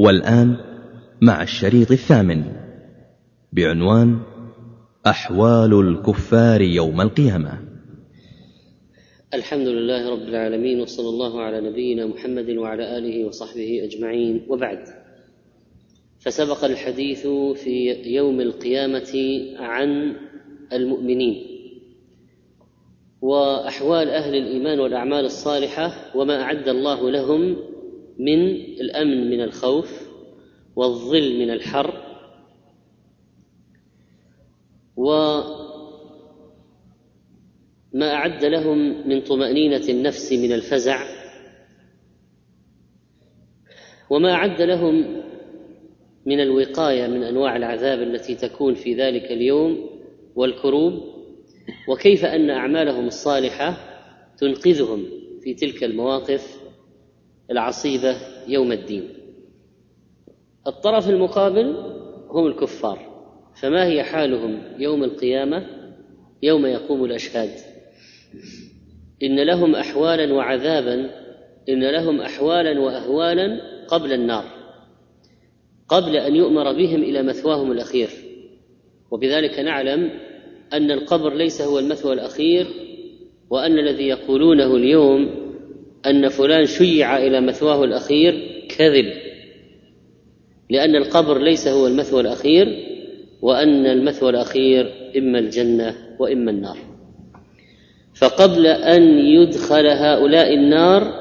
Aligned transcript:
والآن 0.00 0.56
مع 1.20 1.42
الشريط 1.42 1.90
الثامن. 1.90 2.44
بعنوان 3.52 4.18
أحوال 5.06 5.88
الكفار 5.88 6.60
يوم 6.60 7.00
القيامة. 7.00 7.58
الحمد 9.34 9.66
لله 9.66 10.10
رب 10.10 10.28
العالمين 10.28 10.80
وصلى 10.80 11.08
الله 11.08 11.42
على 11.42 11.70
نبينا 11.70 12.06
محمد 12.06 12.50
وعلى 12.50 12.98
آله 12.98 13.24
وصحبه 13.24 13.84
أجمعين. 13.84 14.46
وبعد 14.48 14.78
فسبق 16.20 16.64
الحديث 16.64 17.26
في 17.54 18.02
يوم 18.04 18.40
القيامة 18.40 19.40
عن 19.56 20.16
المؤمنين 20.72 21.46
وأحوال 23.22 24.08
أهل 24.08 24.34
الإيمان 24.34 24.80
والأعمال 24.80 25.24
الصالحة 25.24 26.16
وما 26.16 26.42
أعد 26.42 26.68
الله 26.68 27.10
لهم 27.10 27.56
من 28.20 28.50
الأمن 28.80 29.30
من 29.30 29.40
الخوف 29.40 29.99
والظل 30.76 31.38
من 31.38 31.50
الحر 31.50 32.10
وما 34.96 35.34
أعد 38.02 38.44
لهم 38.44 39.08
من 39.08 39.20
طمأنينة 39.20 39.88
النفس 39.88 40.32
من 40.32 40.52
الفزع 40.52 41.20
وما 44.10 44.32
أعد 44.32 44.62
لهم 44.62 45.22
من 46.26 46.40
الوقاية 46.40 47.06
من 47.06 47.22
أنواع 47.22 47.56
العذاب 47.56 48.02
التي 48.02 48.34
تكون 48.34 48.74
في 48.74 48.94
ذلك 48.94 49.24
اليوم 49.24 49.90
والكروب 50.34 50.92
وكيف 51.88 52.24
أن 52.24 52.50
أعمالهم 52.50 53.06
الصالحة 53.06 53.76
تنقذهم 54.38 55.06
في 55.42 55.54
تلك 55.54 55.84
المواقف 55.84 56.60
العصيبة 57.50 58.16
يوم 58.48 58.72
الدين. 58.72 59.19
الطرف 60.66 61.08
المقابل 61.08 61.76
هم 62.30 62.46
الكفار 62.46 63.10
فما 63.62 63.86
هي 63.86 64.02
حالهم 64.02 64.62
يوم 64.78 65.04
القيامة؟ 65.04 65.66
يوم 66.42 66.66
يقوم 66.66 67.04
الأشهاد. 67.04 67.50
إن 69.22 69.40
لهم 69.40 69.74
أحوالا 69.74 70.34
وعذابا 70.34 71.10
إن 71.68 71.90
لهم 71.90 72.20
أحوالا 72.20 72.80
وأهوالا 72.80 73.60
قبل 73.88 74.12
النار 74.12 74.44
قبل 75.88 76.16
أن 76.16 76.36
يؤمر 76.36 76.72
بهم 76.72 77.02
إلى 77.02 77.22
مثواهم 77.22 77.72
الأخير. 77.72 78.08
وبذلك 79.10 79.58
نعلم 79.58 80.10
أن 80.72 80.90
القبر 80.90 81.34
ليس 81.34 81.62
هو 81.62 81.78
المثوى 81.78 82.12
الأخير 82.12 82.66
وأن 83.50 83.78
الذي 83.78 84.08
يقولونه 84.08 84.76
اليوم 84.76 85.50
أن 86.06 86.28
فلان 86.28 86.66
شيع 86.66 87.18
إلى 87.18 87.40
مثواه 87.40 87.84
الأخير 87.84 88.64
كذب. 88.78 89.19
لأن 90.70 90.96
القبر 90.96 91.38
ليس 91.38 91.68
هو 91.68 91.86
المثوى 91.86 92.20
الأخير 92.20 92.66
وأن 93.42 93.86
المثوى 93.86 94.30
الأخير 94.30 95.12
إما 95.16 95.38
الجنة 95.38 95.94
وإما 96.18 96.50
النار. 96.50 96.78
فقبل 98.14 98.66
أن 98.66 99.02
يدخل 99.18 99.86
هؤلاء 99.86 100.54
النار 100.54 101.20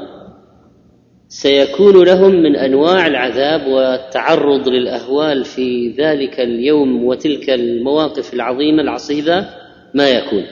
سيكون 1.28 2.04
لهم 2.06 2.32
من 2.32 2.56
أنواع 2.56 3.08
العذاب 3.08 3.68
والتعرض 3.68 4.70
للأهوال 4.70 5.46
في 5.46 5.90
ذلك 5.90 6.40
اليوم 6.40 7.06
وتلك 7.06 7.50
المواقف 7.50 8.34
العظيمة 8.34 8.82
العصيبة 8.82 9.46
ما 9.94 10.10
يكون. 10.10 10.46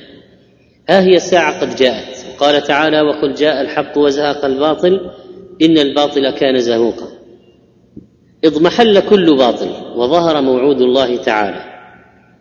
ها 0.89 1.01
هي 1.01 1.15
الساعة 1.15 1.61
قد 1.61 1.75
جاءت. 1.75 2.25
قال 2.39 2.63
تعالى 2.63 3.01
وقل 3.01 3.33
جاء 3.33 3.61
الحق 3.61 3.97
وزهق 3.97 4.45
الباطل 4.45 5.11
إن 5.61 5.77
الباطل 5.77 6.29
كان 6.29 6.59
زهوقا. 6.59 7.16
اضمحل 8.45 8.99
كل 8.99 9.37
باطل 9.37 9.69
وظهر 9.95 10.41
موعود 10.41 10.81
الله 10.81 11.17
تعالى 11.17 11.77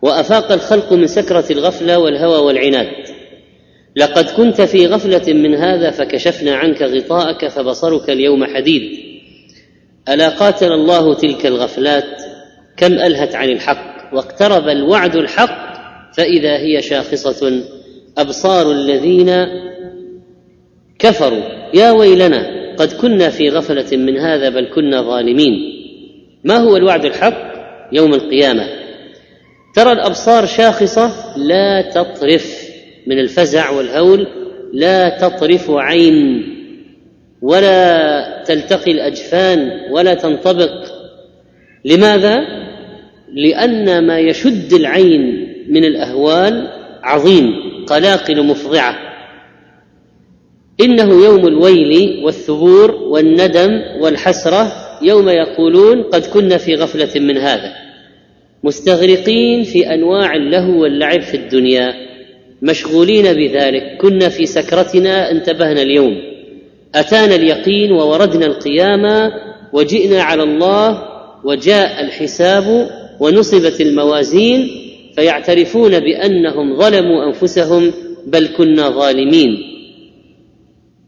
وأفاق 0.03 0.53
الخلق 0.53 0.93
من 0.93 1.07
سكرة 1.07 1.45
الغفلة 1.51 1.99
والهوى 1.99 2.39
والعناد. 2.39 2.89
لقد 3.97 4.25
كنت 4.25 4.61
في 4.61 4.87
غفلة 4.87 5.33
من 5.33 5.55
هذا 5.55 5.91
فكشفنا 5.91 6.55
عنك 6.57 6.83
غطاءك 6.83 7.49
فبصرك 7.49 8.11
اليوم 8.11 8.45
حديد. 8.45 8.83
ألا 10.09 10.29
قاتل 10.29 10.73
الله 10.73 11.15
تلك 11.15 11.47
الغفلات؟ 11.47 12.23
كم 12.77 12.93
ألهت 12.93 13.35
عن 13.35 13.49
الحق؟ 13.49 14.15
واقترب 14.15 14.69
الوعد 14.69 15.17
الحق 15.17 15.77
فإذا 16.17 16.57
هي 16.57 16.83
شاخصة. 16.83 17.63
أبصار 18.19 18.73
الذين 18.73 19.47
كفروا 20.99 21.43
يا 21.75 21.91
ويلنا 21.91 22.47
قد 22.79 22.93
كنا 22.93 23.31
في 23.31 23.49
غفلة 23.49 23.97
من 23.97 24.19
هذا 24.19 24.49
بل 24.49 24.69
كنا 24.75 25.03
ظالمين. 25.03 25.76
ما 26.47 26.57
هو 26.57 26.77
الوعد 26.77 27.05
الحق 27.05 27.53
يوم 27.93 28.15
القيامة؟ 28.15 28.67
ترى 29.75 29.93
الأبصار 29.93 30.47
شاخصة؟ 30.47 31.13
لا 31.37 31.91
تطرف 31.91 32.69
من 33.07 33.19
الفزع 33.19 33.71
والهول 33.71 34.27
لا 34.73 35.09
تطرف 35.09 35.71
عين 35.71 36.43
ولا 37.43 38.43
تلتقي 38.47 38.93
الأجفان 38.93 39.71
ولا 39.91 40.15
تنطبق. 40.15 40.73
لماذا؟ 41.85 42.37
لأن 43.33 44.07
ما 44.07 44.19
يشد 44.19 44.73
العين 44.73 45.55
من 45.69 45.85
الأهوال 45.85 46.69
عظيم 47.03 47.47
قلاقل 47.87 48.43
مفضعة. 48.47 48.97
إنه 50.81 51.25
يوم 51.25 51.47
الويل 51.47 52.25
والثبور 52.25 52.95
والندم 52.95 53.83
والحسرة 54.01 54.86
يوم 55.03 55.29
يقولون 55.29 56.03
قد 56.03 56.27
كنا 56.27 56.57
في 56.57 56.75
غفلة 56.75 57.21
من 57.21 57.39
هذا 57.39 57.73
مستغرقين 58.65 59.63
في 59.63 59.95
أنواع 59.95 60.35
اللهو 60.35 60.83
واللعب 60.83 61.21
في 61.21 61.37
الدنيا 61.37 61.95
مشغولين 62.63 63.33
بذلك 63.33 63.97
كنا 64.01 64.29
في 64.29 64.47
سكرتنا 64.47 65.31
انتبهنا 65.31 65.83
اليوم 65.83 66.17
أتانا 66.95 67.35
اليقين 67.35 67.93
ووردنا 67.93 68.47
القيامه 68.47 69.33
وجئنا 69.73 70.23
على 70.23 70.43
الله 70.43 71.03
وجاء 71.45 72.05
الحساب 72.05 72.91
ونصبت 73.21 73.81
الموازين 73.81 74.71
فيعترفون 75.17 76.01
بأنهم 76.01 76.77
ظلموا 76.77 77.27
أنفسهم 77.27 77.93
بل 78.27 78.49
كنا 78.57 78.91
ظالمين. 78.91 79.76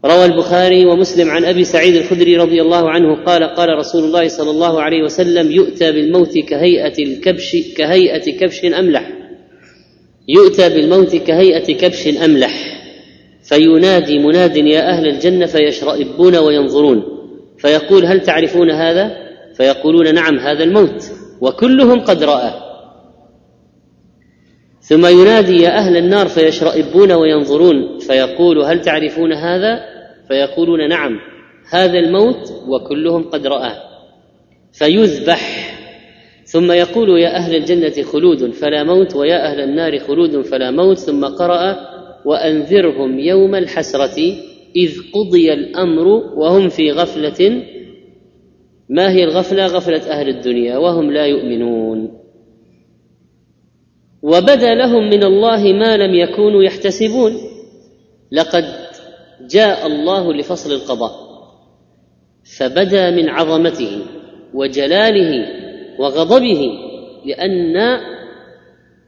روى 0.05 0.25
البخاري 0.25 0.85
ومسلم 0.85 1.29
عن 1.29 1.45
أبي 1.45 1.63
سعيد 1.63 1.95
الخدري 1.95 2.37
رضي 2.37 2.61
الله 2.61 2.89
عنه 2.89 3.23
قال 3.23 3.43
قال 3.43 3.69
رسول 3.69 4.03
الله 4.03 4.27
صلى 4.27 4.49
الله 4.49 4.81
عليه 4.81 5.03
وسلم 5.03 5.51
يؤتى 5.51 5.91
بالموت 5.91 6.37
كهيئة 6.37 7.03
الكبش 7.03 7.55
كهيئة 7.77 8.37
كبش 8.37 8.65
أملح. 8.65 9.11
يؤتى 10.27 10.69
بالموت 10.69 11.15
كهيئة 11.15 11.73
كبش 11.73 12.07
أملح. 12.07 12.81
فينادي 13.43 14.19
مناد 14.19 14.57
يا 14.57 14.89
أهل 14.89 15.07
الجنة 15.07 15.45
فيشرئبون 15.45 16.37
وينظرون. 16.37 17.03
فيقول 17.57 18.05
هل 18.05 18.21
تعرفون 18.21 18.71
هذا؟ 18.71 19.11
فيقولون 19.57 20.13
نعم 20.13 20.39
هذا 20.39 20.63
الموت. 20.63 21.03
وكلهم 21.41 21.99
قد 21.99 22.23
رأى. 22.23 22.68
ثم 24.89 25.05
ينادي 25.05 25.61
يا 25.61 25.77
أهل 25.77 25.97
النار 25.97 26.27
فيشرئبون 26.27 27.11
وينظرون 27.11 27.99
فيقول 27.99 28.59
هل 28.59 28.81
تعرفون 28.81 29.33
هذا؟ 29.33 29.79
فيقولون 30.27 30.89
نعم 30.89 31.19
هذا 31.71 31.99
الموت 31.99 32.53
وكلهم 32.67 33.23
قد 33.23 33.47
رآه 33.47 33.75
فيذبح. 34.73 35.75
ثم 36.45 36.71
يقول 36.71 37.19
يا 37.19 37.35
أهل 37.35 37.55
الجنة 37.55 38.03
خلود 38.03 38.51
فلا 38.51 38.83
موت 38.83 39.15
ويا 39.15 39.51
أهل 39.51 39.61
النار 39.61 39.99
خلود 39.99 40.41
فلا 40.41 40.71
موت. 40.71 40.97
ثم 40.97 41.25
قرأ 41.25 41.77
وأنذرهم 42.25 43.19
يوم 43.19 43.55
الحسرة 43.55 44.19
إذ 44.75 44.97
قضي 45.13 45.53
الأمر 45.53 46.07
وهم 46.35 46.69
في 46.69 46.91
غفلة. 46.91 47.63
ما 48.89 49.11
هي 49.11 49.23
الغفلة؟ 49.23 49.65
غفلة 49.65 50.11
أهل 50.11 50.29
الدنيا 50.29 50.77
وهم 50.77 51.11
لا 51.11 51.25
يؤمنون. 51.25 52.18
وبدا 54.23 54.75
لهم 54.75 55.09
من 55.09 55.23
الله 55.23 55.73
ما 55.73 55.97
لم 55.97 56.13
يكونوا 56.15 56.63
يحتسبون. 56.63 57.33
لقد 58.31 58.65
جاء 59.49 59.87
الله 59.87 60.33
لفصل 60.33 60.71
القضاء 60.71 61.29
فبدا 62.57 63.11
من 63.11 63.29
عظمته 63.29 64.01
وجلاله 64.53 65.45
وغضبه 65.99 66.69
لأن 67.25 67.99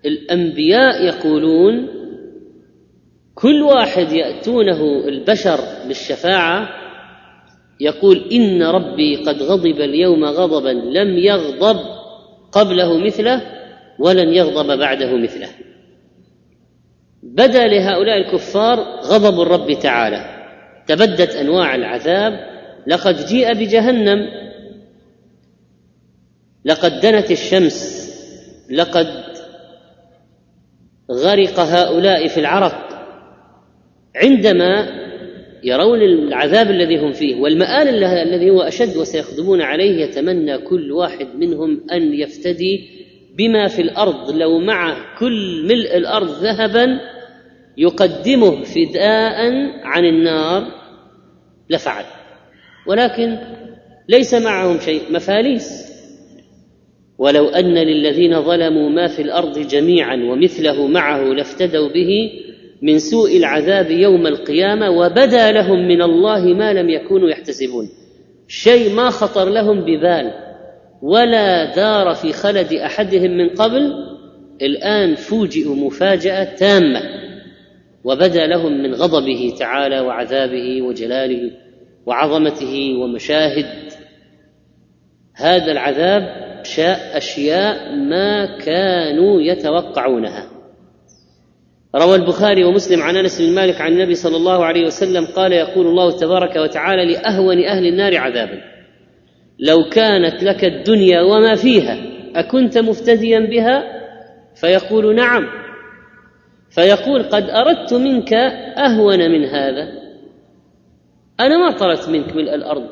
الأنبياء 0.05 1.05
يقولون 1.05 1.87
كل 3.35 3.61
واحد 3.61 4.11
يأتونه 4.11 5.07
البشر 5.07 5.59
بالشفاعة 5.87 6.69
يقول 7.79 8.23
إن 8.31 8.63
ربي 8.63 9.15
قد 9.15 9.41
غضب 9.43 9.81
اليوم 9.81 10.25
غضبا 10.25 10.69
لم 10.69 11.17
يغضب 11.17 11.79
قبله 12.51 12.97
مثله 12.97 13.60
ولن 14.01 14.33
يغضب 14.33 14.79
بعده 14.79 15.17
مثله. 15.17 15.47
بدا 17.23 17.67
لهؤلاء 17.67 18.17
الكفار 18.17 18.79
غضب 19.03 19.41
الرب 19.41 19.79
تعالى. 19.79 20.25
تبدت 20.87 21.35
أنواع 21.35 21.75
العذاب. 21.75 22.33
لقد 22.87 23.25
جيء 23.25 23.53
بجهنم. 23.53 24.27
لقد 26.65 26.99
دنت 26.99 27.31
الشمس. 27.31 28.11
لقد 28.71 29.07
غرق 31.11 31.59
هؤلاء 31.59 32.27
في 32.27 32.39
العرق. 32.39 32.87
عندما 34.15 35.01
يرون 35.63 36.01
العذاب 36.01 36.71
الذي 36.71 36.97
هم 36.97 37.11
فيه 37.11 37.35
والمآل 37.35 38.03
الذي 38.03 38.49
هو 38.49 38.61
أشد 38.61 38.97
وسيخدمون 38.97 39.61
عليه 39.61 40.03
يتمنى 40.03 40.57
كل 40.57 40.91
واحد 40.91 41.27
منهم 41.35 41.81
أن 41.91 42.13
يفتدي 42.13 43.00
بما 43.37 43.67
في 43.67 43.81
الأرض 43.81 44.31
لو 44.31 44.59
مع 44.59 44.95
كل 45.19 45.63
ملء 45.63 45.97
الأرض 45.97 46.29
ذهبا 46.29 46.99
يقدمه 47.77 48.63
فداء 48.63 49.51
عن 49.83 50.05
النار 50.05 50.67
لفعل. 51.69 52.03
ولكن 52.87 53.37
ليس 54.09 54.33
معهم 54.33 54.79
شيء 54.79 55.01
مفاليس. 55.09 55.91
ولو 57.17 57.47
أن 57.47 57.73
للذين 57.73 58.41
ظلموا 58.41 58.89
ما 58.89 59.07
في 59.07 59.21
الأرض 59.21 59.59
جميعا 59.59 60.15
ومثله 60.15 60.87
معه 60.87 61.23
لافتدوا 61.23 61.89
به 61.89 62.31
من 62.81 62.99
سوء 62.99 63.37
العذاب 63.37 63.91
يوم 63.91 64.27
القيامة 64.27 64.89
وبدا 64.89 65.51
لهم 65.51 65.87
من 65.87 66.01
الله 66.01 66.45
ما 66.45 66.73
لم 66.73 66.89
يكونوا 66.89 67.29
يحتسبون. 67.29 67.89
شيء 68.47 68.93
ما 68.93 69.09
خطر 69.09 69.49
لهم 69.49 69.81
ببال. 69.81 70.50
ولا 71.01 71.75
دار 71.75 72.13
في 72.13 72.33
خلد 72.33 72.73
أحدهم 72.73 73.31
من 73.31 73.49
قبل. 73.49 73.93
الآن 74.61 75.15
فوجئوا 75.15 75.75
مفاجأة 75.75 76.55
تامة 76.55 77.01
وبدا 78.03 78.47
لهم 78.47 78.83
من 78.83 78.93
غضبه 78.93 79.53
تعالى 79.59 79.99
وعذابه 79.99 80.81
وجلاله 80.81 81.51
وعظمته 82.05 82.93
ومشاهد. 82.99 83.65
هذا 85.35 85.71
العذاب 85.71 86.41
شاء 86.63 87.17
أشياء 87.17 87.95
ما 87.95 88.57
كانوا 88.57 89.41
يتوقعونها. 89.41 90.47
روى 91.95 92.15
البخاري 92.15 92.63
ومسلم 92.63 93.01
عن 93.01 93.17
أنس 93.17 93.41
بن 93.41 93.55
مالك 93.55 93.81
عن 93.81 93.91
النبي 93.91 94.15
صلى 94.15 94.37
الله 94.37 94.65
عليه 94.65 94.85
وسلم 94.85 95.25
قال 95.25 95.53
يقول 95.53 95.87
الله 95.87 96.17
تبارك 96.17 96.55
وتعالى 96.55 97.13
لأهون 97.13 97.63
أهل 97.63 97.85
النار 97.85 98.17
عذابا. 98.17 98.61
لو 99.61 99.89
كانت 99.89 100.43
لك 100.43 100.65
الدنيا 100.65 101.21
وما 101.21 101.55
فيها 101.55 101.97
أكنت 102.35 102.77
مفتديا 102.77 103.39
بها؟ 103.39 104.01
فيقول 104.55 105.15
نعم. 105.15 105.47
فيقول 106.69 107.23
قد 107.23 107.49
أردت 107.49 107.93
منك 107.93 108.33
أهون 108.77 109.31
من 109.31 109.45
هذا. 109.45 110.01
أنا 111.39 111.57
ما 111.57 111.71
طلبت 111.71 112.09
منك 112.09 112.35
ملء 112.35 112.55
الأرض 112.55 112.89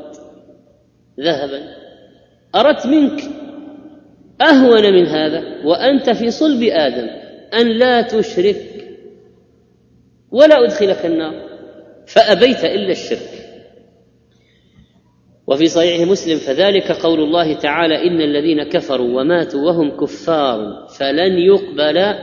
ذهبا. 1.19 1.75
أردت 2.55 2.87
منك 2.87 3.21
أهون 4.41 4.93
من 4.93 5.05
هذا 5.05 5.65
وأنت 5.65 6.09
في 6.09 6.31
صلب 6.31 6.63
آدم 6.63 7.07
أن 7.53 7.67
لا 7.67 8.01
تشرك 8.01 8.85
ولا 10.31 10.65
أدخلك 10.65 11.05
النار. 11.05 11.49
فأبيت 12.07 12.65
إلا 12.65 12.91
الشرك. 12.91 13.38
وفي 15.49 15.67
صحيح 15.67 16.07
مسلم 16.07 16.37
فذلك 16.37 16.91
قول 16.91 17.19
الله 17.19 17.53
تعالى 17.53 18.07
ان 18.07 18.21
الذين 18.21 18.63
كفروا 18.63 19.21
وماتوا 19.21 19.61
وهم 19.61 19.97
كفار 19.97 20.87
فلن 20.99 21.37
يقبل 21.37 22.15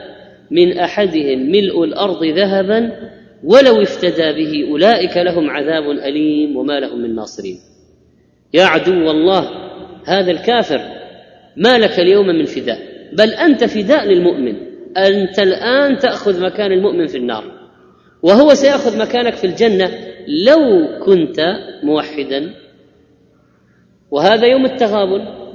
من 0.51 0.79
احدهم 0.79 1.51
ملء 1.51 1.85
الأرض 1.85 2.25
ذهبا 2.25 2.93
ولو 3.45 3.83
افتدى 3.83 4.33
به 4.33 4.71
اولئك 4.71 5.17
لهم 5.17 5.51
عذاب 5.51 5.91
اليم 5.91 6.57
وما 6.57 6.81
لهم 6.81 7.03
من 7.03 7.15
ناصرين. 7.15 7.59
يا 8.55 8.65
عدو 8.65 9.11
الله 9.11 9.49
هذا 10.05 10.31
الكافر 10.31 10.81
ما 11.57 11.79
لك 11.79 12.01
اليوم 12.01 12.27
من 12.27 12.45
فداء 12.45 12.79
بل 13.13 13.31
أنت 13.31 13.65
فداء 13.65 14.05
للمؤمن. 14.07 14.57
أنت 14.97 15.39
الآن 15.39 15.99
تأخذ 15.99 16.43
مكان 16.43 16.73
المؤمن 16.73 17.07
في 17.07 17.19
النار 17.19 17.45
وهو 18.23 18.55
سيأخذ 18.55 18.99
مكانك 18.99 19.35
في 19.35 19.47
الجنة 19.47 19.91
لو 20.47 20.89
كنت 21.05 21.41
موحدا. 21.83 22.66
وهذا 24.11 24.47
يوم 24.47 24.65
التغابن. 24.65 25.47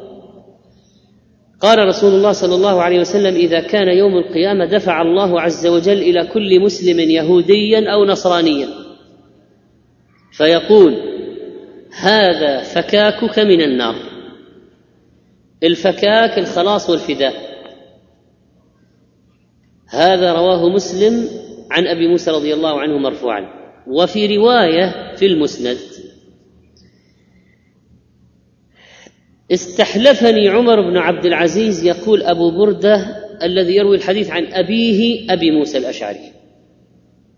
قال 1.61 1.87
رسول 1.87 2.13
الله 2.13 2.31
صلى 2.31 2.55
الله 2.55 2.81
عليه 2.81 2.99
وسلم 2.99 3.35
إذا 3.35 3.59
كان 3.59 3.97
يوم 3.97 4.17
القيامة 4.17 4.65
دفع 4.65 5.01
الله 5.01 5.41
عز 5.41 5.67
وجل 5.67 5.97
إلى 5.97 6.27
كل 6.27 6.59
مسلم 6.59 6.99
يهوديا 6.99 7.93
أو 7.93 8.05
نصرانيا. 8.05 8.67
فيقول 10.31 10.95
هذا 11.99 12.63
فكاكك 12.63 13.39
من 13.39 13.61
النار. 13.61 13.95
الفكاك 15.63 16.39
الخلاص 16.39 16.89
والفداء. 16.89 17.33
هذا 19.89 20.33
رواه 20.33 20.69
مسلم 20.69 21.27
عن 21.71 21.87
أبي 21.87 22.07
موسى 22.07 22.31
رضي 22.31 22.53
الله 22.53 22.81
عنه 22.81 22.97
مرفوعا. 22.97 23.61
وفي 23.87 24.37
رواية 24.37 25.15
في 25.15 25.25
المسند. 25.25 25.77
استحلفني 29.51 30.49
عمر 30.49 30.81
بن 30.81 30.97
عبد 30.97 31.25
العزيز 31.25 31.83
يقول 31.83 32.23
أبو 32.23 32.51
بردة 32.51 32.95
الذي 33.43 33.75
يروي 33.75 33.95
الحديث 33.95 34.29
عن 34.29 34.45
أبيه 34.45 35.33
أبي 35.33 35.51
موسى 35.51 35.77
الأشعري. 35.77 36.31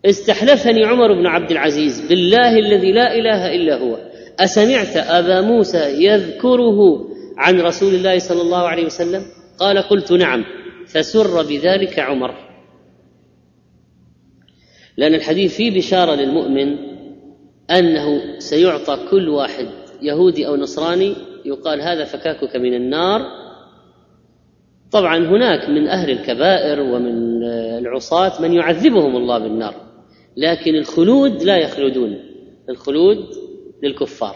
استحلفني 0.06 0.86
عمر 0.86 1.13
بن 1.13 1.25
عبد 1.25 1.51
العزيز 1.51 2.07
بالله 2.07 2.60
الذي 2.60 2.92
لا 2.92 3.15
إله 3.15 3.56
إلا 3.56 3.77
هو. 3.77 3.98
أسمعت 4.39 4.98
أبا 4.98 5.42
موسى 5.42 6.06
يذكره 6.06 7.10
عن 7.38 7.62
رسول 7.62 7.95
الله 7.95 8.19
صلى 8.19 8.42
الله 8.42 8.68
عليه 8.68 8.86
وسلم؟ 8.86 9.25
قال 9.59 9.77
قلت 9.77 10.12
نعم 10.12 10.45
فسر 10.88 11.44
بذلك 11.44 12.00
عمر. 12.00 12.36
لأن 14.98 15.13
الحديث 15.13 15.56
فيه 15.56 15.77
بشارة 15.77 16.16
للمؤمن 16.16 16.77
أنه 17.71 18.39
سيعطى 18.39 19.00
كل 19.12 19.30
واحد 19.30 19.68
يهودي 20.01 20.48
أو 20.48 20.56
نصراني 20.56 21.16
يقال 21.45 21.81
هذا 21.81 22.04
فكاكك 22.04 22.56
من 22.56 22.74
النار. 22.74 23.22
طبعا 24.92 25.18
هناك 25.18 25.69
من 25.69 25.88
أهل 25.88 26.10
الكبائر 26.10 26.80
ومن 26.80 27.44
العصاة 27.78 28.42
من 28.42 28.54
يعذبهم 28.54 29.16
الله 29.16 29.40
بالنار 29.40 29.75
لكن 30.38 30.75
الخلود 30.75 31.44
لا 31.44 31.57
يخلدون 31.57 32.19
الخلود 32.69 33.25
للكفار. 33.84 34.36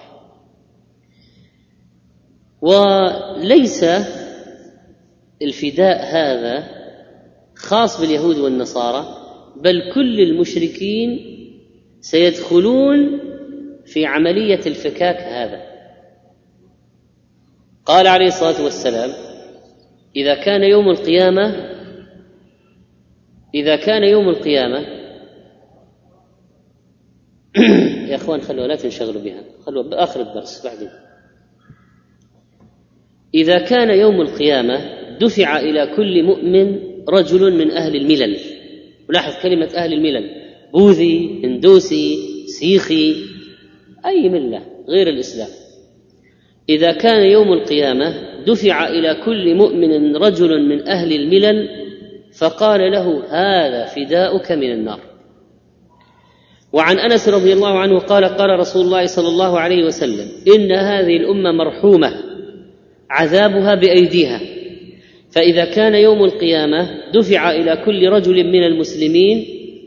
وليس 2.61 3.85
الفداء 5.41 6.05
هذا 6.05 6.63
خاص 7.55 8.01
باليهود 8.01 8.37
والنصارى 8.37 9.17
بل 9.55 9.91
كل 9.93 10.19
المشركين 10.19 11.19
سيدخلون 11.99 13.19
في 13.85 14.05
عملية 14.05 14.59
الفكاك 14.65 15.15
هذا. 15.17 15.76
قال 17.87 18.07
عليه 18.07 18.27
الصلاة 18.27 18.63
والسلام 18.63 19.09
إذا 20.15 20.35
كان 20.35 20.63
يوم 20.63 20.89
القيامة 20.89 21.55
إذا 23.55 23.75
كان 23.75 24.03
يوم 24.03 24.29
القيامة 24.29 24.79
يا 28.09 28.15
إخوان 28.15 28.41
خلوها 28.41 28.67
لا 28.67 28.75
تنشغلوا 28.75 29.21
بها 29.21 29.43
خلوها 29.65 29.89
بآخر 29.89 30.21
الدرس 30.21 30.65
بعدين. 30.65 30.89
إذا 33.33 33.59
كان 33.59 33.89
يوم 33.89 34.21
القيامة 34.21 34.79
دفع 35.17 35.59
إلى 35.59 35.95
كل 35.95 36.23
مؤمن 36.23 36.79
رجل 37.09 37.57
من 37.57 37.71
أهل 37.71 37.95
الملل. 37.95 38.37
ولاحظ 39.09 39.43
كلمة 39.43 39.65
أهل 39.75 39.93
الملل. 39.93 40.29
بوذي 40.73 41.41
هندوسي 41.43 42.17
سيخي 42.59 43.15
أي 44.05 44.29
ملة 44.29 44.65
غير 44.89 45.07
الإسلام. 45.09 45.66
إذا 46.69 46.91
كان 46.91 47.23
يوم 47.23 47.53
القيامة 47.53 48.13
دفع 48.47 48.87
إلى 48.87 49.17
كل 49.25 49.55
مؤمن 49.55 50.15
رجل 50.15 50.61
من 50.69 50.87
أهل 50.87 51.13
الملل 51.13 51.69
فقال 52.39 52.91
له 52.91 53.23
هذا 53.29 53.85
فداؤك 53.85 54.51
من 54.51 54.71
النار. 54.71 54.99
وعن 56.73 56.99
أنس 56.99 57.29
رضي 57.29 57.53
الله 57.53 57.79
عنه 57.79 57.99
قال 57.99 58.25
قال 58.25 58.59
رسول 58.59 58.85
الله 58.85 59.05
صلى 59.05 59.27
الله 59.27 59.59
عليه 59.59 59.85
وسلم 59.85 60.27
إن 60.55 60.71
هذه 60.71 61.17
الأمة 61.17 61.51
مرحومة 61.51 62.13
عذابها 63.09 63.75
بأيديها. 63.75 64.41
فإذا 65.31 65.65
كان 65.65 65.95
يوم 65.95 66.23
القيامة 66.23 67.11
دفع 67.13 67.51
إلى 67.51 67.77
كل 67.85 68.09
رجل 68.09 68.43
من 68.43 68.63
المسلمين 68.63 69.45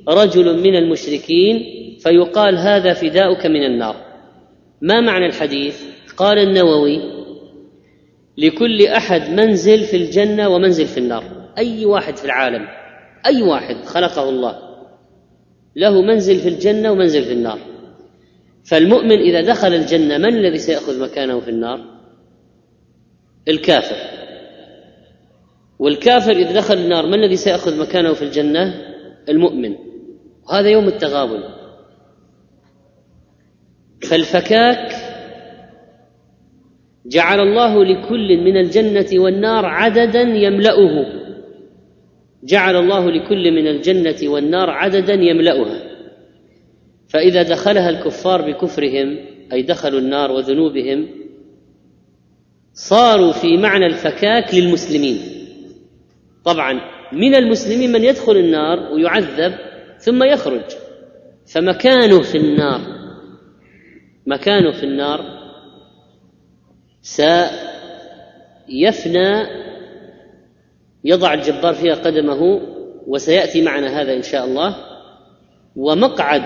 رجل 0.09 0.63
من 0.63 0.77
المشركين 0.77 1.65
فيقال 1.99 2.57
هذا 2.57 2.93
فداؤك 2.93 3.47
من 3.47 3.65
النار. 3.65 3.97
ما 4.83 5.01
معنى 5.01 5.27
الحديث؟ 5.27 5.83
قال 6.17 6.39
النووي 6.39 7.21
لكل 8.39 8.87
أحد 8.87 9.31
منزل 9.31 9.85
في 9.85 9.97
الجنة 9.97 10.49
ومنزل 10.49 10.87
في 10.87 10.99
النار. 10.99 11.25
أي 11.59 11.85
واحد 11.85 12.17
في 12.17 12.25
العالم 12.25 12.69
أي 13.27 13.43
واحد 13.43 13.85
خلقه 13.85 14.29
الله 14.29 14.59
له 15.77 16.03
منزل 16.03 16.37
في 16.37 16.49
الجنة 16.49 16.93
ومنزل 16.93 17.23
في 17.25 17.33
النار. 17.33 17.59
فالمؤمن 18.65 19.19
إذا 19.19 19.41
دخل 19.41 19.75
الجنة 19.75 20.19
من 20.19 20.37
الذي 20.37 20.59
سيأخذ 20.59 21.01
مكانه 21.01 21.41
في 21.41 21.51
النار؟ 21.51 21.85
الكافر. 23.49 23.97
والكافر 25.79 26.33
إذا 26.33 26.53
دخل 26.53 26.75
النار 26.75 27.07
ما 27.07 27.17
الذي 27.17 27.37
سيأخذ 27.37 27.81
مكانه 27.81 28.13
في 28.13 28.23
الجنة؟ 28.23 28.75
المؤمن. 29.29 29.77
وهذا 30.49 30.69
يوم 30.69 30.89
التغابن. 30.89 31.43
فالفكاك 34.03 35.10
جعل 37.11 37.41
الله 37.41 37.85
لكل 37.85 38.37
من 38.37 38.57
الجنة 38.57 39.23
والنار 39.23 39.67
عددا 39.67 40.21
يملأه. 40.21 41.07
جعل 42.45 42.77
الله 42.77 43.11
لكل 43.11 43.51
من 43.53 43.67
الجنة 43.67 44.31
والنار 44.31 44.71
عددا 44.71 45.15
يملأها. 45.15 45.83
فإذا 47.09 47.43
دخلها 47.43 47.91
الكفار 47.91 48.51
بكفرهم 48.51 49.19
أي 49.53 49.63
دخلوا 49.63 50.01
النار 50.01 50.31
وذنوبهم 50.31 51.09
صاروا 52.73 53.33
في 53.33 53.57
معنى 53.57 53.87
الفكاك 53.87 54.55
للمسلمين. 54.55 55.19
طبعا 56.45 56.81
من 57.13 57.35
المسلمين 57.35 57.93
من 57.93 58.05
يدخل 58.05 58.37
النار 58.37 58.93
ويعذب 58.93 59.55
ثم 59.99 60.23
يخرج. 60.23 60.65
فمكانه 61.55 62.23
في 62.23 62.39
النار. 62.39 62.81
مكانه 64.27 64.73
في 64.73 64.85
النار 64.85 65.40
سيفنى 67.03 68.81
يضع 71.05 71.35
الجبار 71.35 71.75
فيها 71.75 71.95
قدمه 71.95 72.61
وسيأتي 73.07 73.63
معنا 73.63 74.01
هذا 74.01 74.15
إن 74.15 74.23
شاء 74.23 74.45
الله. 74.45 74.77
ومقعد 75.77 76.43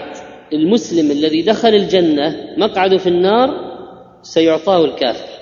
المسلم 0.52 1.10
الذي 1.10 1.42
دخل 1.42 1.68
الجنة 1.68 2.54
مقعده 2.56 2.96
في 2.96 3.08
النار 3.08 3.74
سيعطاه 4.22 4.84
الكافر. 4.84 5.34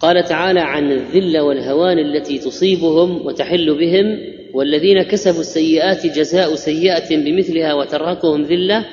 قال 0.00 0.24
تعالى 0.24 0.60
عن 0.60 0.92
الذله 0.92 1.42
والهوان 1.42 1.98
التي 1.98 2.38
تصيبهم 2.38 3.26
وتحل 3.26 3.78
بهم 3.78 4.34
والذين 4.54 5.02
كسبوا 5.02 5.40
السيئات 5.40 6.06
جزاء 6.06 6.54
سيئة 6.54 7.16
بمثلها 7.16 7.74
وترهقهم 7.74 8.42
ذلة. 8.42 8.84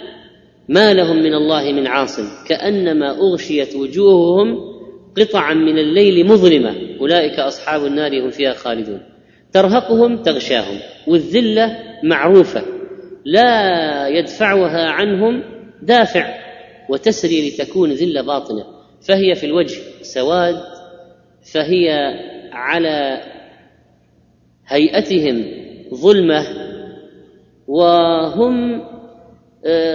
ما 0.72 0.94
لهم 0.94 1.16
من 1.16 1.34
الله 1.34 1.72
من 1.72 1.88
عاصم 1.88 2.28
كأنما 2.48 3.18
أغشيت 3.18 3.76
وجوههم 3.76 4.58
قطعا 5.18 5.54
من 5.54 5.78
الليل 5.78 6.28
مظلمة 6.28 6.76
أولئك 7.00 7.40
أصحاب 7.40 7.86
النار 7.86 8.26
هم 8.26 8.30
فيها 8.30 8.54
خالدون. 8.54 9.02
ترهقهم 9.54 10.22
تغشاهم 10.22 10.80
والذلة 11.08 11.78
معروفة 12.04 12.64
لا 13.26 14.08
يدفعها 14.08 14.90
عنهم 14.90 15.44
دافع 15.82 16.38
وتسري 16.90 17.50
لتكون 17.50 17.92
ذلة 17.92 18.22
باطنة. 18.22 18.66
فهي 19.08 19.36
في 19.36 19.46
الوجه 19.46 19.80
سواد 20.02 20.56
فهي 21.54 21.90
على 22.52 23.22
هيئتهم 24.68 25.46
ظلمة 25.94 26.46
وهم 27.68 28.84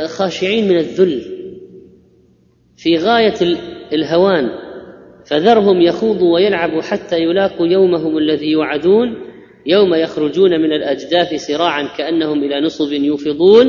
خاشعين 0.06 0.68
من 0.68 0.78
الذل. 0.78 1.22
في 2.76 2.96
غاية 2.96 3.58
الهوان 3.92 4.48
فذرهم 5.26 5.80
يخوضوا 5.80 6.34
ويلعبوا 6.34 6.82
حتى 6.82 7.16
يلاقوا 7.16 7.66
يومهم 7.66 8.18
الذي 8.18 8.50
يوعدون 8.50 9.16
يوم 9.66 9.94
يخرجون 9.94 10.50
من 10.50 10.72
الأجداث 10.72 11.34
سراعا 11.34 11.88
كأنهم 11.98 12.44
إلى 12.44 12.60
نصب 12.60 12.92
يوفضون 12.92 13.66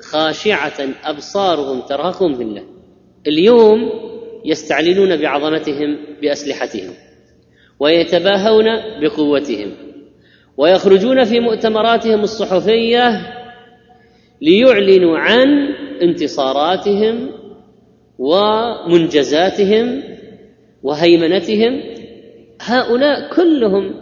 خاشعة 0.00 0.88
أبصارهم 1.04 1.80
ترهقهم 1.80 2.32
ذلة. 2.32 2.64
اليوم 3.26 3.90
يستعلنون 4.44 5.16
بعظمتهم 5.16 5.98
بأسلحتهم 6.22 6.92
ويتباهون 7.80 8.64
بقوتهم 9.00 9.70
ويخرجون 10.56 11.24
في 11.24 11.40
مؤتمراتهم 11.40 12.20
الصحفية 12.20 13.37
ليعلنوا 14.40 15.18
عن 15.18 15.48
انتصاراتهم 16.02 17.30
ومنجزاتهم 18.18 20.02
وهيمنتهم. 20.82 21.82
هؤلاء 22.60 23.34
كلهم 23.36 23.94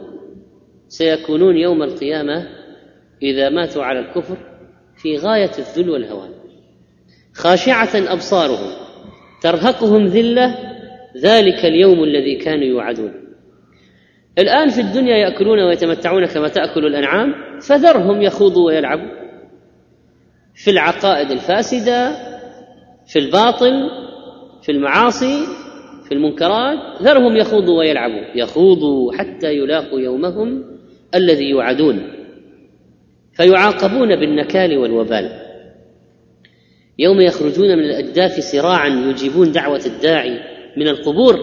سيكونون 0.89 1.57
يوم 1.57 1.83
القيامة 1.83 2.49
إذا 3.23 3.49
ماتوا 3.49 3.85
على 3.85 3.99
الكفر 3.99 4.37
في 4.97 5.17
غاية 5.17 5.51
الذل 5.59 5.91
والهوان. 5.91 6.31
خاشعة 7.35 8.13
أبصارهم 8.13 8.71
ترهقهم 9.43 10.07
ذلة 10.07 10.59
ذلك 11.17 11.65
اليوم 11.65 12.05
الذي 12.05 12.37
كانوا 12.37 12.65
يوعدون. 12.65 13.13
الآن 14.39 14.69
في 14.69 14.81
الدنيا 14.81 15.17
يأكلون 15.17 15.61
ويتمتعون 15.61 16.27
كما 16.27 16.49
تأكل 16.49 16.87
الأنعام 16.87 17.35
فذرهم 17.61 18.23
يخوضوا 18.23 18.67
ويلعبوا. 18.67 19.26
في 20.57 20.71
العقائد 20.71 21.31
الفاسدة 21.31 22.17
في 23.07 23.19
الباطل 23.19 23.91
في 24.63 24.73
المعاصي 24.73 25.47
في 26.05 26.13
المنكرات 26.13 27.03
ذرهم 27.03 27.37
يخوضوا 27.37 27.79
ويلعبوا 27.79 28.23
يخوضوا 28.35 29.13
حتى 29.13 29.55
يلاقوا 29.55 30.01
يومهم 30.01 30.65
الذي 31.15 31.45
يوعدون. 31.45 32.13
فيعاقبون 33.33 34.17
بالنكال 34.17 34.79
والوبال. 34.79 35.43
يوم 36.99 37.21
يخرجون 37.21 37.79
من 37.79 37.85
الأجداث 37.85 38.41
سراعا 38.41 38.89
يجيبون 38.89 39.53
دعوة 39.53 39.83
الداعي 39.87 40.41
من 40.77 40.89
القبور 40.89 41.37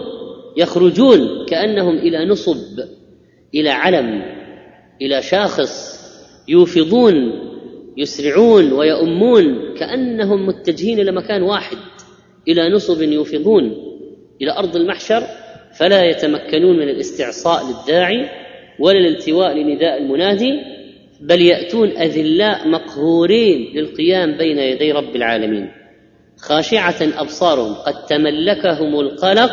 يخرجون 0.57 1.45
كأنهم 1.47 1.97
إلى 1.97 2.25
نصب 2.25 2.79
إلى 3.55 3.69
علم 3.69 4.21
إلى 5.01 5.21
شاخص 5.21 6.03
يوفضون 6.47 7.13
يسرعون 7.97 8.73
ويؤمون 8.73 9.73
كأنهم 9.77 10.45
متجهين 10.45 10.99
إلى 10.99 11.11
مكان 11.11 11.41
واحد 11.41 11.77
إلى 12.47 12.69
نصب 12.69 13.01
يوفضون. 13.01 13.93
إلى 14.41 14.51
أرض 14.51 14.75
المحشر 14.75 15.23
فلا 15.77 16.03
يتمكنون 16.03 16.77
من 16.77 16.89
الاستعصاء 16.89 17.63
للداعي 17.65 18.29
ولا 18.79 18.97
الالتواء 18.97 19.57
لنداء 19.57 19.97
المنادي 19.97 20.59
بل 21.21 21.41
يأتون 21.41 21.89
أذلاء 21.89 22.67
مقهورين 22.67 23.73
للقيام 23.75 24.37
بين 24.37 24.59
يدي 24.59 24.91
رب 24.91 25.15
العالمين. 25.15 25.71
خاشعة 26.37 26.95
أبصارهم 27.01 27.73
قد 27.73 28.05
تملكهم 28.05 28.99
القلق 28.99 29.51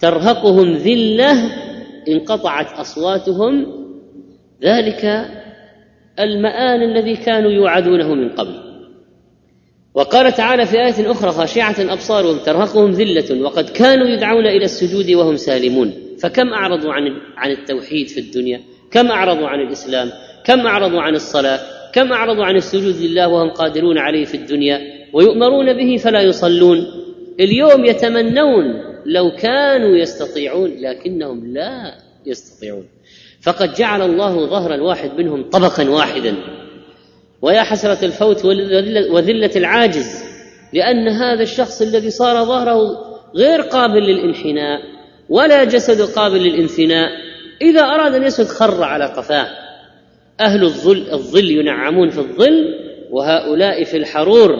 ترهقهم 0.00 0.72
ذلة 0.72 1.32
انقطعت 2.08 2.78
أصواتهم. 2.78 3.82
ذلك 4.62 5.28
المآل 6.20 6.82
الذي 6.82 7.16
كانوا 7.16 7.50
يوعدونه 7.50 8.14
من 8.14 8.28
قبل. 8.28 8.72
وقال 9.94 10.32
تعالى 10.32 10.66
في 10.66 10.76
آية 10.76 11.10
أخرى 11.10 11.30
خاشعة 11.30 11.92
أبصارهم 11.92 12.38
ترهقهم 12.38 12.90
ذلة 12.90 13.42
وقد 13.42 13.70
كانوا 13.70 14.06
يدعون 14.06 14.46
إلى 14.46 14.64
السجود 14.64 15.10
وهم 15.10 15.36
سالمون. 15.36 15.92
فكم 16.18 16.48
أعرضوا 16.48 16.92
عن 16.92 17.02
عن 17.36 17.50
التوحيد 17.50 18.08
في 18.08 18.20
الدنيا؟ 18.20 18.60
كم 18.90 19.06
أعرضوا 19.06 19.48
عن 19.48 19.60
الإسلام؟ 19.60 20.10
كم 20.44 20.60
أعرضوا 20.60 21.00
عن 21.00 21.14
الصلاة؟ 21.14 21.60
كم 21.94 22.12
أعرضوا 22.12 22.44
عن 22.44 22.56
السجود 22.56 22.96
لله 22.96 23.28
وهم 23.28 23.50
قادرون 23.50 23.98
عليه 23.98 24.24
في 24.24 24.36
الدنيا؟ 24.36 24.80
ويؤمرون 25.12 25.72
به 25.72 25.96
فلا 25.96 26.20
يصلون. 26.20 26.86
اليوم 27.40 27.84
يتمنون 27.84 28.64
لو 29.06 29.30
كانوا 29.30 29.96
يستطيعون 29.96 30.70
لكنهم 30.80 31.46
لا 31.46 31.94
يستطيعون. 32.26 32.84
فقد 33.42 33.74
جعل 33.74 34.02
الله 34.02 34.46
ظهر 34.46 34.74
الواحد 34.74 35.10
منهم 35.18 35.50
طبقا 35.50 35.90
واحدا. 35.90 36.36
ويا 37.42 37.62
حسرة 37.62 38.04
الفوت 38.04 38.44
وذلة 39.10 39.50
العاجز 39.56 40.24
لأن 40.72 41.08
هذا 41.08 41.42
الشخص 41.42 41.82
الذي 41.82 42.10
صار 42.10 42.44
ظهره 42.44 42.78
غير 43.36 43.60
قابل 43.60 44.00
للانحناء 44.00 44.80
ولا 45.28 45.64
جسد 45.64 46.00
قابل 46.00 46.38
للانثناء. 46.38 47.08
إذا 47.62 47.80
أراد 47.80 48.14
أن 48.14 48.22
يسد 48.22 48.46
خر 48.46 48.84
على 48.84 49.04
قفاه. 49.04 49.46
أهل 50.40 50.64
الظل 50.64 51.10
الظل 51.12 51.50
ينعمون 51.50 52.10
في 52.10 52.18
الظل 52.18 52.74
وهؤلاء 53.10 53.84
في 53.84 53.96
الحرور 53.96 54.50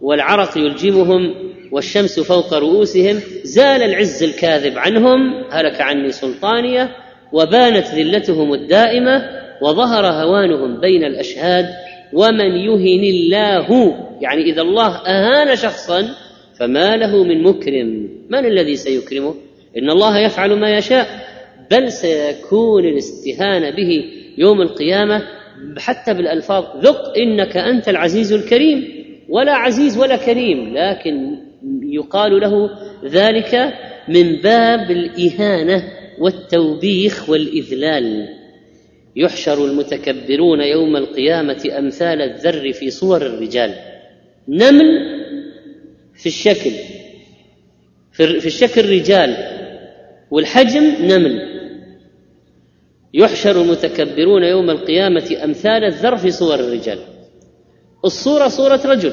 والعرق 0.00 0.58
يلجمهم 0.58 1.34
والشمس 1.72 2.20
فوق 2.20 2.54
رؤوسهم. 2.54 3.20
زال 3.44 3.82
العز 3.82 4.22
الكاذب 4.22 4.78
عنهم 4.78 5.44
هلك 5.50 5.80
عني 5.80 6.12
سلطانية 6.12 6.96
وبانت 7.32 7.86
ذلتهم 7.86 8.54
الدائمة 8.54 9.40
وظهر 9.62 10.06
هوانهم 10.06 10.80
بين 10.80 11.04
الأشهاد 11.04 11.66
ومن 12.12 12.56
يهن 12.56 13.04
الله. 13.04 13.96
يعني 14.20 14.42
إذا 14.42 14.62
الله 14.62 14.96
أهان 14.96 15.56
شخصا 15.56 16.08
فما 16.58 16.96
له 16.96 17.24
من 17.24 17.42
مكرم. 17.42 18.08
من 18.28 18.46
الذي 18.46 18.76
سيكرمه؟ 18.76 19.34
إن 19.76 19.90
الله 19.90 20.18
يفعل 20.18 20.52
ما 20.52 20.70
يشاء 20.70 21.06
بل 21.70 21.92
سيكون 21.92 22.84
الاستهانة 22.84 23.70
به 23.70 24.04
يوم 24.38 24.62
القيامة. 24.62 25.22
حتى 25.78 26.14
بالألفاظ 26.14 26.64
ذق 26.76 27.16
إنك 27.16 27.56
أنت 27.56 27.88
العزيز 27.88 28.32
الكريم. 28.32 28.88
ولا 29.28 29.52
عزيز 29.52 29.98
ولا 29.98 30.16
كريم 30.16 30.74
لكن 30.76 31.36
يقال 31.82 32.40
له 32.40 32.70
ذلك 33.04 33.74
من 34.08 34.36
باب 34.36 34.90
الإهانة. 34.90 35.99
والتوبيخ 36.20 37.28
والإذلال. 37.30 38.28
يحشر 39.16 39.64
المتكبرون 39.64 40.60
يوم 40.60 40.96
القيامة 40.96 41.70
أمثال 41.78 42.22
الذر 42.22 42.72
في 42.72 42.90
صور 42.90 43.26
الرجال. 43.26 43.74
نمل 44.48 44.86
في 46.14 46.26
الشكل 46.26 46.70
في 48.12 48.46
الشكل 48.46 48.90
رجال 48.90 49.36
والحجم 50.30 50.84
نمل. 51.00 51.40
يحشر 53.14 53.62
المتكبرون 53.62 54.42
يوم 54.44 54.70
القيامة 54.70 55.36
أمثال 55.44 55.84
الذر 55.84 56.16
في 56.16 56.30
صور 56.30 56.54
الرجال. 56.54 56.98
الصورة 58.04 58.48
صورة 58.48 58.80
رجل 58.84 59.12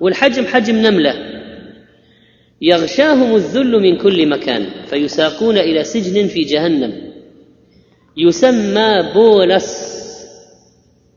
والحجم 0.00 0.46
حجم 0.46 0.76
نملة. 0.76 1.37
يغشاهم 2.62 3.36
الذل 3.36 3.82
من 3.82 3.98
كل 3.98 4.28
مكان 4.28 4.84
فيساقون 4.86 5.58
إلى 5.58 5.84
سجن 5.84 6.26
في 6.26 6.40
جهنم. 6.40 7.12
يسمى 8.16 9.12
بولس. 9.14 9.98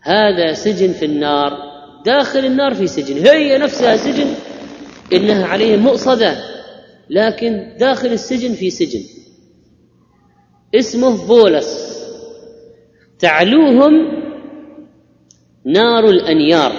هذا 0.02 0.54
سجن 0.54 0.94
في 0.94 1.06
النار 1.06 1.58
داخل 2.06 2.46
النار 2.46 2.74
في 2.74 2.88
سجن. 2.88 3.28
هي 3.28 3.58
نفسها 3.58 3.98
سجن 3.98 4.28
إنها 5.14 5.46
عليهم 5.46 5.80
مؤصدة 5.80 6.38
لكن 7.10 7.76
داخل 7.80 8.08
السجن 8.08 8.54
في 8.54 8.70
سجن. 8.70 9.02
اسمه 10.76 11.28
بولس. 11.28 12.02
تعلوهم 13.20 14.22
نار 15.66 16.10
الأنيار 16.10 16.74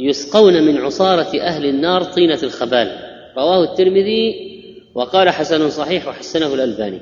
يسقون 0.00 0.62
من 0.62 0.78
عصارة 0.78 1.40
أهل 1.40 1.66
النار 1.66 2.02
طينة 2.02 2.38
الخبال. 2.42 3.09
رواه 3.36 3.64
الترمذي 3.64 4.50
وقال 4.94 5.30
حسن 5.30 5.70
صحيح 5.70 6.08
وحسنه 6.08 6.54
الألباني. 6.54 7.00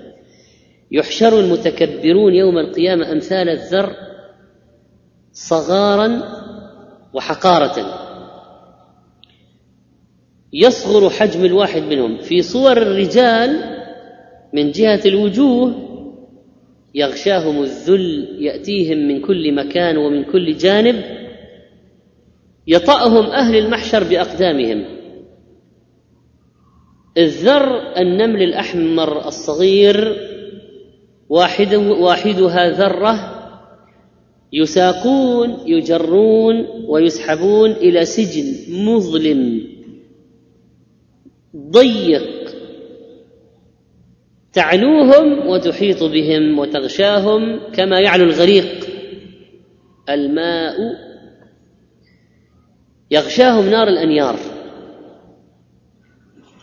يحشر 0.91 1.41
المتكبرون 1.41 2.35
يوم 2.35 2.59
القيامة 2.59 3.13
أمثال 3.13 3.49
الذر 3.49 3.93
صغارا 5.33 6.23
وحقارة. 7.15 8.09
يصغر 10.53 11.11
حجم 11.11 11.45
الواحد 11.45 11.83
منهم. 11.83 12.19
في 12.19 12.43
صور 12.43 12.77
الرجال 12.77 13.79
من 14.53 14.71
جهة 14.71 15.01
الوجوه 15.07 15.75
يغشاهم 16.95 17.63
الذل 17.63 18.37
يأتيهم 18.41 18.99
من 18.99 19.21
كل 19.21 19.55
مكان 19.55 19.97
ومن 19.97 20.25
كل 20.25 20.57
جانب 20.57 21.05
يطأهم 22.67 23.27
أهل 23.27 23.57
المحشر 23.57 24.05
بأقدامهم. 24.05 24.98
الذر 27.19 27.97
النمل 27.97 28.43
الأحمر 28.43 29.29
الصغير 29.29 30.17
واحد 31.29 31.75
واحدها 31.75 32.71
ذرة 32.71 33.35
يساقون 34.53 35.57
يجرون 35.67 36.67
ويسحبون 36.87 37.71
إلى 37.71 38.05
سجن 38.05 38.75
مظلم. 38.85 39.67
ضيق. 41.57 42.55
تعلوهم 44.53 45.47
وتحيط 45.49 46.03
بهم 46.03 46.59
وتغشاهم 46.59 47.61
كما 47.73 48.01
يعلو 48.01 48.25
الغريق. 48.25 48.87
الماء. 50.09 50.77
يغشاهم 53.11 53.71
نار 53.71 53.89
الأنيار. 53.89 54.58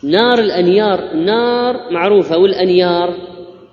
نار 0.05 0.39
الأنيار 0.39 1.15
نار 1.15 1.91
معروفة 1.91 2.37
والأنيار 2.37 3.17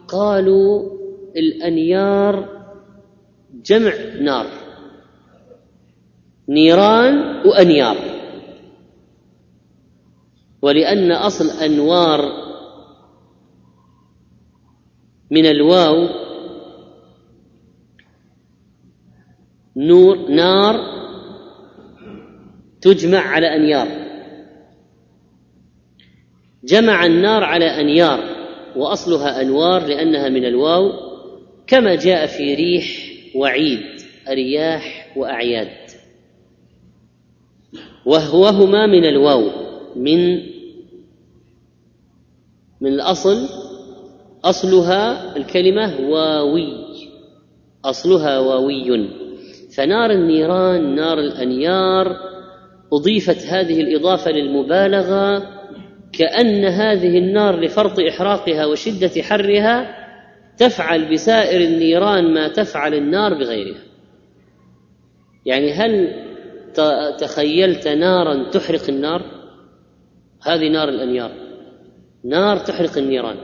قالوا 0.09 0.91
الأنيار 1.37 2.49
جمع 3.65 3.93
نار 4.21 4.47
نيران 6.49 7.47
وأنيار. 7.47 7.97
ولأن 10.63 11.13
أصل 11.13 11.51
أنوار 11.65 12.21
من 15.31 15.47
الواو 15.47 16.09
نور 19.77 20.29
نار 20.29 20.77
تجمع 22.81 23.19
على 23.19 23.57
أنيار. 23.57 24.02
جمع 26.65 27.07
النار 27.07 27.45
على 27.45 27.65
أنيار 27.65 28.21
وأصلها 28.77 29.43
أنوار 29.43 29.87
لأنها 29.87 30.29
من 30.29 30.45
الواو 30.45 30.93
كما 31.67 31.95
جاء 31.95 32.27
في 32.27 32.55
ريح 32.55 33.13
وعيد 33.35 33.81
رياح 34.29 35.13
وأعياد. 35.17 35.69
وهوهما 38.07 38.87
من 38.87 39.05
الواو 39.05 39.51
من 39.97 40.35
من 42.81 42.93
الأصل 42.93 43.49
أصلها 44.45 45.37
الكلمة 45.37 46.01
واوي 46.01 46.69
أصلها 47.85 48.39
واوي. 48.39 49.09
فنار 49.77 50.11
النيران 50.11 50.95
نار 50.95 51.19
الأنيار 51.19 52.17
أضيفت 52.93 53.47
هذه 53.47 53.81
الإضافة 53.81 54.31
للمبالغة 54.31 55.62
كأن 56.13 56.65
هذه 56.65 57.19
النار 57.19 57.61
لفرط 57.61 58.01
إحراقها 58.01 58.67
وشدة 58.67 59.23
حرها 59.23 60.03
تفعل 60.57 61.13
بسائر 61.13 61.61
النيران 61.61 62.35
ما 62.35 62.49
تفعل 62.49 62.95
النار 62.95 63.35
بغيرها. 63.35 63.81
يعني 65.47 65.73
هل 65.73 66.23
تخيلت 67.19 67.89
نارا 67.89 68.51
تحرق 68.51 68.89
النار؟ 68.89 69.23
هذه 70.43 70.69
نار 70.69 70.89
الأنيار. 70.89 71.33
نار 72.25 72.57
تحرق 72.57 72.99
النيران. 72.99 73.37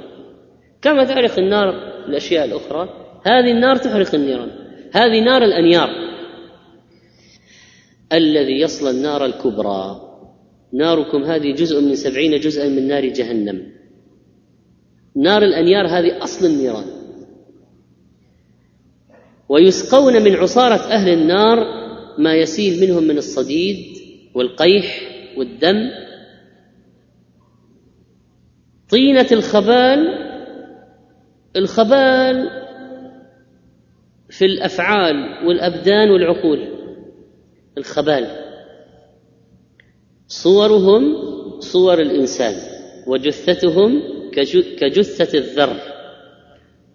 كما 0.83 1.05
تحرق 1.05 1.39
النار 1.39 1.69
الأشياء 2.09 2.45
الأخرى 2.45 2.89
هذه 3.27 3.51
النار 3.51 3.77
تحرق 3.77 4.15
النيران. 4.15 4.51
هذه 4.93 5.21
نار 5.21 5.45
الأنيار. 5.45 5.91
الذي 8.13 8.61
يصلى 8.61 8.91
النار 8.91 9.25
الكبرى. 9.25 10.08
ناركم 10.73 11.23
هذه 11.25 11.53
جزء 11.53 11.81
من 11.81 11.95
سبعين 11.95 12.41
جزءا 12.41 12.69
من 12.69 12.89
نار 12.89 13.07
جهنم. 13.07 13.73
نار 15.17 15.43
الأنيار 15.43 15.87
هذه 15.87 16.23
أصل 16.23 16.47
النيران. 16.47 16.85
ويسقون 19.49 20.23
من 20.23 20.35
عصارة 20.35 20.75
أهل 20.75 21.13
النار 21.13 21.59
ما 22.19 22.35
يسيل 22.35 22.81
منهم 22.81 23.03
من 23.03 23.19
الصديد 23.19 23.97
والقيح 24.35 25.01
والدم. 25.37 25.91
طينة 28.91 29.27
الخبال 29.33 30.29
الخبال 31.57 32.51
في 34.31 34.45
الأفعال 34.45 35.47
والأبدان 35.47 36.11
والعقول. 36.11 36.69
الخبال. 37.79 38.48
صورهم 40.29 41.17
صور 41.61 42.01
الإنسان 42.01 42.55
وجثتهم 43.07 44.03
كجثة 44.81 45.38
الذر. 45.38 45.77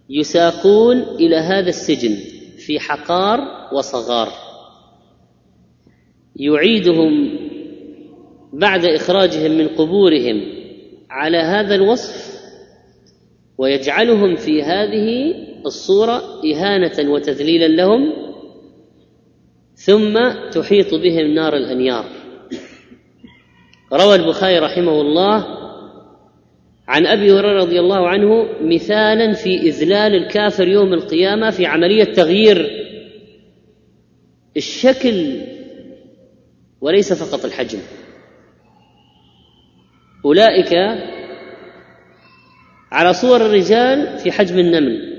يساقون 0.09 0.97
إلى 0.97 1.35
هذا 1.35 1.69
السجن 1.69 2.15
في 2.57 2.79
حقار 2.79 3.39
وصغار. 3.73 4.27
يعيدهم 6.35 7.39
بعد 8.53 8.85
إخراجهم 8.85 9.51
من 9.51 9.67
قبورهم 9.67 10.41
على 11.09 11.37
هذا 11.37 11.75
الوصف 11.75 12.33
ويجعلهم 13.57 14.35
في 14.35 14.63
هذه 14.63 15.35
الصورة 15.65 16.41
إهانة 16.53 17.11
وتذليلا 17.11 17.67
لهم 17.67 18.13
ثم 19.75 20.13
تحيط 20.51 20.93
بهم 20.93 21.33
نار 21.33 21.55
الأنيار. 21.55 22.22
روى 23.93 24.15
البخاري 24.15 24.59
رحمه 24.59 25.01
الله 25.01 25.63
عن 26.87 27.07
أبي 27.07 27.31
هريرة 27.31 27.63
رضي 27.63 27.79
الله 27.79 28.07
عنه 28.09 28.49
مثالا 28.61 29.33
في 29.33 29.59
إذلال 29.59 30.15
الكافر 30.15 30.67
يوم 30.67 30.93
القيامة 30.93 31.49
في 31.49 31.65
عملية 31.65 32.03
تغيير. 32.03 32.69
الشكل 34.57 35.41
وليس 36.81 37.13
فقط 37.13 37.45
الحجم. 37.45 37.79
أولئك 40.25 40.73
على 42.91 43.13
صور 43.13 43.45
الرجال 43.45 44.19
في 44.19 44.31
حجم 44.31 44.59
النمل. 44.59 45.13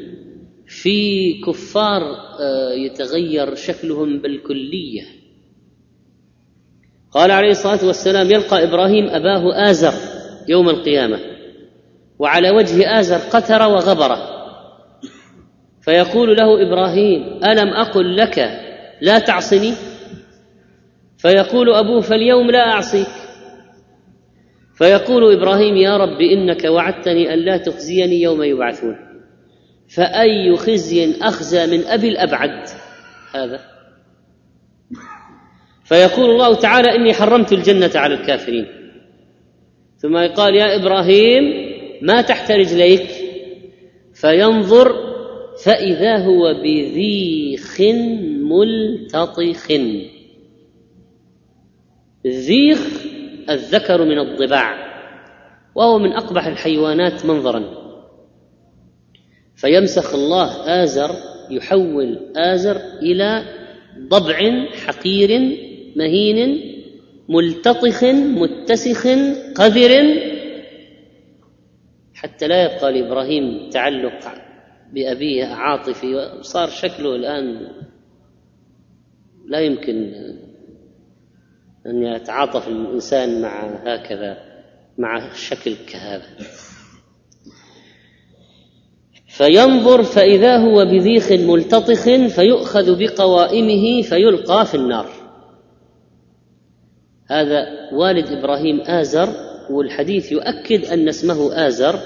في 0.67 1.33
كفار 1.47 2.03
آه، 2.41 2.73
يتغير 2.73 3.55
شكلهم 3.55 4.19
بالكلية. 4.19 5.24
قال 7.15 7.31
عليه 7.31 7.51
الصلاة 7.51 7.87
والسلام 7.87 8.31
يلقى 8.31 8.65
إبراهيم 8.65 9.07
أباه 9.09 9.71
آزر 9.71 9.93
يوم 10.49 10.69
القيامة 10.69 11.19
وعلى 12.19 12.51
وجه 12.51 13.01
آزر 13.01 13.17
قتر 13.17 13.63
وغبره. 13.63 14.19
فيقول 15.83 16.37
له 16.37 16.69
إبراهيم 16.69 17.45
ألم 17.45 17.69
أقل 17.69 18.17
لك 18.17 18.39
لا 19.01 19.19
تعصني؟ 19.19 19.73
فيقول 21.19 21.75
أبوه 21.75 22.01
فاليوم 22.01 22.51
لا 22.51 22.71
أعصيك. 22.71 23.09
فيقول 24.75 25.33
إبراهيم 25.33 25.77
يا 25.77 25.97
رب 25.97 26.21
إنك 26.21 26.65
وعدتني 26.65 27.35
أن 27.35 27.39
لا 27.39 27.57
تخزيني 27.57 28.23
يوم 28.23 28.43
يبعثون. 28.43 28.97
فأي 29.97 30.57
خزي 30.57 31.15
أخزى 31.23 31.67
من 31.67 31.85
أبي 31.85 32.09
الأبعد؟ 32.09 32.69
هذا 33.35 33.74
فيقول 35.85 36.31
الله 36.31 36.55
تعالى 36.55 36.97
إني 36.97 37.13
حرمت 37.13 37.53
الجنة 37.53 37.91
على 37.95 38.15
الكافرين. 38.15 38.67
ثم 39.97 40.17
يقال 40.17 40.55
يا 40.55 40.77
إبراهيم 40.77 41.45
ما 42.03 42.23
تحت 42.23 42.51
رجليك؟ 42.51 43.07
فينظر 44.15 44.93
فإذا 45.65 46.19
هو 46.19 46.55
بذيخ 46.63 47.81
ملتطخ. 48.51 49.71
الذيخ 52.27 52.81
الذكر 53.51 54.05
من 54.05 54.19
الضباع 54.19 54.95
وهو 55.75 55.99
من 55.99 56.13
أقبح 56.13 56.47
الحيوانات 56.47 57.27
منظرا. 57.27 57.65
فيمسخ 59.57 60.15
الله 60.15 60.83
آزر 60.83 61.11
يحول 61.51 62.19
آزر 62.37 62.77
إلى 63.03 63.43
ضبع 64.09 64.67
حقير 64.87 65.59
مهين 65.97 66.61
ملتطخ 67.29 68.05
متسخ 68.05 69.07
قذر. 69.55 69.93
حتى 72.15 72.47
لا 72.49 72.65
يبقى 72.65 72.93
لإبراهيم 72.93 73.71
تعلق 73.71 74.33
بأبيه 74.93 75.45
عاطفي 75.45 76.15
وصار 76.15 76.69
شكله 76.69 77.17
الآن 77.17 77.69
لا 79.47 79.61
يمكن 79.61 80.13
أن 81.87 82.03
يتعاطف 82.03 82.69
الإنسان 82.69 83.43
مع 83.43 83.65
هكذا 83.65 84.39
مع 84.99 85.33
شكل 85.35 85.75
كهذا. 85.93 86.27
فينظر 89.29 90.03
فإذا 90.03 90.57
هو 90.57 90.85
بذيخ 90.85 91.33
ملتطخ 91.33 92.05
فيؤخذ 92.35 92.99
بقوائمه 92.99 94.03
فيلقى 94.03 94.67
في 94.67 94.75
النار. 94.75 95.14
هذا 97.31 97.67
والد 97.93 98.29
إبراهيم 98.29 98.81
آزر 98.81 99.29
والحديث 99.71 100.33
يؤكد 100.33 100.85
أن 100.85 101.09
اسمه 101.09 101.67
آزر 101.67 101.99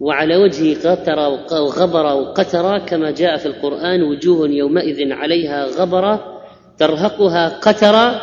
وعلى 0.00 0.36
وجهه 0.36 0.90
قتر 0.90 1.18
وغبر 1.62 2.06
وقتر 2.06 2.78
كما 2.78 3.10
جاء 3.10 3.36
في 3.36 3.46
القرآن 3.46 4.02
وجوه 4.02 4.48
يومئذ 4.48 5.12
عليها 5.12 5.66
غبرة 5.66 6.42
ترهقها 6.78 7.48
قتر 7.48 8.20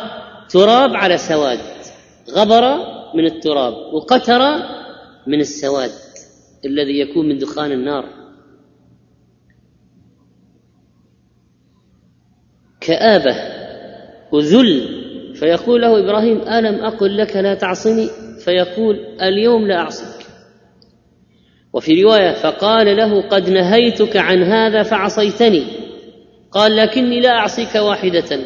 تراب 0.48 0.90
على 0.96 1.18
سواد. 1.18 1.58
غبر 2.30 2.76
من 3.14 3.24
التراب 3.24 3.74
وقتر 3.94 4.40
من 5.26 5.40
السواد 5.40 5.90
الذي 6.64 7.00
يكون 7.00 7.28
من 7.28 7.38
دخان 7.38 7.72
النار. 7.72 8.04
كآبة 12.80 13.36
وذل 14.32 15.01
فيقول 15.42 15.82
له 15.82 15.98
إبراهيم 15.98 16.40
ألم 16.48 16.84
أقل 16.84 17.16
لك 17.16 17.36
لا 17.36 17.54
تعصني؟ 17.54 18.08
فيقول 18.44 18.96
اليوم 19.22 19.66
لا 19.66 19.76
اعصيك 19.76 20.26
وفي 21.72 22.02
رواية 22.02 22.32
فقال 22.32 22.96
له 22.96 23.28
قد 23.28 23.50
نهيتك 23.50 24.16
عن 24.16 24.42
هذا 24.42 24.82
فعصيتني. 24.82 25.64
قال 26.50 26.76
لكني 26.76 27.20
لا 27.20 27.30
أعصيك 27.30 27.74
واحدة. 27.74 28.40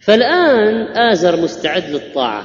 فالآن 0.00 0.96
آزر 0.96 1.42
مستعد 1.42 1.90
للطاعة. 1.90 2.44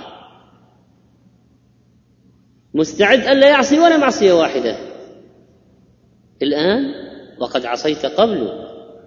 مستعد 2.74 3.20
الا 3.20 3.50
يعصي 3.50 3.80
ولا 3.80 3.98
معصية 3.98 4.34
واحدة. 4.34 4.78
الآن 6.42 6.86
وقد 7.40 7.66
عصيت 7.66 8.06
قبل 8.06 8.50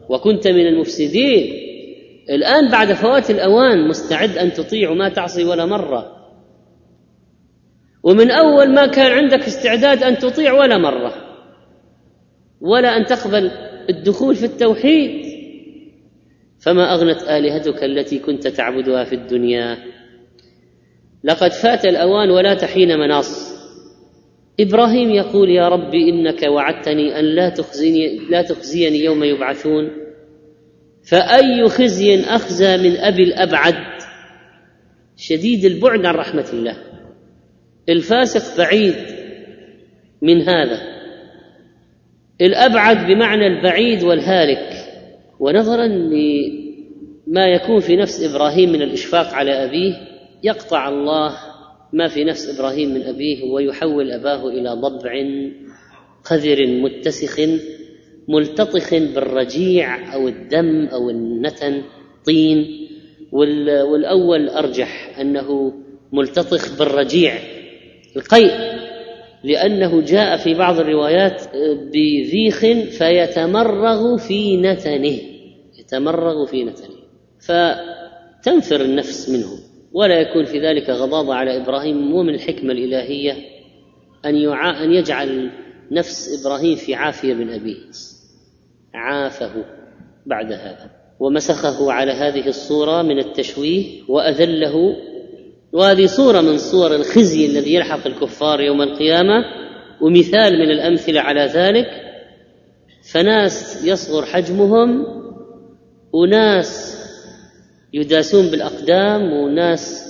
وكنت 0.09 0.49
من 0.49 0.67
المفسدين. 0.67 1.66
الآن 2.31 2.71
بعد 2.71 2.93
فوات 2.93 3.31
الأوان 3.31 3.89
مستعد 3.89 4.39
أن 4.39 4.53
تطيع 4.53 4.93
ما 4.93 5.09
تعصي 5.09 5.45
ولا 5.45 5.67
مرة 5.67 6.17
ومن 8.03 8.31
أول 8.31 8.75
ما 8.75 8.87
كان 8.87 9.13
عندك 9.13 9.47
استعداد 9.47 10.03
أن 10.03 10.19
تطيع 10.19 10.53
ولا 10.53 10.79
مرة 10.79 11.15
ولا 12.61 12.97
أن 12.97 13.05
تقبل 13.05 13.51
الدخول 13.91 14.35
في 14.35 14.47
التوحيد. 14.47 15.27
فما 16.59 16.95
أغنت 16.95 17.23
آلهتك 17.23 17.85
التي 17.85 18.19
كنت 18.19 18.49
تعبدها 18.49 19.05
في 19.05 19.15
الدنيا. 19.15 19.79
لقد 21.25 21.53
فات 21.53 21.85
الأوان 21.85 22.31
ولا 22.31 22.55
تحين 22.55 22.99
مناص. 22.99 23.57
إبراهيم 24.61 25.11
يقول 25.11 25.51
يا 25.51 25.69
رب 25.69 25.95
إنك 25.95 26.43
وعدتني 26.43 27.19
أن 27.19 27.25
لا 27.25 27.49
تخزيني 27.49 28.19
لا 28.31 28.43
تخزيني 28.43 29.05
يوم 29.05 29.25
يبعثون. 29.25 30.06
فأي 31.11 31.69
خزي 31.69 32.21
أخزى 32.21 32.77
من 32.77 32.97
أبي 32.97 33.23
الأبعد؟ 33.23 33.75
شديد 35.17 35.65
البعد 35.65 36.07
عن 36.07 36.15
رحمة 36.15 36.47
الله. 36.53 36.77
الفاسق 37.89 38.59
بعيد 38.59 38.95
من 40.23 40.43
هذا. 40.43 40.81
الأبعد 42.41 43.07
بمعنى 43.07 43.47
البعيد 43.47 44.03
والهالك. 44.03 44.87
ونظرا 45.41 45.87
لما 45.87 47.47
يكون 47.47 47.81
في 47.81 47.97
نفس 47.97 48.23
إبراهيم 48.23 48.73
من 48.73 48.83
الإشفاق 48.83 49.35
على 49.35 49.65
أبيه 49.65 49.95
يقطع 50.43 50.89
الله 50.89 51.39
ما 51.93 52.09
في 52.09 52.25
نفس 52.25 52.59
إبراهيم 52.59 52.95
من 52.95 53.03
أبيه 53.03 53.45
ويحول 53.45 54.13
أباه 54.13 54.49
إلى 54.49 54.71
ضبع 54.71 55.13
قذر 56.25 56.67
متسخ 56.67 57.41
ملتطخ 58.29 58.95
بالرجيع 58.95 60.15
أو 60.15 60.29
الدم 60.29 60.87
أو 60.87 61.11
النتن 61.11 61.83
طين. 62.25 62.87
والأول 63.33 64.49
أرجح 64.49 65.19
أنه 65.21 65.73
ملتطخ 66.13 66.79
بالرجيع. 66.79 67.39
القيء 68.17 68.77
لأنه 69.45 70.01
جاء 70.01 70.37
في 70.37 70.55
بعض 70.55 70.81
الروايات 70.81 71.43
بذيخ 71.95 72.61
فيتمرغ 72.99 74.17
في 74.17 74.57
نتنه. 74.57 75.19
يتمرغ 75.79 76.47
في 76.47 76.65
نتنه. 76.65 76.97
فتنفر 77.47 78.81
النفس 78.81 79.31
منه. 79.31 79.59
ولا 79.93 80.21
يكون 80.21 80.45
في 80.45 80.61
ذلك 80.61 80.91
غضاضة 80.91 81.35
على 81.35 81.57
إبراهيم. 81.57 82.15
ومن 82.15 82.35
الحكمة 82.35 82.73
الإلهية 82.73 83.33
أن 84.25 84.37
أن 84.55 84.93
يجعل 84.93 85.51
نفس 85.91 86.41
إبراهيم 86.41 86.77
في 86.77 86.95
عافية 86.95 87.35
من 87.35 87.51
أبيه. 87.51 87.77
عافه 88.97 89.65
بعد 90.27 90.53
هذا 90.53 90.91
ومسخه 91.21 91.93
على 91.93 92.13
هذه 92.13 92.49
الصورة 92.49 93.03
من 93.03 93.19
التشويه 93.19 94.03
وأذله. 94.09 94.97
وهذه 95.73 96.07
صورة 96.07 96.41
من 96.41 96.59
صور 96.59 96.95
الخزي 96.95 97.47
الذي 97.47 97.75
يلحق 97.75 98.07
الكفار 98.07 98.61
يوم 98.61 98.83
القيامة 98.83 99.45
ومثال 100.01 100.59
من 100.59 100.71
الأمثلة 100.71 101.21
على 101.21 101.41
ذلك. 101.41 101.87
فناس 103.13 103.85
يصغر 103.85 104.27
حجمهم 104.27 105.07
وناس 106.13 106.97
يداسون 107.93 108.51
بالأقدام 108.51 109.33
وناس 109.33 110.07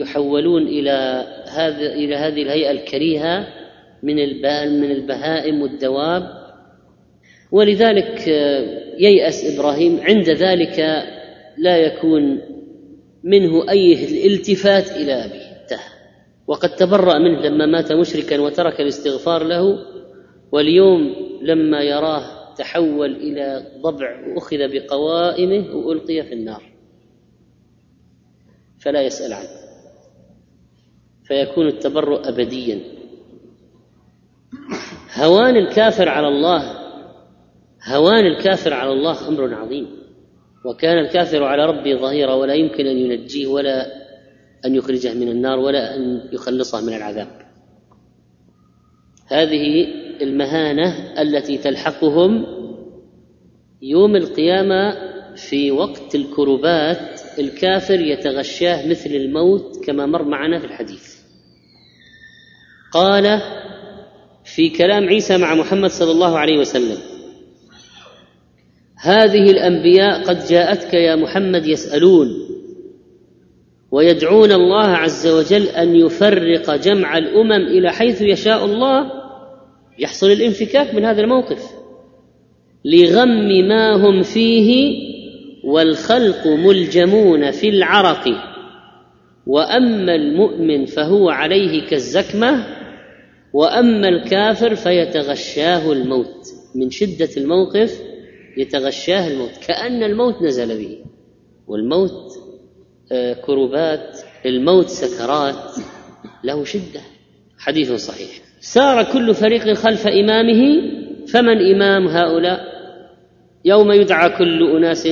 يحولون 0.00 0.62
إلى 0.62 1.26
هذا 1.48 1.86
إلى 1.92 2.16
هذه 2.16 2.42
الهيئة 2.42 2.70
الكريهة 2.70 3.46
من 4.02 4.16
من 4.80 4.90
البهائم 4.90 5.62
والدواب. 5.62 6.45
ولذلك 7.56 8.28
آه، 8.28 8.82
ييأس 8.98 9.54
إبراهيم 9.54 10.00
عند 10.00 10.30
ذلك 10.30 10.78
لا 11.58 11.76
يكون 11.76 12.40
منه 13.24 13.70
أي 13.70 13.92
الالتفات 14.04 14.90
إلى 14.90 15.12
أبيه 15.12 15.62
انتهى. 15.62 15.90
وقد 16.46 16.76
تبرأ 16.76 17.18
منه 17.18 17.40
لما 17.40 17.66
مات 17.66 17.92
مشركا 17.92 18.40
وترك 18.40 18.80
الاستغفار 18.80 19.42
له 19.44 19.78
واليوم 20.52 21.14
لما 21.42 21.82
يراه 21.82 22.54
تحول 22.54 23.16
إلى 23.16 23.66
ضبع 23.80 24.34
وأخذ 24.34 24.58
بقوائمه 24.58 25.76
وألقي 25.76 26.22
في 26.22 26.32
النار. 26.32 26.62
فلا 28.78 29.02
يسأل 29.02 29.32
عنه. 29.32 29.48
فيكون 31.24 31.66
التبرؤ 31.66 32.28
أبديا. 32.28 32.80
هوان 35.14 35.56
الكافر 35.56 36.08
على 36.08 36.28
الله 36.28 36.75
هوان 37.86 38.26
الكافر 38.26 38.74
على 38.74 38.92
الله 38.92 39.28
أمر 39.28 39.54
عظيم 39.54 39.86
وكان 40.64 40.98
الكافر 40.98 41.44
على 41.44 41.66
ربه 41.66 41.94
ظهيرا 41.94 42.34
ولا 42.34 42.54
يمكن 42.54 42.86
أن 42.86 42.96
ينجيه 42.96 43.46
ولا 43.46 43.86
أن 44.64 44.74
يخرجه 44.74 45.14
من 45.14 45.28
النار 45.28 45.58
ولا 45.58 45.96
أن 45.96 46.28
يخلصه 46.32 46.80
من 46.86 46.94
العذاب. 46.94 47.28
هذه 49.26 49.86
المهانة 50.22 51.12
التي 51.22 51.58
تلحقهم 51.58 52.46
يوم 53.82 54.16
القيامة 54.16 54.94
في 55.36 55.70
وقت 55.70 56.14
الكربات 56.14 57.20
الكافر 57.38 58.00
يتغشاه 58.00 58.88
مثل 58.88 59.10
الموت 59.10 59.84
كما 59.84 60.06
مر 60.06 60.22
معنا 60.22 60.58
في 60.58 60.64
الحديث. 60.64 61.16
قال 62.92 63.40
في 64.44 64.70
كلام 64.70 65.04
عيسى 65.04 65.38
مع 65.38 65.54
محمد 65.54 65.90
صلى 65.90 66.10
الله 66.10 66.38
عليه 66.38 66.58
وسلم 66.58 67.15
هذه 69.00 69.50
الأنبياء 69.50 70.22
قد 70.22 70.44
جاءتك 70.44 70.94
يا 70.94 71.16
محمد 71.16 71.66
يسألون 71.66 72.28
ويدعون 73.90 74.52
الله 74.52 74.86
عز 74.86 75.26
وجل 75.26 75.62
أن 75.62 75.96
يفرق 75.96 76.76
جمع 76.76 77.18
الأمم 77.18 77.66
إلى 77.66 77.92
حيث 77.92 78.22
يشاء 78.22 78.64
الله 78.64 79.12
يحصل 79.98 80.26
الانفكاك 80.26 80.94
من 80.94 81.04
هذا 81.04 81.20
الموقف. 81.20 81.62
لغم 82.84 83.68
ما 83.68 83.96
هم 83.96 84.22
فيه 84.22 84.98
والخلق 85.64 86.46
ملجمون 86.46 87.50
في 87.50 87.68
العرق 87.68 88.28
وأما 89.46 90.14
المؤمن 90.14 90.84
فهو 90.84 91.30
عليه 91.30 91.86
كالزكمة 91.86 92.66
وأما 93.52 94.08
الكافر 94.08 94.74
فيتغشاه 94.74 95.92
الموت. 95.92 96.46
من 96.74 96.90
شدة 96.90 97.28
الموقف 97.36 98.02
يتغشاه 98.56 99.28
الموت 99.28 99.56
كأن 99.66 100.02
الموت 100.02 100.42
نزل 100.42 100.78
به. 100.78 100.98
والموت 101.66 102.32
آه، 103.12 103.32
كربات 103.32 104.18
الموت 104.46 104.88
سكرات 104.88 105.74
له 106.44 106.64
شدة. 106.64 107.00
حديث 107.58 107.92
صحيح. 107.92 108.30
سار 108.60 109.12
كل 109.12 109.34
فريق 109.34 109.72
خلف 109.72 110.06
إمامه 110.06 110.62
فمن 111.26 111.74
إمام 111.74 112.06
هؤلاء؟ 112.06 112.60
يوم 113.64 113.92
يدعى 113.92 114.28
كل 114.38 114.76
أناس 114.76 115.08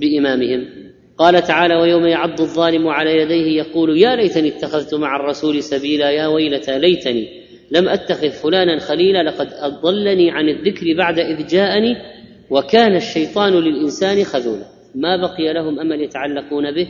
بإمامهم. 0.00 0.84
قال 1.18 1.42
تعالى 1.42 1.76
ويوم 1.76 2.06
يعض 2.06 2.40
الظالم 2.40 2.88
على 2.88 3.16
يديه 3.16 3.58
يقول 3.58 3.98
يا 3.98 4.16
ليتني 4.16 4.48
اتخذت 4.48 4.94
مع 4.94 5.16
الرسول 5.16 5.62
سبيلا 5.62 6.10
يا 6.10 6.26
ويلتى 6.26 6.78
ليتني 6.78 7.28
لم 7.70 7.88
أتخذ 7.88 8.30
فلانا 8.30 8.78
خليلا 8.78 9.22
لقد 9.22 9.48
أضلني 9.52 10.30
عن 10.30 10.48
الذكر 10.48 10.86
بعد 10.98 11.18
إذ 11.18 11.46
جاءني 11.46 11.96
وكان 12.50 12.96
الشيطان 12.96 13.52
للإنسان 13.52 14.24
خذولا. 14.24 14.64
ما 14.94 15.16
بقي 15.16 15.52
لهم 15.52 15.80
أمل 15.80 16.00
يتعلقون 16.00 16.74
به 16.74 16.88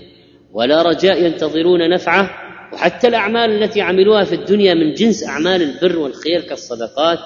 ولا 0.53 0.83
رجاء 0.83 1.25
ينتظرون 1.25 1.91
نفعه 1.91 2.31
وحتى 2.73 3.09
الأعمال 3.09 3.63
التي 3.63 3.81
عملوها 3.81 4.25
في 4.25 4.35
الدنيا 4.35 4.75
من 4.75 4.95
جنس 4.95 5.25
أعمال 5.25 5.63
البر 5.63 5.99
والخير 5.99 6.41
كالصدقات. 6.41 7.19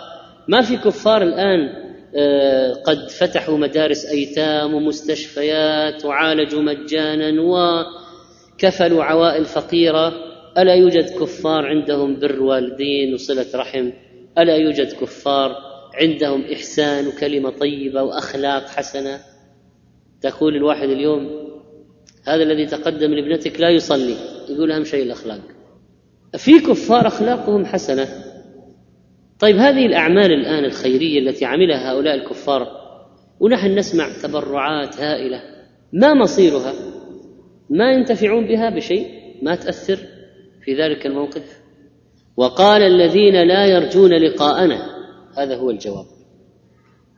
ما 0.49 0.61
في 0.61 0.77
كفار 0.77 1.23
الآن 1.23 1.89
آه، 2.17 2.73
قد 2.73 3.11
فتحوا 3.11 3.59
مدارس 3.59 4.07
أيتام 4.07 4.75
ومستشفيات 4.75 6.05
وعالجوا 6.05 6.63
مجانا 6.63 7.43
وكفلوا 7.43 9.05
عوائل 9.05 9.45
فقيرة. 9.45 10.13
ألا 10.59 10.75
يوجد 10.75 11.11
كفار 11.21 11.67
عندهم 11.67 12.19
بر 12.21 12.43
والدين 12.43 13.15
وصلة 13.15 13.47
رحم؟ 13.55 13.91
ألا 14.39 14.57
يوجد 14.57 14.93
كفار 14.93 15.68
عندهم 15.95 16.45
إحسان 16.53 17.07
وكلمة 17.07 17.51
طيبة 17.51 18.03
وأخلاق 18.03 18.69
حسنة. 18.69 19.21
تقول 20.21 20.57
الواحد 20.57 20.89
اليوم 20.89 21.49
هذا 22.27 22.43
الذي 22.43 22.67
تقدم 22.67 23.15
لابنتك 23.15 23.61
لا 23.61 23.71
يصلي. 23.71 24.17
يقول 24.49 24.73
أهم 24.73 24.85
شيء 24.85 25.03
الأخلاق. 25.03 25.41
في 26.37 26.61
كفار 26.61 27.07
أخلاقهم 27.07 27.65
حسنة. 27.65 28.09
طيب 29.41 29.57
هذه 29.57 29.87
الأعمال 29.87 30.33
الآن 30.33 30.65
الخيرية 30.65 31.19
التي 31.19 31.45
عملها 31.45 31.93
هؤلاء 31.93 32.15
الكفار 32.15 32.67
ونحن 33.41 33.79
نسمع 33.79 34.09
تبرعات 34.23 35.01
هائلة. 35.01 35.43
ما 35.93 36.15
مصيرها؟ 36.15 36.73
ما 37.71 37.93
ينتفعون 37.93 38.47
بها 38.47 38.71
بشيء؟ 38.71 39.07
ما 39.43 39.55
تأثر 39.55 39.99
في 40.65 40.75
ذلك 40.75 41.07
الموقف؟ 41.07 41.61
وقال 42.37 42.83
الذين 42.83 43.49
لا 43.49 43.67
يرجون 43.67 44.13
لقاءنا 44.13 44.98
هذا 45.39 45.57
هو 45.57 45.71
الجواب. 45.71 46.05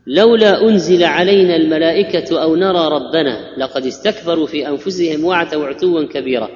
لولا 0.06 0.68
أنزل 0.68 1.04
علينا 1.04 1.56
الملائكة 1.56 2.42
أو 2.42 2.56
نرى 2.56 2.88
ربنا 2.88 3.54
لقد 3.58 3.86
استكبروا 3.86 4.46
في 4.46 4.68
أنفسهم 4.68 5.24
وعتوا 5.24 5.66
عتوا 5.66 6.02
كبيرا. 6.02 6.48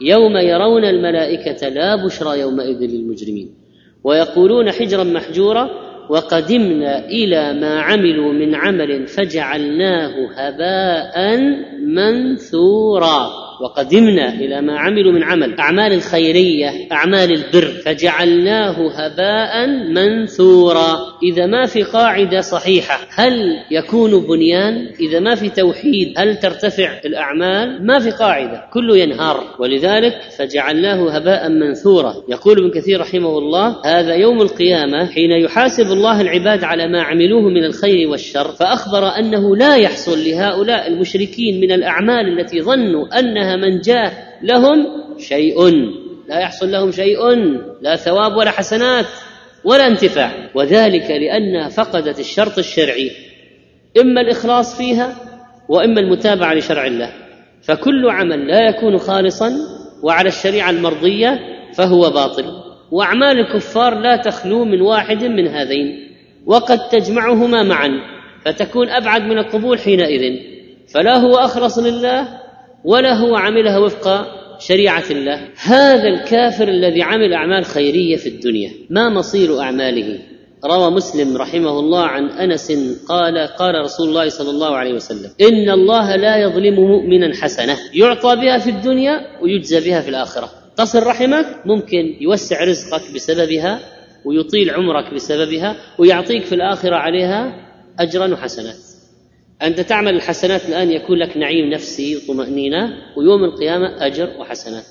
يوم 0.00 0.36
يرون 0.36 0.84
الملائكة 0.84 1.68
لا 1.68 2.04
بشرى 2.04 2.40
يومئذ 2.40 2.78
للمجرمين. 2.78 3.54
ويقولون 4.04 4.70
حجرا 4.70 5.04
محجورا 5.04 5.70
وقدمنا 6.10 7.06
إلى 7.06 7.60
ما 7.60 7.80
عملوا 7.80 8.32
من 8.32 8.54
عمل 8.54 9.06
فجعلناه 9.06 10.12
هباء 10.34 11.40
منثورا. 11.80 13.47
وقدمنا 13.60 14.34
إلى 14.34 14.60
ما 14.60 14.78
عملوا 14.78 15.12
من 15.12 15.22
عمل 15.22 15.60
أعمال 15.60 15.92
الخيرية 15.92 16.70
أعمال 16.92 17.32
البر. 17.32 17.68
فجعلناه 17.84 18.90
هباء 18.90 19.66
منثورا. 19.66 20.98
إذا 21.22 21.46
ما 21.46 21.66
في 21.66 21.82
قاعدة 21.82 22.40
صحيحة 22.40 22.98
هل 23.14 23.32
يكون 23.70 24.26
بنيان؟ 24.26 24.88
إذا 25.00 25.20
ما 25.20 25.34
في 25.34 25.48
توحيد 25.48 26.14
هل 26.16 26.36
ترتفع 26.36 27.00
الأعمال؟ 27.04 27.86
ما 27.86 27.98
في 27.98 28.10
قاعدة 28.10 28.64
كله 28.72 28.96
ينهار. 28.96 29.44
ولذلك 29.58 30.14
فجعلناه 30.38 31.10
هباء 31.10 31.48
منثورا. 31.48 32.14
يقول 32.28 32.58
ابن 32.58 32.70
كثير 32.70 33.00
رحمه 33.00 33.38
الله 33.38 33.76
هذا 33.84 34.14
يوم 34.14 34.42
القيامة 34.42 35.06
حين 35.06 35.30
يحاسب 35.30 35.92
الله 35.92 36.20
العباد 36.20 36.64
على 36.64 36.88
ما 36.88 37.02
عملوه 37.02 37.48
من 37.48 37.64
الخير 37.64 38.08
والشر 38.08 38.52
فأخبر 38.52 39.08
أنه 39.18 39.56
لا 39.56 39.76
يحصل 39.76 40.24
لهؤلاء 40.24 40.88
المشركين 40.88 41.60
من 41.60 41.72
الأعمال 41.72 42.38
التي 42.38 42.62
ظنوا 42.62 43.18
أنها 43.18 43.47
إنها 43.48 43.56
منجاه 43.56 44.12
لهم 44.42 44.86
شيء. 45.18 45.70
لا 46.28 46.40
يحصل 46.40 46.70
لهم 46.70 46.92
شيء 46.92 47.34
لا 47.80 47.96
ثواب 47.96 48.36
ولا 48.36 48.50
حسنات 48.50 49.06
ولا 49.64 49.86
انتفاع. 49.86 50.50
وذلك 50.54 51.10
لأنها 51.10 51.68
فقدت 51.68 52.20
الشرط 52.20 52.58
الشرعي. 52.58 53.10
إما 54.00 54.20
الإخلاص 54.20 54.76
فيها 54.76 55.16
وإما 55.68 56.00
المتابعة 56.00 56.54
لشرع 56.54 56.86
الله. 56.86 57.12
فكل 57.62 58.10
عمل 58.10 58.46
لا 58.46 58.68
يكون 58.68 58.98
خالصا 58.98 59.52
وعلى 60.02 60.28
الشريعة 60.28 60.70
المرضية 60.70 61.40
فهو 61.74 62.10
باطل. 62.10 62.44
وأعمال 62.90 63.38
الكفار 63.38 63.98
لا 63.98 64.16
تخلو 64.16 64.64
من 64.64 64.80
واحد 64.80 65.24
من 65.24 65.48
هذين. 65.48 66.08
وقد 66.46 66.88
تجمعهما 66.88 67.62
معا 67.62 67.90
فتكون 68.44 68.88
أبعد 68.88 69.22
من 69.22 69.38
القبول 69.38 69.78
حينئذ. 69.78 70.36
فلا 70.94 71.16
هو 71.16 71.34
أخلص 71.34 71.78
لله 71.78 72.47
ولا 72.84 73.12
هو 73.12 73.36
عملها 73.36 73.78
وفق 73.78 74.26
شريعة 74.60 75.04
الله. 75.10 75.48
هذا 75.56 76.08
الكافر 76.08 76.68
الذي 76.68 77.02
عمل 77.02 77.32
أعمال 77.32 77.64
خيرية 77.64 78.16
في 78.16 78.28
الدنيا 78.28 78.70
ما 78.90 79.08
مصير 79.08 79.60
أعماله؟ 79.60 80.18
روى 80.64 80.90
مسلم 80.90 81.36
رحمه 81.36 81.80
الله 81.80 82.02
عن 82.02 82.28
أنس 82.28 82.72
قال 83.08 83.38
قال 83.58 83.74
رسول 83.74 84.08
الله 84.08 84.28
صلى 84.28 84.50
الله 84.50 84.76
عليه 84.76 84.94
وسلم 84.94 85.30
إن 85.40 85.70
الله 85.70 86.16
لا 86.16 86.36
يظلم 86.36 86.74
مؤمنا 86.74 87.34
حسنة. 87.34 87.76
يعطى 87.94 88.36
بها 88.36 88.58
في 88.58 88.70
الدنيا 88.70 89.20
ويجزى 89.42 89.90
بها 89.90 90.00
في 90.00 90.08
الآخرة. 90.08 90.50
تصل 90.76 91.02
رحمك 91.02 91.46
ممكن 91.66 92.16
يوسع 92.20 92.64
رزقك 92.64 93.14
بسببها 93.14 93.80
ويطيل 94.24 94.70
عمرك 94.70 95.14
بسببها 95.14 95.76
ويعطيك 95.98 96.44
في 96.44 96.54
الآخرة 96.54 96.96
عليها 96.96 97.52
اجرا 97.98 98.34
وحسنات 98.34 98.87
أنت 99.62 99.80
تعمل 99.80 100.14
الحسنات 100.14 100.68
الآن 100.68 100.90
يكون 100.90 101.18
لك 101.18 101.36
نعيم 101.36 101.70
نفسي 101.70 102.16
وطمأنينة 102.16 102.92
ويوم 103.16 103.44
القيامة 103.44 104.06
أجر 104.06 104.28
وحسنات. 104.38 104.84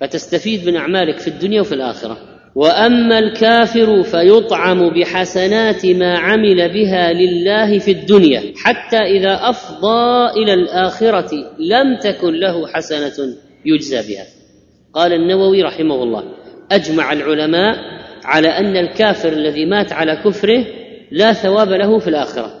فتستفيد 0.00 0.66
من 0.66 0.76
أعمالك 0.76 1.18
في 1.18 1.28
الدنيا 1.28 1.60
وفي 1.60 1.74
الآخرة. 1.74 2.18
وأما 2.54 3.18
الكافر 3.18 4.02
فيطعم 4.02 4.88
بحسنات 4.90 5.86
ما 5.86 6.18
عمل 6.18 6.72
بها 6.72 7.12
لله 7.12 7.78
في 7.78 7.90
الدنيا 7.90 8.42
حتى 8.56 8.96
إذا 8.96 9.50
أفضى 9.50 10.30
إلى 10.42 10.54
الآخرة 10.54 11.30
لم 11.58 11.96
تكن 11.96 12.34
له 12.34 12.66
حسنة 12.66 13.34
يجزى 13.64 14.14
بها. 14.14 14.24
قال 14.92 15.12
النووي 15.12 15.62
رحمه 15.62 16.02
الله 16.02 16.24
أجمع 16.72 17.12
العلماء 17.12 17.76
على 18.24 18.48
أن 18.48 18.76
الكافر 18.76 19.32
الذي 19.32 19.64
مات 19.66 19.92
على 19.92 20.16
كفره 20.24 20.64
لا 21.10 21.32
ثواب 21.32 21.68
له 21.68 21.98
في 21.98 22.08
الآخرة. 22.08 22.57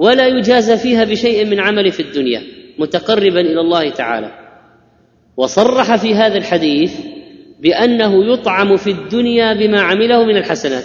ولا 0.00 0.26
يجازى 0.26 0.76
فيها 0.76 1.04
بشيء 1.04 1.46
من 1.46 1.60
عمل 1.60 1.92
في 1.92 2.00
الدنيا 2.00 2.42
متقربا 2.78 3.40
إلى 3.40 3.60
الله 3.60 3.90
تعالى. 3.90 4.30
وصرح 5.36 5.96
في 5.96 6.14
هذا 6.14 6.38
الحديث 6.38 7.00
بأنه 7.60 8.32
يطعم 8.32 8.76
في 8.76 8.90
الدنيا 8.90 9.54
بما 9.54 9.80
عمله 9.80 10.24
من 10.24 10.36
الحسنات. 10.36 10.84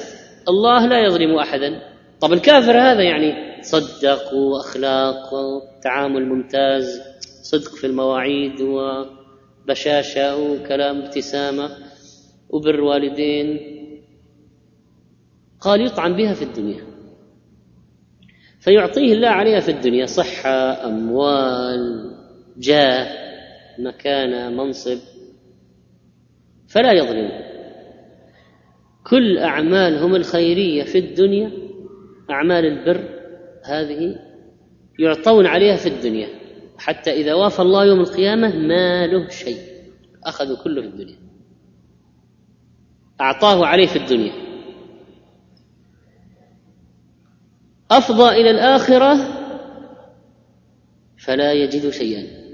الله 0.49 0.87
لا 0.87 1.05
يظلم 1.05 1.35
احدا. 1.35 1.81
طب 2.21 2.33
الكافر 2.33 2.71
هذا 2.71 3.03
يعني 3.03 3.61
صدق 3.61 4.33
وأخلاق 4.33 5.33
وتعامل 5.33 6.25
ممتاز 6.25 7.01
صدق 7.43 7.75
في 7.75 7.87
المواعيد 7.87 8.61
وبشاشة 8.61 10.37
وكلام 10.37 11.01
ابتسامة 11.01 11.69
وبر 12.49 12.81
والدين 12.81 13.59
قال 15.61 15.85
يطعم 15.85 16.15
بها 16.15 16.33
في 16.33 16.41
الدنيا. 16.41 16.94
فيعطيه 18.65 19.13
الله 19.13 19.27
عليها 19.27 19.59
في 19.59 19.71
الدنيا 19.71 20.05
صحة 20.05 20.85
أموال 20.87 22.11
جاه 22.57 23.07
مكانة 23.79 24.49
منصب 24.49 24.97
فلا 26.67 26.91
يظلم 26.91 27.31
كل 29.09 29.37
أعمالهم 29.37 30.15
الخيرية 30.15 30.83
في 30.83 30.97
الدنيا 30.97 31.51
أعمال 32.29 32.65
البر 32.65 33.09
هذه 33.63 34.15
يعطون 34.99 35.45
عليها 35.45 35.75
في 35.75 35.89
الدنيا. 35.89 36.27
حتى 36.77 37.11
إذا 37.11 37.33
وافى 37.33 37.61
الله 37.61 37.85
يوم 37.85 37.99
القيامة 37.99 38.55
ما 38.55 39.07
له 39.07 39.29
شيء 39.29 39.57
أخذوا 40.25 40.63
كله 40.63 40.81
في 40.81 40.87
الدنيا. 40.87 41.17
أعطاه 43.21 43.65
عليه 43.65 43.87
في 43.87 43.95
الدنيا. 43.95 44.44
أفضى 47.91 48.29
إلى 48.29 48.51
الآخرة 48.51 49.17
فلا 51.17 51.53
يجد 51.53 51.89
شيئا. 51.89 52.45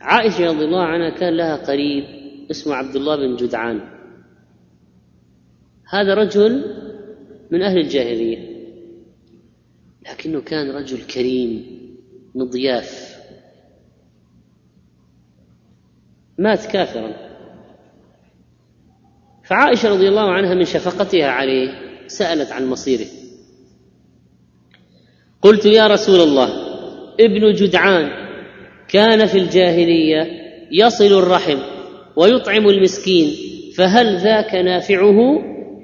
عائشة 0.00 0.46
رضي 0.46 0.64
الله 0.64 0.82
عنها 0.82 1.10
كان 1.10 1.36
لها 1.36 1.56
قريب 1.56 2.04
اسمه 2.50 2.74
عبد 2.74 2.96
الله 2.96 3.16
بن 3.16 3.36
جدعان. 3.36 3.80
هذا 5.90 6.14
رجل 6.14 6.64
من 7.50 7.62
أهل 7.62 7.78
الجاهلية 7.78 8.58
لكنه 10.10 10.40
كان 10.40 10.70
رجل 10.70 11.06
كريم 11.06 11.78
مضياف 12.34 13.18
مات 16.38 16.66
كافرا. 16.66 17.28
فعائشة 19.44 19.88
رضي 19.90 20.08
الله 20.08 20.32
عنها 20.32 20.54
من 20.54 20.64
شفقتها 20.64 21.26
عليه 21.26 21.88
سألت 22.06 22.52
عن 22.52 22.66
مصيره. 22.66 23.17
قلت 25.42 25.66
يا 25.66 25.86
رسول 25.86 26.20
الله 26.20 26.48
ابن 27.20 27.52
جدعان 27.52 28.08
كان 28.88 29.26
في 29.26 29.38
الجاهلية 29.38 30.28
يصل 30.72 31.18
الرحم 31.18 31.58
ويطعم 32.16 32.68
المسكين 32.68 33.34
فهل 33.76 34.16
ذاك 34.16 34.54
نافعه؟ 34.54 35.18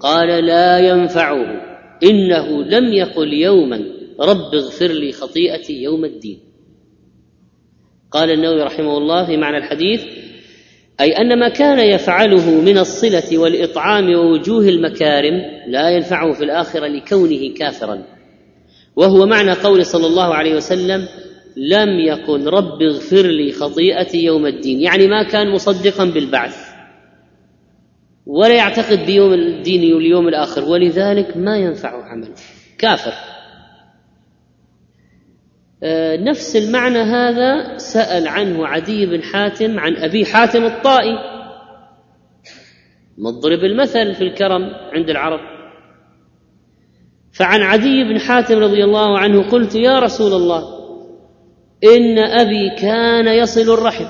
قال 0.01 0.45
لا 0.45 0.79
ينفعه 0.79 1.45
إنه 2.03 2.63
لم 2.63 2.93
يقل 2.93 3.33
يوما 3.33 3.85
رب 4.21 4.55
اغفر 4.55 4.87
لي 4.87 5.13
خطيئتي 5.13 5.83
يوم 5.83 6.05
الدين. 6.05 6.41
قال 8.11 8.31
النووي 8.31 8.63
رحمه 8.63 8.99
الله 8.99 9.27
في 9.27 9.37
معنى 9.37 9.57
الحديث 9.57 10.05
أي 11.01 11.13
أن 11.13 11.39
ما 11.39 11.49
كان 11.49 11.79
يفعله 11.79 12.51
من 12.51 12.79
الصلة 12.79 13.39
والإطعام 13.39 14.15
ووجوه 14.15 14.69
المكارم 14.69 15.43
لا 15.69 15.91
ينفعه 15.91 16.33
في 16.33 16.45
الآخرة 16.45 16.87
لكونه 16.87 17.55
كافرا. 17.55 18.03
وهو 18.97 19.27
معنى 19.27 19.53
قول 19.53 19.87
صلى 19.87 20.07
الله 20.07 20.35
عليه 20.35 20.57
وسلم 20.57 21.09
لم 21.57 21.89
يقل 21.89 22.47
رب 22.47 22.83
اغفر 22.83 23.27
لي 23.27 23.53
خطيئتي 23.53 24.25
يوم 24.25 24.47
الدين. 24.47 24.81
يعني 24.81 25.07
ما 25.07 25.23
كان 25.23 25.51
مصدقا 25.51 26.05
بالبعث 26.05 26.75
ولا 28.27 28.55
يعتقد 28.55 29.07
بيوم 29.07 29.33
الدين 29.33 29.95
واليوم 29.95 30.29
الآخر 30.29 30.65
ولذلك 30.65 31.37
ما 31.37 31.57
ينفعه 31.57 32.03
عمله 32.03 32.35
كافر. 32.79 33.13
آه، 35.83 36.17
نفس 36.17 36.57
المعنى 36.57 36.99
هذا 36.99 37.77
سأل 37.77 38.29
عنه 38.29 38.67
عدي 38.67 39.07
بن 39.07 39.23
حاتم 39.23 39.79
عن 39.79 39.97
أبي 39.97 40.27
حاتم 40.27 40.65
الطائي 40.65 41.19
مضرب 43.19 43.65
المثل 43.65 44.15
في 44.15 44.25
الكرم 44.25 44.63
عند 44.93 45.11
العرب. 45.11 45.54
فعن 47.35 47.63
عدي 47.63 48.05
بن 48.05 48.19
حاتم 48.19 48.59
رضي 48.59 48.85
الله 48.85 49.19
عنه 49.19 49.51
قلت 49.51 49.75
يا 49.75 49.99
رسول 49.99 50.33
الله 50.33 50.85
إن 51.85 52.19
أبي 52.19 52.71
كان 52.79 53.27
يصل 53.27 53.75
الرحم 53.75 54.05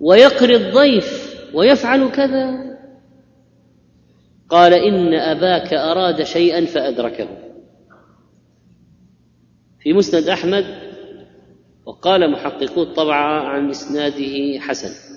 ويقري 0.00 0.56
الضيف 0.56 1.36
ويفعل 1.54 2.10
كذا. 2.10 2.70
قال 4.48 4.74
إن 4.74 5.14
أباك 5.14 5.74
أراد 5.74 6.22
شيئا 6.22 6.64
فأدركه. 6.66 7.28
في 9.80 9.92
مسند 9.92 10.28
أحمد 10.28 10.64
وقال 11.86 12.32
محققو 12.32 12.82
الطبعه 12.82 13.40
عن 13.40 13.70
إسناده 13.70 14.60
حسن. 14.60 15.10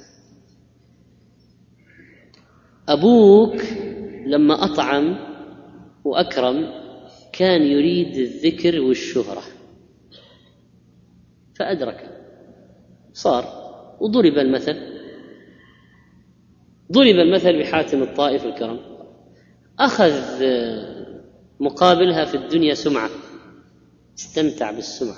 أبوك 2.90 3.62
لما 4.26 4.66
أطعم 4.66 5.16
وأكرم 6.06 6.83
كان 7.34 7.62
يريد 7.62 8.16
الذكر 8.16 8.82
والشهرة. 8.82 9.42
فأدرك. 11.56 12.10
صار. 13.14 13.64
وضرب 14.00 14.38
المثل. 14.38 14.76
ضرب 16.92 17.16
المثل 17.16 17.60
بحاتم 17.60 18.04
الطائف 18.04 18.46
الكرم 18.46 18.80
أخذ 19.80 20.14
مقابلها 21.60 22.26
في 22.26 22.38
الدنيا 22.38 22.74
سمعة. 22.74 23.10
استمتع 24.18 24.72
بالسمعة. 24.72 25.18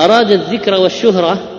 أراد 0.00 0.30
الذكر 0.30 0.74
والشهرة 0.74 1.50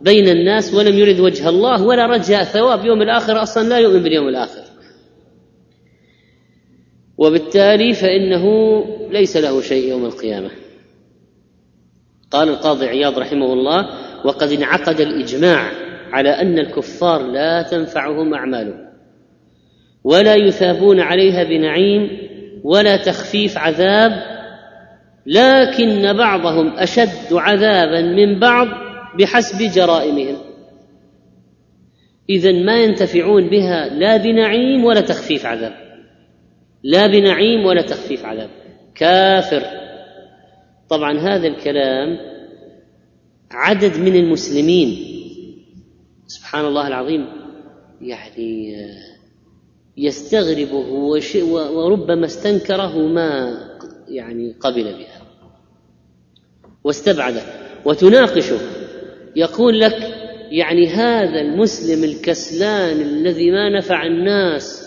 بين 0.00 0.28
الناس 0.28 0.74
ولم 0.74 0.98
يرد 0.98 1.20
وجه 1.20 1.48
الله 1.48 1.82
ولا 1.82 2.06
رجاء 2.06 2.44
ثواب. 2.44 2.84
يوم 2.84 3.02
الآخر 3.02 3.42
أصلا 3.42 3.68
لا 3.68 3.78
يؤمن 3.78 4.02
باليوم 4.02 4.28
الآخر. 4.28 4.65
وبالتالي 7.18 7.92
فإنه 7.92 8.44
ليس 9.10 9.36
له 9.36 9.60
شيء 9.60 9.88
يوم 9.88 10.04
القيامة. 10.04 10.50
قال 12.30 12.48
القاضي 12.48 12.86
عياض 12.86 13.18
رحمه 13.18 13.52
الله 13.52 13.86
وقد 14.24 14.52
انعقد 14.52 15.00
الإجماع 15.00 15.72
على 16.12 16.30
أن 16.30 16.58
الكفار 16.58 17.22
لا 17.22 17.62
تنفعهم 17.62 18.34
أعمالهم 18.34 18.86
ولا 20.04 20.34
يثابون 20.34 21.00
عليها 21.00 21.44
بنعيم 21.44 22.18
ولا 22.64 22.96
تخفيف 22.96 23.58
عذاب 23.58 24.12
لكن 25.26 26.12
بعضهم 26.12 26.78
أشد 26.78 27.32
عذابا 27.32 28.00
من 28.00 28.38
بعض 28.38 28.68
بحسب 29.18 29.72
جرائمهم. 29.74 30.36
اذا 32.30 32.52
ما 32.52 32.84
ينتفعون 32.84 33.48
بها 33.48 33.88
لا 33.88 34.16
بنعيم 34.16 34.84
ولا 34.84 35.00
تخفيف 35.00 35.46
عذاب. 35.46 35.85
لا 36.82 37.06
بنعيم 37.06 37.66
ولا 37.66 37.82
تخفيف 37.82 38.24
عذاب. 38.24 38.50
كافر. 38.94 39.62
طبعا 40.88 41.18
هذا 41.18 41.46
الكلام 41.46 42.18
عدد 43.50 43.98
من 43.98 44.16
المسلمين. 44.16 44.98
سبحان 46.26 46.64
الله 46.64 46.88
العظيم. 46.88 47.26
يعني 48.00 48.76
يستغربه 49.96 50.74
وربما 51.52 52.26
استنكره 52.26 52.98
ما 52.98 53.58
يعني 54.08 54.54
قبل 54.60 54.84
بها. 54.84 55.22
واستبعده. 56.84 57.42
وتناقشه. 57.84 58.58
يقول 59.36 59.80
لك 59.80 60.12
يعني 60.50 60.88
هذا 60.88 61.40
المسلم 61.40 62.04
الكسلان 62.04 63.00
الذي 63.00 63.50
ما 63.50 63.68
نفع 63.68 64.06
الناس 64.06 64.85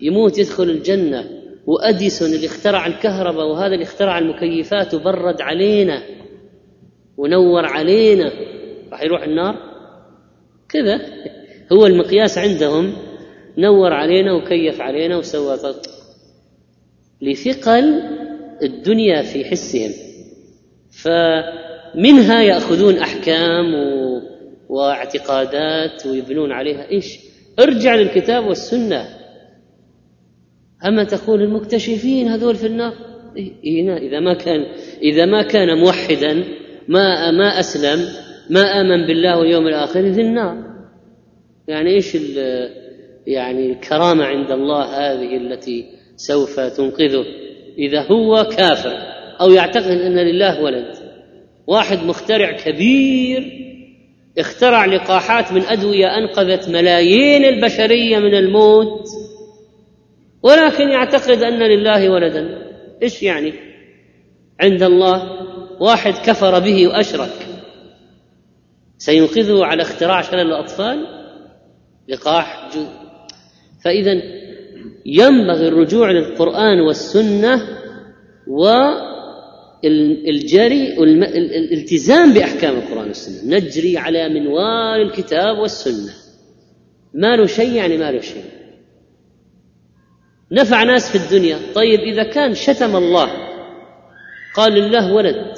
يموت 0.00 0.38
يدخل 0.38 0.70
الجنة 0.70 1.40
وأديسون 1.66 2.28
اللي 2.32 2.46
اخترع 2.46 2.86
الكهرباء 2.86 3.46
وهذا 3.46 3.74
اللي 3.74 3.84
اخترع 3.84 4.18
المكيفات 4.18 4.94
وبرد 4.94 5.40
علينا 5.40 6.02
ونور 7.16 7.66
علينا. 7.66 8.32
راح 8.92 9.02
يروح 9.02 9.22
النار؟ 9.22 9.56
كذا. 10.68 11.00
هو 11.72 11.86
المقياس 11.86 12.38
عندهم. 12.38 12.92
نور 13.58 13.92
علينا 13.92 14.32
وكيف 14.32 14.80
علينا 14.80 15.16
وسوى 15.16 15.58
لثقل 17.22 18.02
الدنيا 18.62 19.22
في 19.22 19.44
حسهم. 19.44 19.90
فمنها 20.90 22.42
يأخذون 22.42 22.96
أحكام 22.96 23.74
و... 23.74 24.20
واعتقادات 24.68 26.06
ويبنون 26.06 26.52
عليها. 26.52 26.90
إيش؟ 26.90 27.18
ارجع 27.58 27.94
للكتاب 27.94 28.46
والسنة. 28.46 29.19
أما 30.86 31.04
تقول 31.04 31.42
المكتشفين 31.42 32.28
هذول 32.28 32.56
في 32.56 32.66
النار؟ 32.66 32.92
إيه 33.36 33.96
إذا 33.96 34.20
ما 34.20 34.34
كان 34.34 34.66
إذا 35.02 35.26
ما 35.26 35.42
كان 35.42 35.78
موحدا 35.78 36.44
ما 36.88 37.30
ما 37.30 37.60
أسلم 37.60 38.08
ما 38.50 38.80
آمن 38.80 39.06
بالله 39.06 39.38
واليوم 39.38 39.66
الآخر 39.66 40.12
في 40.12 40.20
النار. 40.20 40.56
يعني 41.68 41.90
إيش 41.90 42.16
يعني 43.26 43.72
الكرامة 43.72 44.24
عند 44.24 44.50
الله 44.50 44.84
هذه 44.84 45.36
التي 45.36 45.84
سوف 46.16 46.60
تنقذه؟ 46.60 47.24
إذا 47.78 48.02
هو 48.02 48.44
كافر 48.44 48.96
أو 49.40 49.50
يعتقد 49.50 49.90
أن 49.90 50.18
لله 50.18 50.62
ولد. 50.62 50.94
واحد 51.66 52.04
مخترع 52.04 52.52
كبير 52.52 53.60
اخترع 54.38 54.84
لقاحات 54.84 55.52
من 55.52 55.62
أدوية 55.62 56.06
أنقذت 56.18 56.68
ملايين 56.68 57.44
البشرية 57.44 58.18
من 58.18 58.34
الموت. 58.34 59.04
ولكن 60.42 60.88
يعتقد 60.88 61.42
أن 61.42 61.62
لله 61.62 62.10
ولدا. 62.10 62.70
إيش 63.02 63.22
يعني؟ 63.22 63.52
عند 64.60 64.82
الله 64.82 65.22
واحد 65.80 66.12
كفر 66.12 66.58
به 66.58 66.88
وأشرك. 66.88 67.46
سينقذه 68.98 69.64
على 69.64 69.82
اختراع 69.82 70.22
شلل 70.22 70.40
الأطفال؟ 70.40 71.06
لقاح 72.08 72.70
فاذا 73.84 74.22
ينبغي 75.06 75.68
الرجوع 75.68 76.10
للقرآن 76.10 76.80
والسنة 76.80 77.68
والجري 79.84 80.92
الالتزام 81.02 82.34
بأحكام 82.34 82.76
القرآن 82.76 83.08
والسنة. 83.08 83.56
نجري 83.56 83.98
على 83.98 84.28
منوال 84.28 85.00
الكتاب 85.02 85.58
والسنة. 85.58 86.12
ما 87.14 87.36
له 87.36 87.46
شيء 87.46 87.72
يعني 87.72 87.96
ما 87.96 88.10
له 88.12 88.20
شيء. 88.20 88.44
نفع 90.52 90.82
ناس 90.82 91.10
في 91.10 91.24
الدنيا. 91.24 91.58
طيب 91.74 92.00
إذا 92.00 92.22
كان 92.22 92.54
شتم 92.54 92.96
الله 92.96 93.30
قال 94.54 94.72
لله 94.72 95.12
ولد 95.12 95.54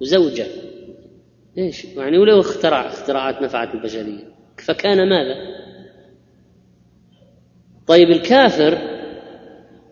وزوجة 0.00 0.46
إيش؟ 1.58 1.84
يعني 1.84 2.18
ولو 2.18 2.40
اخترع 2.40 2.86
اختراعات 2.86 3.42
نفعت 3.42 3.74
البشرية. 3.74 4.24
فكان 4.64 5.08
ماذا؟ 5.08 5.34
طيب 7.86 8.10
الكافر 8.10 8.78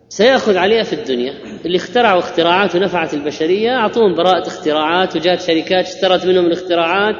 سيأخذ 0.08 0.56
عليها 0.56 0.82
في 0.82 0.92
الدنيا. 0.92 1.34
اللي 1.64 1.76
اخترعوا 1.76 2.18
اختراعات 2.18 2.76
ونفعت 2.76 3.14
البشرية 3.14 3.70
أعطوهم 3.70 4.14
براءة 4.14 4.46
اختراعات 4.46 5.16
وجات 5.16 5.40
شركات 5.40 5.86
اشترت 5.86 6.26
منهم 6.26 6.46
الاختراعات 6.46 7.16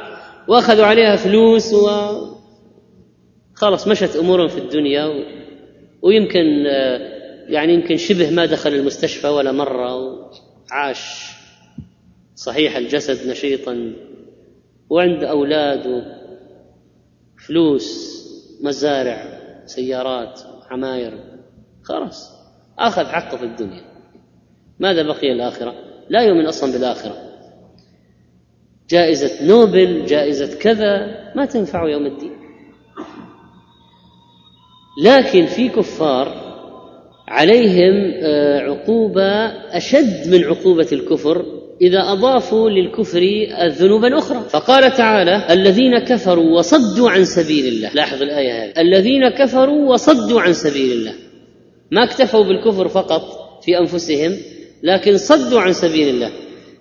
وأخذوا 0.47 0.85
عليها 0.85 1.15
فلوس 1.15 1.73
و 1.73 1.87
خلاص 3.53 3.87
مشت 3.87 4.15
أمورهم 4.15 4.47
في 4.47 4.57
الدنيا 4.57 5.05
و... 5.05 5.37
ويمكن 6.01 6.65
يعني 7.47 7.73
يمكن 7.73 7.97
شبه 7.97 8.29
ما 8.29 8.45
دخل 8.45 8.73
المستشفى 8.73 9.27
ولا 9.27 9.51
مرة 9.51 9.95
وعاش 9.95 11.31
صحيح 12.35 12.75
الجسد 12.75 13.29
نشيطا 13.29 13.93
وعند 14.89 15.23
أولاد 15.23 16.03
فلوس 17.47 18.17
مزارع 18.63 19.39
سيارات 19.65 20.41
عماير 20.69 21.19
خلاص 21.83 22.37
أخذ 22.79 23.05
حقه 23.05 23.37
في 23.37 23.43
الدنيا. 23.43 23.83
ماذا 24.79 25.03
بقي 25.03 25.31
الآخرة؟ 25.31 25.73
لا 26.09 26.21
يؤمن 26.21 26.45
أصلا 26.45 26.73
بالآخرة. 26.73 27.15
جائزة 28.89 29.47
نوبل 29.47 30.05
جائزة 30.05 30.59
كذا 30.59 31.07
ما 31.35 31.45
تنفع 31.45 31.89
يوم 31.89 32.05
الدين. 32.05 32.36
لكن 35.03 35.45
في 35.45 35.69
كفار 35.69 36.47
عليهم 37.27 38.13
آه، 38.23 38.59
عقوبة 38.59 39.45
أشد 39.77 40.27
من 40.27 40.43
عقوبة 40.43 40.87
الكفر 40.91 41.45
إذا 41.81 41.99
أضافوا 41.99 42.69
للكفر 42.69 43.21
الذنوبا 43.61 44.17
أخرى 44.17 44.43
فقال 44.49 44.93
تعالى 44.93 45.43
الذين 45.49 45.99
كفروا 45.99 46.57
وصدوا 46.57 47.09
عن 47.09 47.25
سبيل 47.25 47.65
الله. 47.65 47.89
لاحظ 47.93 48.21
الآية 48.21 48.63
هذه. 48.63 48.73
الذين 48.77 49.29
كفروا 49.29 49.93
وصدوا 49.93 50.41
عن 50.41 50.53
سبيل 50.53 50.91
الله. 50.91 51.13
ما 51.91 52.03
اكتفوا 52.03 52.43
بالكفر 52.43 52.87
فقط 52.87 53.21
في 53.63 53.79
أنفسهم 53.79 54.37
لكن 54.83 55.17
صدوا 55.17 55.61
عن 55.61 55.73
سبيل 55.73 56.09
الله. 56.09 56.31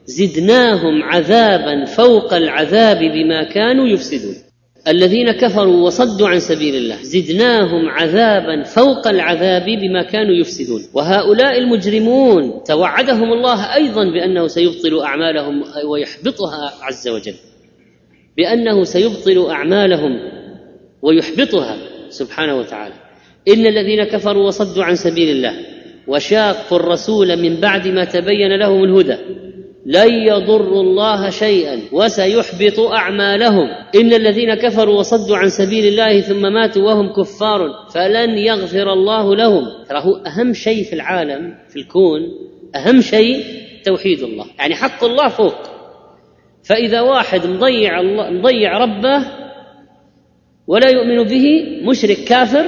زدناهم 0.07 1.03
عذابا 1.03 1.85
فوق 1.85 2.35
العذاب 2.35 2.99
بما 2.99 3.43
كانوا 3.43 3.89
يفسدون. 3.89 4.46
الذين 4.89 5.33
كفروا 5.33 5.87
وصدوا 5.87 6.29
عن 6.29 6.41
سبيل 6.41 6.75
الله. 6.75 7.03
زدناهم 7.03 7.89
عذابا 7.89 8.63
فوق 8.63 9.09
العذاب 9.09 9.65
بما 9.65 10.03
كانوا 10.03 10.35
يفسدون. 10.35 10.83
وهؤلاء 10.95 11.59
المجرمون 11.59 12.63
توعدهم 12.63 13.33
الله 13.33 13.75
أيضا 13.75 14.05
بأنه 14.05 14.47
سيبطل 14.47 15.01
أعمالهم 15.03 15.65
ويحبطها 15.91 16.73
عز 16.83 17.09
وجل. 17.09 17.35
بأنه 18.37 18.85
سيبطل 18.85 19.51
أعمالهم 19.51 20.21
ويحبطها 21.03 21.77
سبحانه 22.09 22.55
وتعالى. 22.59 22.95
إن 23.49 23.67
الذين 23.67 24.05
كفروا 24.05 24.47
وصدوا 24.47 24.85
عن 24.85 24.95
سبيل 24.95 25.37
الله 25.37 25.53
وشاقوا 26.07 26.79
الرسول 26.79 27.37
من 27.37 27.57
بعد 27.57 27.89
ما 27.89 28.05
تبين 28.05 28.59
لهم 28.59 28.85
الهدى. 28.85 29.17
لن 29.89 30.15
يضروا 30.15 30.83
الله 30.83 31.31
شيئا 31.31 31.81
وسيحبط 31.93 32.81
أعمالهم. 32.81 33.69
إن 33.95 34.13
الذين 34.13 34.55
كفروا 34.55 34.99
وصدوا 34.99 35.37
عن 35.37 35.49
سبيل 35.49 35.87
الله 35.87 36.21
ثم 36.21 36.53
ماتوا 36.53 36.83
وهم 36.83 37.13
كفار 37.13 37.61
فلن 37.95 38.39
يغفر 38.39 38.93
الله 38.93 39.37
لهم. 39.37 39.65
ترى 39.89 39.99
هو 39.99 40.17
أهم 40.17 40.53
شيء 40.53 40.85
في 40.85 40.93
العالم 40.93 41.55
في 41.69 41.77
الكون 41.77 42.21
أهم 42.77 43.01
شيء 43.01 43.45
توحيد 43.85 44.23
الله. 44.23 44.47
يعني 44.59 44.75
حق 44.75 45.05
الله 45.05 45.29
فوق. 45.29 45.57
فإذا 46.69 47.01
واحد 47.01 47.47
مضيع 47.47 48.01
الله 48.01 48.31
مضيع 48.31 48.79
ربه 48.79 49.27
ولا 50.67 50.89
يؤمن 50.89 51.23
به 51.23 51.45
مشرك 51.91 52.17
كافر 52.17 52.67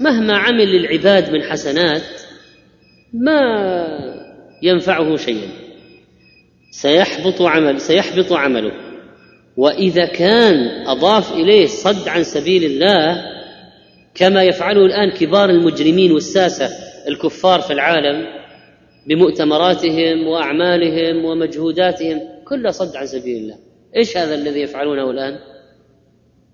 مهما 0.00 0.36
عمل 0.36 0.66
للعباد 0.66 1.32
من 1.32 1.42
حسنات 1.42 2.02
ما 3.12 3.40
ينفعه 4.62 5.16
شيئا. 5.16 5.69
سيحبط 6.70 7.42
عمل 7.42 7.80
سيحبط 7.80 8.32
عمله. 8.32 8.72
وإذا 9.56 10.06
كان 10.06 10.86
أضاف 10.86 11.32
إليه 11.32 11.66
صد 11.66 12.08
عن 12.08 12.24
سبيل 12.24 12.64
الله 12.64 13.22
كما 14.14 14.42
يفعله 14.42 14.86
الآن 14.86 15.10
كبار 15.10 15.50
المجرمين 15.50 16.12
والساسة 16.12 16.68
الكفار 17.08 17.60
في 17.60 17.72
العالم 17.72 18.26
بمؤتمراتهم 19.06 20.26
وأعمالهم 20.26 21.24
ومجهوداتهم 21.24 22.20
كلها 22.48 22.70
صد 22.70 22.96
عن 22.96 23.06
سبيل 23.06 23.36
الله. 23.36 23.56
إيش 23.96 24.16
هذا 24.16 24.34
الذي 24.34 24.60
يفعلونه 24.60 25.10
الآن؟ 25.10 25.38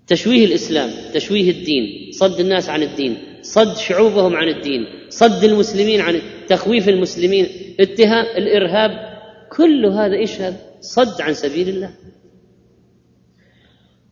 تشويه 0.07 0.45
الإسلام 0.45 0.89
تشويه 1.13 1.51
الدين 1.51 2.11
صد 2.11 2.39
الناس 2.39 2.69
عن 2.69 2.83
الدين 2.83 3.17
صد 3.41 3.77
شعوبهم 3.77 4.35
عن 4.35 4.47
الدين 4.47 4.85
صد 5.09 5.43
المسلمين 5.43 6.01
عن 6.01 6.21
تخويف 6.47 6.89
المسلمين 6.89 7.47
اتهام 7.79 8.25
الإرهاب 8.37 9.16
كل 9.51 9.85
هذا 9.85 10.15
إيش 10.15 10.41
هذا؟ 10.41 10.57
صد 10.81 11.21
عن 11.21 11.33
سبيل 11.33 11.69
الله. 11.69 11.93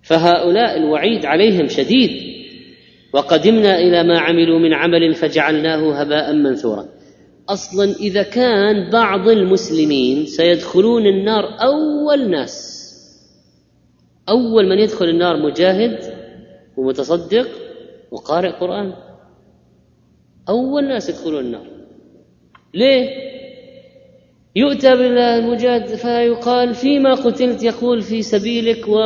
فهؤلاء 0.01 0.77
الوعيد 0.77 1.25
عليهم 1.25 1.67
شديد 1.67 2.35
وقدمنا 3.13 3.79
إلى 3.79 4.03
ما 4.03 4.19
عملوا 4.19 4.59
من 4.59 4.73
عمل 4.73 5.13
فجعلناه 5.13 6.01
هباء 6.01 6.33
منثورا. 6.33 6.85
أصلا 7.49 7.95
إذا 7.99 8.23
كان 8.23 8.89
بعض 8.89 9.29
المسلمين 9.29 10.25
سيدخلون 10.25 11.07
النار 11.07 11.43
أول 11.61 12.29
ناس 12.29 12.75
أول 14.29 14.69
من 14.69 14.79
يدخل 14.79 15.05
النار 15.05 15.37
مجاهد 15.37 15.99
ومتصدق 16.77 17.47
وقارئ 18.11 18.51
قرآن 18.51 18.93
أول 20.49 20.87
ناس 20.87 21.09
يدخلون 21.09 21.45
النار. 21.45 21.65
ليه؟ 22.73 23.34
يؤتى 24.55 24.91
بالمجاهد 24.95 25.95
فيقال 25.95 26.73
فيما 26.73 27.13
قتلت 27.13 27.63
يقول 27.63 28.01
في 28.01 28.21
سبيلك 28.21 28.87
و 28.87 28.97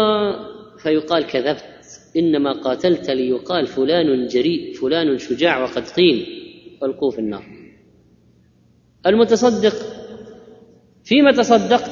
فيقال 0.77 1.27
كذبت. 1.27 1.63
إنما 2.17 2.51
قاتلت 2.51 3.09
ليقال 3.09 3.67
فلان 3.67 4.27
جريء 4.27 4.73
فلان 4.73 5.17
شجاع 5.17 5.63
وقد 5.63 5.87
قيل. 5.87 6.25
فالقوه 6.81 7.09
في 7.09 7.19
النار. 7.19 7.43
المتصدق 9.05 9.73
فيما 11.03 11.31
تصدقت 11.31 11.91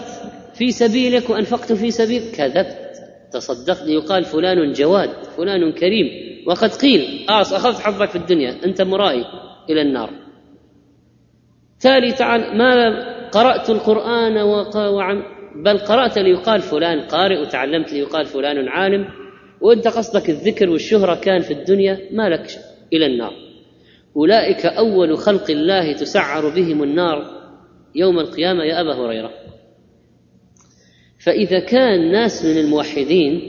في 0.54 0.72
سبيلك 0.72 1.30
وأنفقت 1.30 1.74
في 1.74 1.92
سبيل 1.92 2.22
كذبت. 2.32 2.78
تصدقت 3.32 3.84
ليقال 3.84 4.24
فلان 4.24 4.72
جواد 4.72 5.24
فلان 5.38 5.72
كريم 5.72 6.08
وقد 6.48 6.70
قيل. 6.70 7.26
آه 7.30 7.42
أخذت 7.42 7.80
حظك 7.80 8.10
في 8.10 8.16
الدنيا 8.16 8.66
أنت 8.66 8.82
مرائي 8.82 9.26
إلى 9.70 9.82
النار. 9.82 10.10
تالي 11.80 12.12
تعال 12.12 12.58
ما 12.58 13.17
قرأت 13.32 13.70
القرآن 13.70 14.38
وعم 14.76 15.24
بل 15.64 15.78
قرأت 15.78 16.18
ليقال 16.18 16.62
فلان 16.62 17.02
قارئ 17.02 17.42
وتعلمت 17.42 17.94
ليقال 17.94 18.26
فلان 18.26 18.68
عالم 18.68 19.08
وإنت 19.62 19.88
قصدك 19.88 20.30
الذكر 20.30 20.70
والشهرة 20.70 21.16
كان 21.16 21.42
في 21.42 21.54
الدنيا 21.54 22.00
ما 22.12 22.30
لك 22.30 22.48
إلى 22.94 23.06
النار. 23.06 23.34
أولئك 24.16 24.66
أول 24.66 25.18
خلق 25.18 25.50
الله 25.50 25.94
تسعر 25.94 26.50
بهم 26.50 26.84
النار 26.84 27.38
يوم 27.96 28.20
القيامة 28.20 28.64
يا 28.64 28.82
أبا 28.82 28.94
هريرة. 28.94 29.32
فإذا 31.20 31.60
كان 31.60 32.12
ناس 32.12 32.46
من 32.46 32.58
الموحدين 32.58 33.42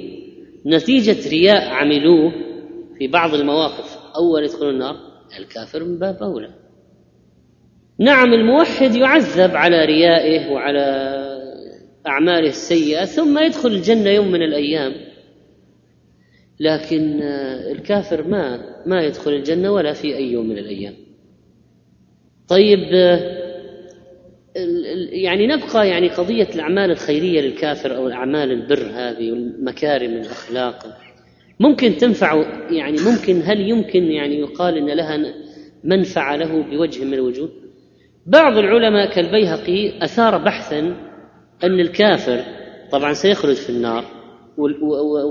نتيجة 0.66 1.28
رياء 1.28 1.68
عملوه 1.68 2.32
في 2.98 3.08
بعض 3.08 3.34
المواقف 3.34 3.98
أول 4.16 4.44
يدخلون 4.44 4.74
النار 4.74 4.96
الكافر 5.38 5.84
من 5.84 5.98
باب 5.98 6.22
أولى. 6.22 6.57
نعم 8.00 8.32
الموحد 8.32 8.94
يعذب 8.94 9.56
على 9.56 9.84
ريائه 9.84 10.50
وعلى 10.50 11.18
أعماله 12.06 12.48
السيئة 12.48 13.04
ثم 13.04 13.38
يدخل 13.38 13.68
الجنة 13.68 14.10
يوم 14.10 14.30
من 14.30 14.42
الأيام. 14.42 14.94
لكن 16.60 17.22
الكافر 17.72 18.28
ما 18.28 18.60
ما 18.86 19.02
يدخل 19.02 19.32
الجنة 19.32 19.72
ولا 19.72 19.92
في 19.92 20.16
أي 20.16 20.32
يوم 20.32 20.48
من 20.48 20.58
الأيام. 20.58 20.94
طيب 22.48 22.78
يعني 25.10 25.46
نبقى 25.46 25.88
يعني 25.88 26.08
قضية 26.08 26.48
الأعمال 26.54 26.90
الخيرية 26.90 27.40
للكافر 27.40 27.96
أو 27.96 28.06
الأعمال 28.06 28.52
البر 28.52 28.90
هذه 28.94 29.32
والمكارم 29.32 30.10
الأخلاق. 30.12 30.98
ممكن 31.60 31.96
تنفع 31.96 32.44
يعني 32.70 32.96
ممكن 33.00 33.42
هل 33.44 33.60
يمكن 33.60 34.02
يعني 34.02 34.40
يقال 34.40 34.76
أن 34.76 34.96
لها 34.96 35.34
منفعة 35.84 36.36
له 36.36 36.62
بوجه 36.62 37.04
من 37.04 37.14
الوجوه؟ 37.14 37.67
بعض 38.28 38.58
العلماء 38.58 39.10
كالبيهقي 39.10 40.04
أثار 40.04 40.38
بحثا 40.38 40.78
أن 41.64 41.80
الكافر 41.80 42.44
طبعا 42.92 43.12
سيخرج 43.12 43.54
في 43.54 43.70
النار 43.70 44.04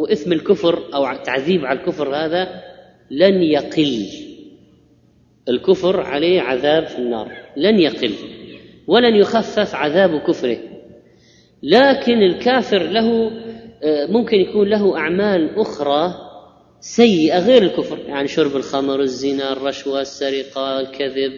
وإثم 0.01 0.33
الكفر 0.33 0.83
أو 0.93 1.23
تعذيب 1.23 1.65
على 1.65 1.79
الكفر 1.79 2.15
هذا 2.15 2.47
لن 3.11 3.41
يقل. 3.43 4.05
الكفر 5.49 6.01
عليه 6.01 6.41
عذاب 6.41 6.85
في 6.85 6.97
النار 6.99 7.31
لن 7.57 7.79
يقل 7.79 8.11
ولن 8.87 9.15
يخفف 9.15 9.75
عذاب 9.75 10.19
كفره. 10.19 10.57
لكن 11.63 12.23
الكافر 12.23 12.83
له 12.83 13.31
آه، 13.83 14.05
ممكن 14.05 14.37
يكون 14.37 14.67
له 14.67 14.97
أعمال 14.97 15.59
أخرى 15.59 16.13
سيئة 16.79 17.39
غير 17.39 17.63
الكفر 17.63 17.99
يعني 18.07 18.27
شرب 18.27 18.55
الخمر 18.55 19.01
الزنا 19.01 19.53
الرشوة 19.53 20.01
السرقة 20.01 20.79
الكذب 20.79 21.31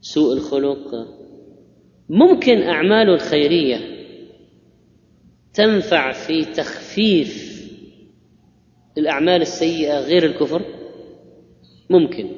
سوء 0.00 0.32
الخلق. 0.32 1.06
ممكن 2.08 2.62
اعماله 2.62 3.14
الخيرية 3.14 3.78
تنفع 5.54 6.12
في 6.12 6.44
تخفيف 6.44 7.50
الأعمال 8.98 9.42
السيئة 9.42 10.00
غير 10.00 10.24
الكفر؟ 10.24 10.62
ممكن. 11.90 12.28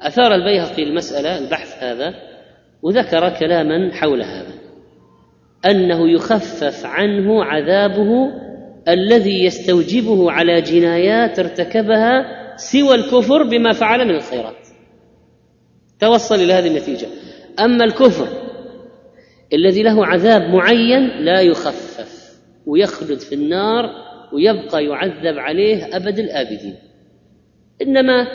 أثار 0.00 0.34
البيهقي 0.34 0.82
المسألة 0.82 1.38
البحث 1.38 1.82
هذا 1.82 2.14
وذكر 2.82 3.38
كلاما 3.38 3.92
حول 3.92 4.22
هذا 4.22 4.54
أنه 5.66 6.10
يخفف 6.10 6.86
عنه 6.86 7.44
عذابه 7.44 8.30
الذي 8.88 9.44
يستوجبه 9.44 10.30
على 10.30 10.60
جنايات 10.60 11.38
ارتكبها 11.38 12.24
سوى 12.56 12.94
الكفر 12.94 13.42
بما 13.42 13.72
فعل 13.72 14.04
من 14.04 14.14
الخيرات. 14.14 14.61
توصل 16.02 16.34
إلى 16.34 16.52
هذه 16.52 16.66
النتيجة. 16.66 17.06
أما 17.60 17.84
الكفر 17.84 18.28
الذي 19.52 19.82
له 19.82 20.06
عذاب 20.06 20.42
معين 20.42 21.08
لا 21.08 21.40
يخفف 21.40 22.38
ويخلد 22.66 23.18
في 23.18 23.34
النار 23.34 23.84
ويبقى 24.32 24.84
يعذب 24.84 25.38
عليه 25.38 25.96
أبد 25.96 26.18
الآبدين. 26.18 26.76
إنما 27.82 28.26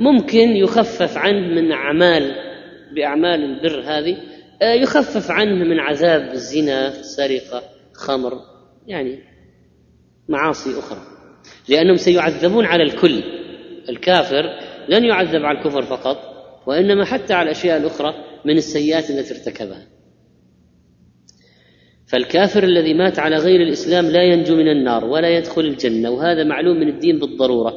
ممكن 0.00 0.48
يخفف 0.48 1.18
عنه 1.18 1.48
من 1.54 1.72
أعمال 1.72 2.34
بأعمال 2.94 3.44
البر 3.44 3.80
هذه 3.80 4.16
آه، 4.62 4.72
يخفف 4.72 5.30
عنه 5.30 5.64
من 5.64 5.80
عذاب 5.80 6.32
الزنا 6.32 6.90
سرقة 6.90 7.62
خمر 7.94 8.32
يعني 8.86 9.18
معاصي 10.28 10.78
أخرى. 10.78 11.00
لأنهم 11.68 11.96
سيعذبون 11.96 12.64
على 12.64 12.82
الكل. 12.82 13.22
الكافر 13.88 14.44
لن 14.88 15.04
يعذب 15.04 15.44
على 15.44 15.58
الكفر 15.58 15.82
فقط. 15.82 16.33
وإنما 16.66 17.04
حتى 17.04 17.34
على 17.34 17.50
الأشياء 17.50 17.76
الأخرى 17.76 18.14
من 18.44 18.56
السيئات 18.56 19.10
التي 19.10 19.34
ارتكبها. 19.34 19.86
فالكافر 22.06 22.64
الذي 22.64 22.94
مات 22.94 23.18
على 23.18 23.36
غير 23.36 23.60
الإسلام 23.60 24.06
لا 24.06 24.22
ينجو 24.22 24.56
من 24.56 24.68
النار 24.68 25.04
ولا 25.04 25.28
يدخل 25.28 25.60
الجنة 25.60 26.10
وهذا 26.10 26.44
معلوم 26.44 26.76
من 26.76 26.88
الدين 26.88 27.18
بالضرورة 27.18 27.72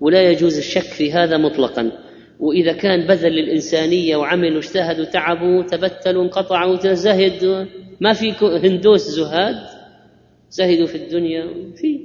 ولا 0.00 0.30
يجوز 0.30 0.58
الشك 0.58 0.82
في 0.82 1.12
هذا 1.12 1.36
مطلقا. 1.36 1.92
وإذا 2.40 2.72
كان 2.72 3.06
بذل 3.06 3.32
للإنسانية 3.32 4.16
وعمل 4.16 4.56
واجتهد 4.56 5.00
وتعب 5.00 5.42
وتبتل 5.42 6.16
وانقطع 6.16 6.64
وتزهد 6.64 7.68
ما 8.00 8.12
في 8.12 8.32
هندوس 8.42 9.00
زهاد 9.00 9.56
زهدوا 10.50 10.86
في 10.86 10.94
الدنيا 10.94 11.72
في. 11.76 12.00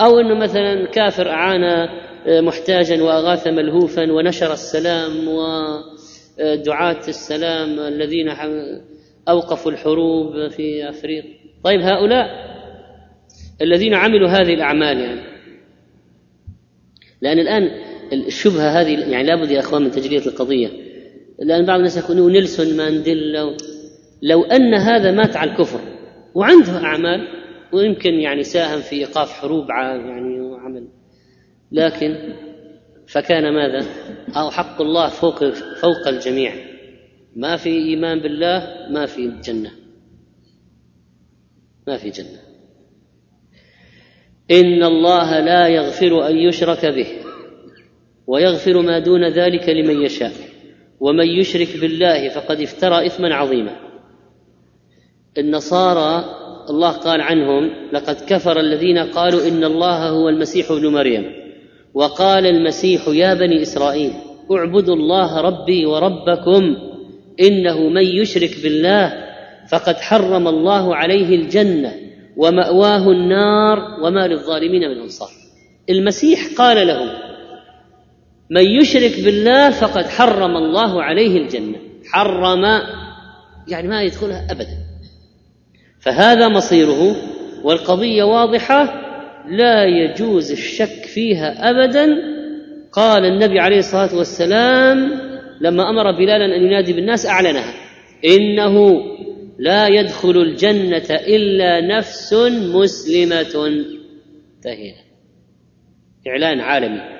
أو 0.00 0.20
أنه 0.20 0.34
مثلا 0.34 0.90
كافر 0.90 1.30
أعان 1.30 1.88
محتاجا 2.28 3.02
وأغاث 3.02 3.46
ملهوفا 3.46 4.12
ونشر 4.12 4.52
السلام 4.52 5.28
ودعاة 5.28 7.08
السلام 7.08 7.80
الذين 7.80 8.28
أوقفوا 9.28 9.72
الحروب 9.72 10.48
في 10.48 10.88
أفريقيا. 10.88 11.38
طيب 11.64 11.80
هؤلاء 11.80 12.26
الذين 13.62 13.94
عملوا 13.94 14.28
هذه 14.28 14.54
الأعمال 14.54 15.00
يعني. 15.00 15.20
لأن 17.22 17.38
الآن 17.38 17.70
الشبهة 18.12 18.80
هذه 18.80 19.10
يعني 19.10 19.28
لابد 19.28 19.50
يا 19.50 19.60
أخوان 19.60 19.82
من 19.82 19.90
تجريه 19.90 20.26
القضية. 20.26 20.68
لأن 21.38 21.64
بعض 21.64 21.76
الناس 21.76 21.96
يقولون 21.96 22.32
نيلسون 22.32 22.76
مانديلا 22.76 23.56
لو 24.22 24.44
أن 24.44 24.74
هذا 24.74 25.10
مات 25.10 25.36
على 25.36 25.50
الكفر 25.50 25.80
وعنده 26.34 26.78
أعمال 26.84 27.28
ويمكن 27.72 28.14
يعني 28.14 28.42
ساهم 28.42 28.80
في 28.80 28.96
إيقاف 28.96 29.32
حروب 29.32 29.70
يعني 29.70 30.40
وعمل. 30.40 30.88
لكن 31.72 32.34
فكان 33.06 33.54
ماذا؟ 33.54 33.86
أو 34.36 34.50
حق 34.50 34.82
الله 34.82 35.08
فوق 35.08 35.38
فوق 35.54 36.08
الجميع. 36.08 36.52
ما 37.36 37.56
في 37.56 37.70
إيمان 37.70 38.20
بالله 38.20 38.86
ما 38.90 39.06
في 39.06 39.32
جنة. 39.44 39.70
ما 41.86 41.96
في 41.96 42.10
جنة. 42.10 42.38
إن 44.50 44.82
الله 44.82 45.40
لا 45.40 45.68
يغفر 45.68 46.28
أن 46.28 46.36
يشرك 46.36 46.86
به 46.86 47.06
ويغفر 48.26 48.82
ما 48.82 48.98
دون 48.98 49.28
ذلك 49.28 49.68
لمن 49.68 50.02
يشاء. 50.02 50.32
ومن 51.00 51.26
يشرك 51.26 51.80
بالله 51.80 52.28
فقد 52.28 52.60
افترى 52.60 53.06
إثما 53.06 53.34
عظيما. 53.34 53.76
النصارى 55.38 56.24
الله 56.70 56.92
قال 56.92 57.20
عنهم 57.20 57.70
لقد 57.92 58.16
كفر 58.28 58.60
الذين 58.60 58.98
قالوا 58.98 59.48
إن 59.48 59.64
الله 59.64 60.08
هو 60.08 60.28
المسيح 60.28 60.70
ابن 60.70 60.86
مريم. 60.86 61.47
وقال 61.94 62.46
المسيح 62.46 63.08
يا 63.08 63.34
بني 63.34 63.62
إسرائيل 63.62 64.12
اعبدوا 64.52 64.94
الله 64.94 65.40
ربي 65.40 65.86
وربكم 65.86 66.76
إنه 67.40 67.88
من 67.88 68.02
يشرك 68.02 68.62
بالله 68.62 69.28
فقد 69.70 69.96
حرم 69.96 70.48
الله 70.48 70.96
عليه 70.96 71.36
الجنة 71.36 71.94
ومأواه 72.36 73.10
النار 73.10 73.78
وما 74.02 74.26
للظالمين 74.26 74.90
من 74.90 74.98
أنصار. 74.98 75.30
المسيح 75.90 76.48
قال 76.58 76.86
لهم 76.86 77.08
من 78.50 78.62
يشرك 78.62 79.24
بالله 79.24 79.70
فقد 79.70 80.06
حرم 80.06 80.56
الله 80.56 81.02
عليه 81.02 81.36
الجنة. 81.42 81.78
حرم 82.12 82.64
يعني 83.68 83.88
ما 83.88 84.02
يدخلها 84.02 84.46
ابدا. 84.50 84.78
فهذا 86.00 86.48
مصيره 86.48 87.16
والقضية 87.64 88.24
واضحة 88.24 89.07
لا 89.50 89.84
يجوز 89.84 90.52
الشك 90.52 91.04
فيها 91.04 91.70
ابدا. 91.70 92.08
قال 92.92 93.24
النبي 93.24 93.60
عليه 93.60 93.78
الصلاة 93.78 94.16
والسلام 94.16 95.10
لما 95.60 95.90
أمر 95.90 96.12
بلالا 96.12 96.56
أن 96.56 96.62
ينادي 96.62 96.92
بالناس 96.92 97.26
أعلنها. 97.26 97.74
إنه 98.24 99.02
لا 99.58 99.88
يدخل 99.88 100.30
الجنة 100.30 101.10
إلا 101.10 101.98
نفس 101.98 102.34
مسلمة. 102.74 103.82
انتهينا. 104.56 105.02
إعلان 106.28 106.60
عالمي. 106.60 107.18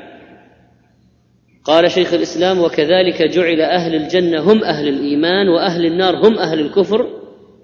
قال 1.65 1.91
شيخ 1.91 2.15
الإسلام 2.15 2.59
وكذلك 2.59 3.23
جعل 3.23 3.61
أهل 3.61 3.95
الجنة 3.95 4.53
هم 4.53 4.65
أهل 4.65 4.89
الإيمان 4.89 5.49
وأهل 5.49 5.87
النار 5.87 6.17
هم 6.27 6.39
أهل 6.39 6.61
الكفر 6.61 7.07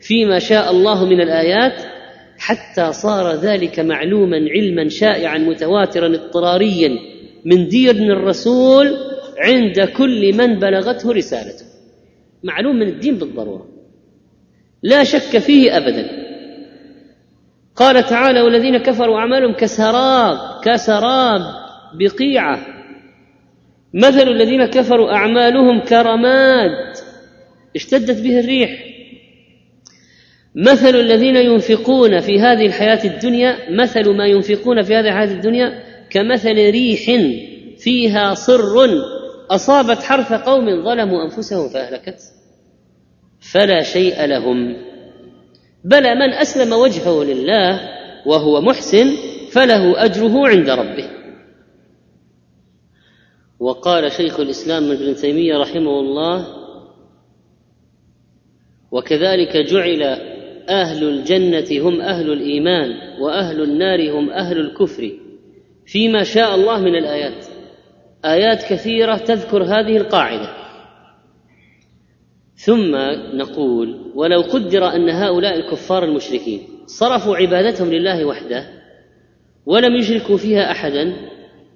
فيما 0.01 0.39
شاء 0.39 0.71
الله 0.71 1.05
من 1.05 1.21
الآيات 1.21 1.94
حتى 2.39 2.93
صار 2.93 3.35
ذلك 3.35 3.81
معلوما 3.81 4.37
علما 4.37 4.89
شائعا 4.89 5.39
متواترا 5.39 6.07
اضطراريا 6.07 6.99
من 7.45 7.69
دين 7.69 8.11
الرسول 8.11 8.97
عند 9.39 9.81
كل 9.81 10.37
من 10.37 10.59
بلغته 10.59 11.13
رسالته. 11.13 11.65
معلوم 12.45 12.77
من 12.77 12.89
الدين 12.89 13.15
بالضرورة. 13.15 13.69
لا 14.83 15.05
شك 15.05 15.39
فيه 15.39 15.77
أبدا. 15.77 16.11
قال 17.77 18.07
تعالى 18.07 18.41
والذين 18.41 18.77
كفروا 18.77 19.19
أعمالهم 19.19 19.53
كسراب 19.53 20.39
كسراب 20.65 21.41
بقيعة. 21.95 22.67
مثل 23.95 24.29
الذين 24.29 24.67
كفروا 24.67 25.13
أعمالهم 25.13 25.81
كرماد. 25.81 26.97
اشتدت 27.77 28.21
به 28.23 28.41
الريح. 28.41 28.94
مثل 30.55 30.97
الذين 30.97 31.37
ينفقون 31.37 32.21
في 32.21 32.41
هذه 32.41 32.67
الحياة 32.67 33.05
الدنيا 33.05 33.71
مثل 33.71 34.11
ما 34.11 34.27
ينفقون 34.27 34.83
في 34.83 34.95
هذه 34.95 35.09
الحياة 35.09 35.37
الدنيا 35.37 35.83
كمثل 36.11 36.55
ريح 36.55 37.07
فيها 37.79 38.35
صر 38.35 38.89
أصابت 39.51 39.99
حرث 39.99 40.33
قوم 40.33 40.85
ظلموا 40.85 41.25
أنفسهم 41.25 41.69
فأهلكت. 41.69 42.21
فلا 43.41 43.83
شيء 43.83 44.25
لهم. 44.25 44.77
بلى 45.85 46.15
من 46.15 46.33
أسلم 46.33 46.73
وجهه 46.73 47.25
لله 47.25 47.81
وهو 48.27 48.61
محسن 48.61 49.07
فله 49.51 50.05
أجره 50.05 50.49
عند 50.49 50.71
ربه. 50.71 51.11
وقال 53.61 54.13
شيخ 54.13 54.41
الإسلام 54.41 54.91
ابن 54.91 55.15
تيمية 55.15 55.59
رحمه 55.59 56.01
الله 56.01 56.47
وكذلك 58.91 59.57
جعل 59.57 60.34
أهل 60.69 61.09
الجنة 61.09 61.89
هم 61.89 62.01
أهل 62.01 62.33
الإيمان 62.33 63.21
وأهل 63.21 63.63
النار 63.63 64.11
هم 64.11 64.31
أهل 64.31 64.59
الكفر. 64.59 65.11
فيما 65.87 66.23
شاء 66.23 66.55
الله 66.55 66.81
من 66.81 66.97
الآيات. 66.97 67.47
آيات 68.25 68.63
كثيرة 68.73 69.17
تذكر 69.17 69.63
هذه 69.63 69.97
القاعدة. 69.97 70.65
ثم 72.57 72.97
نقول 73.35 74.13
ولو 74.15 74.41
قدر 74.41 74.87
أن 74.87 75.09
هؤلاء 75.09 75.57
الكفار 75.57 76.05
المشركين 76.05 76.61
صرفوا 76.87 77.37
عبادتهم 77.37 77.93
لله 77.93 78.25
وحده 78.25 78.65
ولم 79.67 79.97
يشركوا 79.97 80.37
فيها 80.37 80.71
احدا 80.71 81.17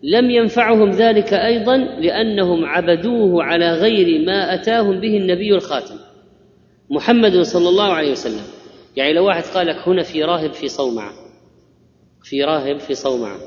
لم 0.03 0.31
ينفعهم 0.31 0.91
ذلك 0.91 1.35
أيضا 1.35 1.77
لأنهم 1.77 2.65
عبدوه 2.65 3.45
على 3.45 3.73
غير 3.73 4.27
ما 4.27 4.55
أتاهم 4.55 5.01
به 5.01 5.17
النبي 5.17 5.55
الخاتم 5.55 5.95
محمد 6.91 7.41
صلى 7.41 7.69
الله 7.69 7.93
عليه 7.93 8.11
وسلم. 8.11 8.58
يعني 8.99 9.13
لو 9.13 9.27
واحد 9.27 9.43
قال 9.43 9.67
لك 9.67 9.89
هنا 9.89 10.03
في 10.03 10.25
راهب 10.25 10.53
في 10.53 10.69
صومعة 10.69 11.13
في 12.23 12.45
راهب 12.45 12.81
في 12.81 12.95
صومعة 12.95 13.39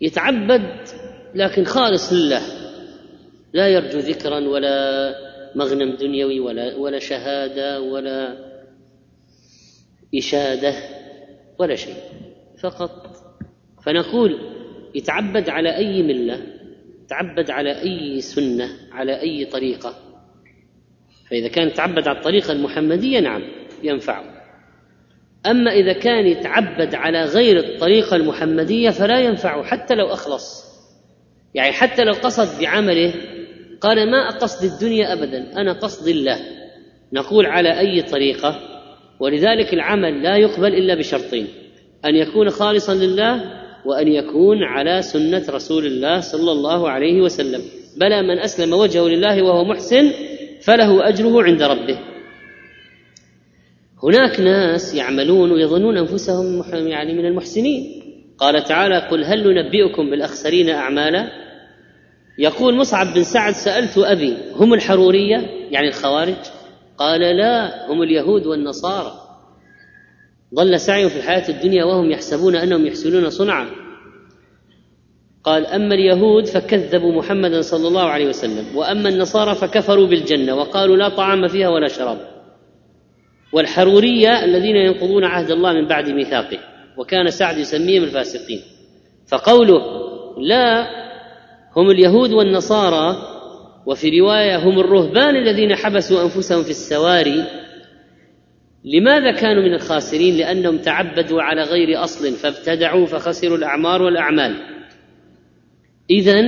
يتعبد 0.00 0.88
لكن 1.34 1.64
خالص 1.64 2.12
لله 2.12 2.42
لا 3.52 3.68
يرجو 3.68 3.98
ذكرا 3.98 4.38
ولا 4.48 5.14
مغنم 5.54 5.96
دنيوي 5.96 6.40
ولا 6.40 6.76
ولا 6.76 6.98
شهادة 6.98 7.80
ولا 7.80 8.36
إشادة 10.14 10.74
ولا 11.58 11.74
شيء 11.74 11.96
فقط 12.58 13.16
فنقول 13.82 14.38
يتعبد 14.94 15.48
على 15.48 15.76
أي 15.76 16.02
ملة 16.02 16.46
تعبد 17.08 17.50
على 17.50 17.82
أي 17.82 18.20
سنة 18.20 18.68
على 18.92 19.20
أي 19.20 19.44
طريقة. 19.44 19.94
فإذا 21.30 21.48
كان 21.48 21.68
يتعبد 21.68 22.08
على 22.08 22.18
الطريقة 22.18 22.52
المحمدية 22.52 23.20
نعم 23.20 23.42
ينفعه 23.82 24.36
أما 25.46 25.72
إذا 25.72 25.92
كان 25.92 26.26
يتعبد 26.26 26.94
على 26.94 27.24
غير 27.24 27.58
الطريقة 27.58 28.16
المحمدية 28.16 28.90
فلا 28.90 29.20
ينفعه 29.20 29.62
حتى 29.62 29.94
لو 29.94 30.06
أخلص. 30.06 30.64
يعني 31.54 31.72
حتى 31.72 32.04
لو 32.04 32.12
قصد 32.12 32.60
بعمله 32.60 33.14
قال 33.80 34.10
ما 34.10 34.30
قصد 34.30 34.64
الدنيا 34.72 35.12
ابدا 35.12 35.60
أنا 35.60 35.72
قصد 35.72 36.08
الله. 36.08 36.38
نقول 37.12 37.46
على 37.46 37.78
أي 37.78 38.02
طريقة؟ 38.02 38.60
ولذلك 39.20 39.74
العمل 39.74 40.22
لا 40.22 40.36
يقبل 40.36 40.74
إلا 40.74 40.94
بشرطين. 40.94 41.46
أن 42.04 42.14
يكون 42.16 42.50
خالصا 42.50 42.94
لله 42.94 43.40
وأن 43.84 44.08
يكون 44.08 44.62
على 44.62 45.02
سنة 45.02 45.44
رسول 45.50 45.86
الله 45.86 46.20
صلى 46.20 46.52
الله 46.52 46.90
عليه 46.90 47.20
وسلم. 47.20 47.62
بلى 47.96 48.22
من 48.22 48.38
أسلم 48.38 48.72
وجهه 48.72 49.08
لله 49.08 49.42
وهو 49.42 49.64
محسن 49.64 50.12
فله 50.62 51.08
أجره 51.08 51.42
عند 51.42 51.62
ربه. 51.62 51.98
هناك 54.02 54.40
ناس 54.40 54.94
يعملون 54.94 55.52
ويظنون 55.52 55.98
أنفسهم 55.98 56.64
يعني 56.72 57.14
من 57.14 57.26
المحسنين. 57.26 58.02
قال 58.38 58.64
تعالى 58.64 58.98
قل 58.98 59.24
هل 59.24 59.54
ننبئكم 59.54 60.10
بالأخسرين 60.10 60.70
أعمالا؟ 60.70 61.30
يقول 62.38 62.74
مصعب 62.74 63.14
بن 63.14 63.22
سعد 63.22 63.52
سألت 63.52 63.98
أبي 63.98 64.36
هم 64.52 64.74
الحرورية؟ 64.74 65.36
يعني 65.70 65.88
الخوارج. 65.88 66.36
قال 66.98 67.20
لا 67.20 67.86
هم 67.92 68.02
اليهود 68.02 68.46
والنصارى. 68.46 69.12
ضل 70.54 70.80
سعيهم 70.80 71.08
في 71.08 71.16
الحياة 71.16 71.48
الدنيا 71.48 71.84
وهم 71.84 72.10
يحسبون 72.10 72.56
أنهم 72.56 72.86
يحسنون 72.86 73.30
صنعا. 73.30 73.85
قال 75.46 75.66
أما 75.66 75.94
اليهود 75.94 76.46
فكذبوا 76.46 77.12
محمدا 77.12 77.60
صلى 77.60 77.88
الله 77.88 78.02
عليه 78.02 78.26
وسلم 78.26 78.76
وأما 78.76 79.08
النصارى 79.08 79.54
فكفروا 79.54 80.06
بالجنة 80.06 80.54
وقالوا 80.54 80.96
لا 80.96 81.08
طعام 81.08 81.48
فيها 81.48 81.68
ولا 81.68 81.88
شراب. 81.88 82.18
والحرورية 83.52 84.44
الذين 84.44 84.76
ينقضون 84.76 85.24
عهد 85.24 85.50
الله 85.50 85.72
من 85.72 85.86
بعد 85.86 86.08
ميثاقه 86.08 86.58
وكان 86.96 87.30
سعد 87.30 87.58
يسميهم 87.58 88.04
الفاسقين. 88.04 88.60
فقوله 89.28 89.82
لا 90.38 90.86
هم 91.76 91.90
اليهود 91.90 92.32
والنصارى 92.32 93.16
وفي 93.86 94.20
رواية 94.20 94.56
هم 94.56 94.80
الرهبان 94.80 95.36
الذين 95.36 95.74
حبسوا 95.74 96.22
أنفسهم 96.22 96.62
في 96.62 96.70
السواري 96.70 97.44
لماذا 98.84 99.32
كانوا 99.32 99.62
من 99.62 99.74
الخاسرين؟ 99.74 100.36
لأنهم 100.36 100.78
تعبدوا 100.78 101.42
على 101.42 101.62
غير 101.62 102.04
أصل 102.04 102.32
فابتدعوا 102.32 103.06
فخسروا 103.06 103.56
الأعمار 103.56 104.02
والأعمال. 104.02 104.75
اذا 106.10 106.42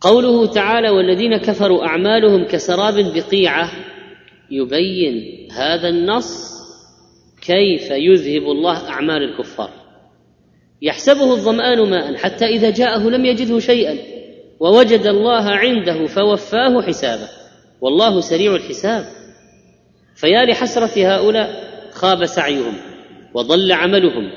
قوله 0.00 0.46
تعالى 0.46 0.90
والذين 0.90 1.36
كفروا 1.36 1.86
أعمالهم 1.86 2.44
كسراب 2.44 2.94
بقيعة 2.94 3.70
يبين 4.50 5.48
هذا 5.52 5.88
النص 5.88 6.56
كيف 7.42 7.90
يذهب 7.90 8.42
الله 8.42 8.88
أعمال 8.88 9.22
الكفار. 9.22 9.70
يحسبه 10.82 11.32
الظمآن 11.32 11.90
ماء 11.90 12.16
حتى 12.16 12.44
إذا 12.44 12.70
جاءه 12.70 13.08
لم 13.08 13.24
يجده 13.24 13.58
شيئا 13.58 13.98
ووجد 14.60 15.06
الله 15.06 15.50
عنده 15.50 16.06
فوفاه 16.06 16.82
حسابه. 16.82 17.28
والله 17.80 18.20
سريع 18.20 18.54
الحساب. 18.54 19.04
فيا 20.14 20.44
لحسرة 20.44 21.14
هؤلاء 21.14 21.66
خاب 21.92 22.26
سعيهم 22.26 22.74
وضل 23.34 23.72
عملهم. 23.72 24.30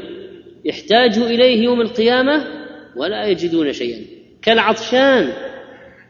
احتاجوا 0.70 1.26
إليه 1.26 1.64
يوم 1.64 1.82
القيامة 1.82 2.59
ولا 2.96 3.26
يجدون 3.28 3.74
شيئا. 3.74 4.06
كالعطشان 4.42 5.34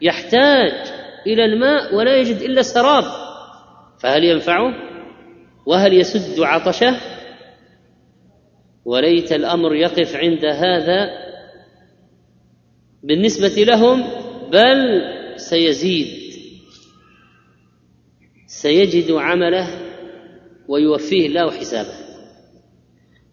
يحتاج 0.01 0.71
إلى 1.27 1.45
الماء 1.45 1.95
ولا 1.95 2.17
يجد 2.17 2.41
إلا 2.41 2.61
سراب 2.61 3.03
فهل 3.99 4.23
ينفعه؟ 4.23 4.73
وهل 5.65 5.93
يسد 5.93 6.39
عطشه؟ 6.39 6.97
وليت 8.85 9.31
الأمر 9.31 9.75
يقف 9.75 10.15
عند 10.15 10.45
هذا 10.45 11.09
بالنسبة 13.03 13.63
لهم 13.63 14.03
بل 14.51 15.01
سيزيد. 15.35 16.07
سيجد 18.47 19.11
عمله 19.11 19.67
ويوفيه 20.67 21.27
الله 21.27 21.51
حسابه. 21.51 22.08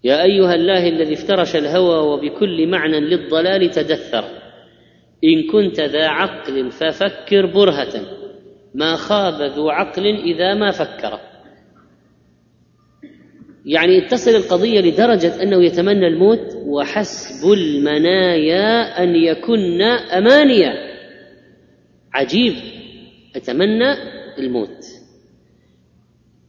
يا 0.05 0.23
أيها 0.23 0.55
الله 0.55 0.89
الذي 0.89 1.15
افترش 1.15 1.57
الهوى 1.57 1.99
وبكل 1.99 2.67
معنى 2.67 3.01
للضلال 3.01 3.71
تدثر. 3.71 4.25
إن 5.25 5.51
كنت 5.53 5.81
ذا 5.81 6.09
عقل 6.09 6.71
ففكر 6.71 7.47
برهة. 7.47 8.01
ما 8.75 8.97
خاب 8.97 9.43
ذو 9.43 9.71
عقل 9.71 10.07
إذا 10.07 10.55
ما 10.55 10.71
فكر. 10.71 11.21
يعني 13.67 14.01
تصل 14.01 14.31
القضية 14.31 14.81
لدرجة 14.81 15.43
أنه 15.43 15.65
يتمنى 15.65 16.07
الموت 16.07 16.55
وحسب 16.67 17.53
المنايا 17.53 19.03
أن 19.03 19.17
يكن 19.17 19.83
أمانيا. 20.13 20.73
عجيب. 22.15 22.55
أتمنى 23.37 23.93
الموت. 24.39 24.96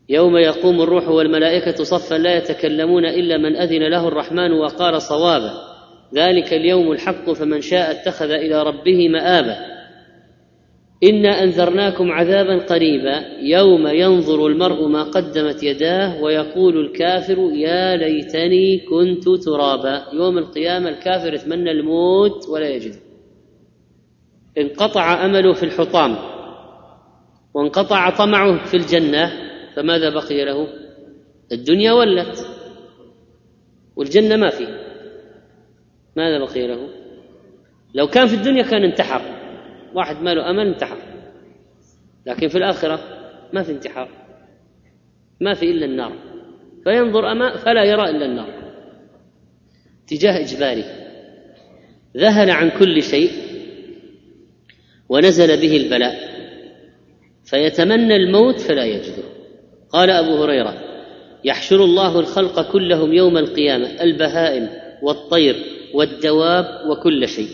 يوم 0.09 0.37
يقوم 0.37 0.81
الروح 0.81 1.09
والملائكة 1.09 1.83
صفا 1.83 2.15
لا 2.15 2.37
يتكلمون 2.37 3.05
إلا 3.05 3.37
من 3.37 3.55
أذن 3.55 3.89
له 3.89 4.07
الرحمن 4.07 4.51
وقال 4.51 5.01
صوابا 5.01 5.51
ذلك 6.15 6.53
اليوم 6.53 6.91
الحق 6.91 7.31
فمن 7.31 7.61
شاء 7.61 7.91
اتخذ 7.91 8.29
إلى 8.29 8.63
ربه 8.63 9.09
مابا 9.09 9.77
انا 11.03 11.43
انذرناكم 11.43 12.11
عذابا 12.11 12.57
قريبا. 12.57 13.25
يوم 13.41 13.87
ينظر 13.87 14.47
المرء 14.47 14.87
ما 14.87 15.03
قدمت 15.03 15.63
يداه 15.63 16.21
ويقول 16.21 16.77
الكافر 16.85 17.51
يا 17.53 17.95
ليتني 17.95 18.79
كنت 18.79 19.29
ترابا. 19.29 20.05
يوم 20.13 20.37
القيامة 20.37 20.89
الكافر 20.89 21.33
يتمنى 21.33 21.71
الموت 21.71 22.49
ولا 22.49 22.69
يجد. 22.69 22.95
انقطع 24.57 25.25
أمله 25.25 25.53
في 25.53 25.63
الحطام 25.63 26.15
وانقطع 27.53 28.09
طمعه 28.09 28.65
في 28.65 28.77
الجنة 28.77 29.46
فماذا 29.77 30.09
بقي 30.09 30.45
له؟ 30.45 30.67
الدنيا 31.51 31.91
ولت. 31.91 32.47
والجنة 33.95 34.35
ما 34.35 34.49
في 34.49 34.67
ماذا 36.15 36.39
بقي 36.39 36.67
له؟ 36.67 36.89
لو 37.93 38.07
كان 38.07 38.27
في 38.27 38.35
الدنيا 38.35 38.63
كان 38.63 38.83
انتحر. 38.83 39.21
واحد 39.93 40.21
ما 40.21 40.33
له 40.33 40.49
أمل 40.49 40.67
انتحر. 40.67 40.97
لكن 42.25 42.47
في 42.47 42.57
الآخرة 42.57 42.99
ما 43.53 43.63
في 43.63 43.71
انتحار. 43.71 44.09
ما 45.41 45.53
في 45.53 45.65
إلا 45.65 45.85
النار. 45.85 46.13
فينظر 46.83 47.31
امام 47.31 47.57
فلا 47.57 47.83
يرى 47.83 48.09
إلا 48.09 48.25
النار. 48.25 48.73
اتجاه 50.05 50.39
اجباري 50.39 50.83
ذهل 52.17 52.49
عن 52.49 52.69
كل 52.69 53.03
شيء 53.03 53.31
ونزل 55.09 55.61
به 55.61 55.77
البلاء. 55.77 56.15
فيتمنى 57.43 58.15
الموت 58.15 58.59
فلا 58.59 58.85
يجده 58.85 59.36
قال 59.91 60.09
أبو 60.09 60.43
هريرة 60.43 60.73
يحشر 61.43 61.83
الله 61.83 62.19
الخلق 62.19 62.71
كلهم 62.71 63.13
يوم 63.13 63.37
القيامة 63.37 63.87
البهائم 64.01 64.69
والطير 65.01 65.55
والدواب 65.93 66.65
وكل 66.89 67.27
شيء. 67.27 67.49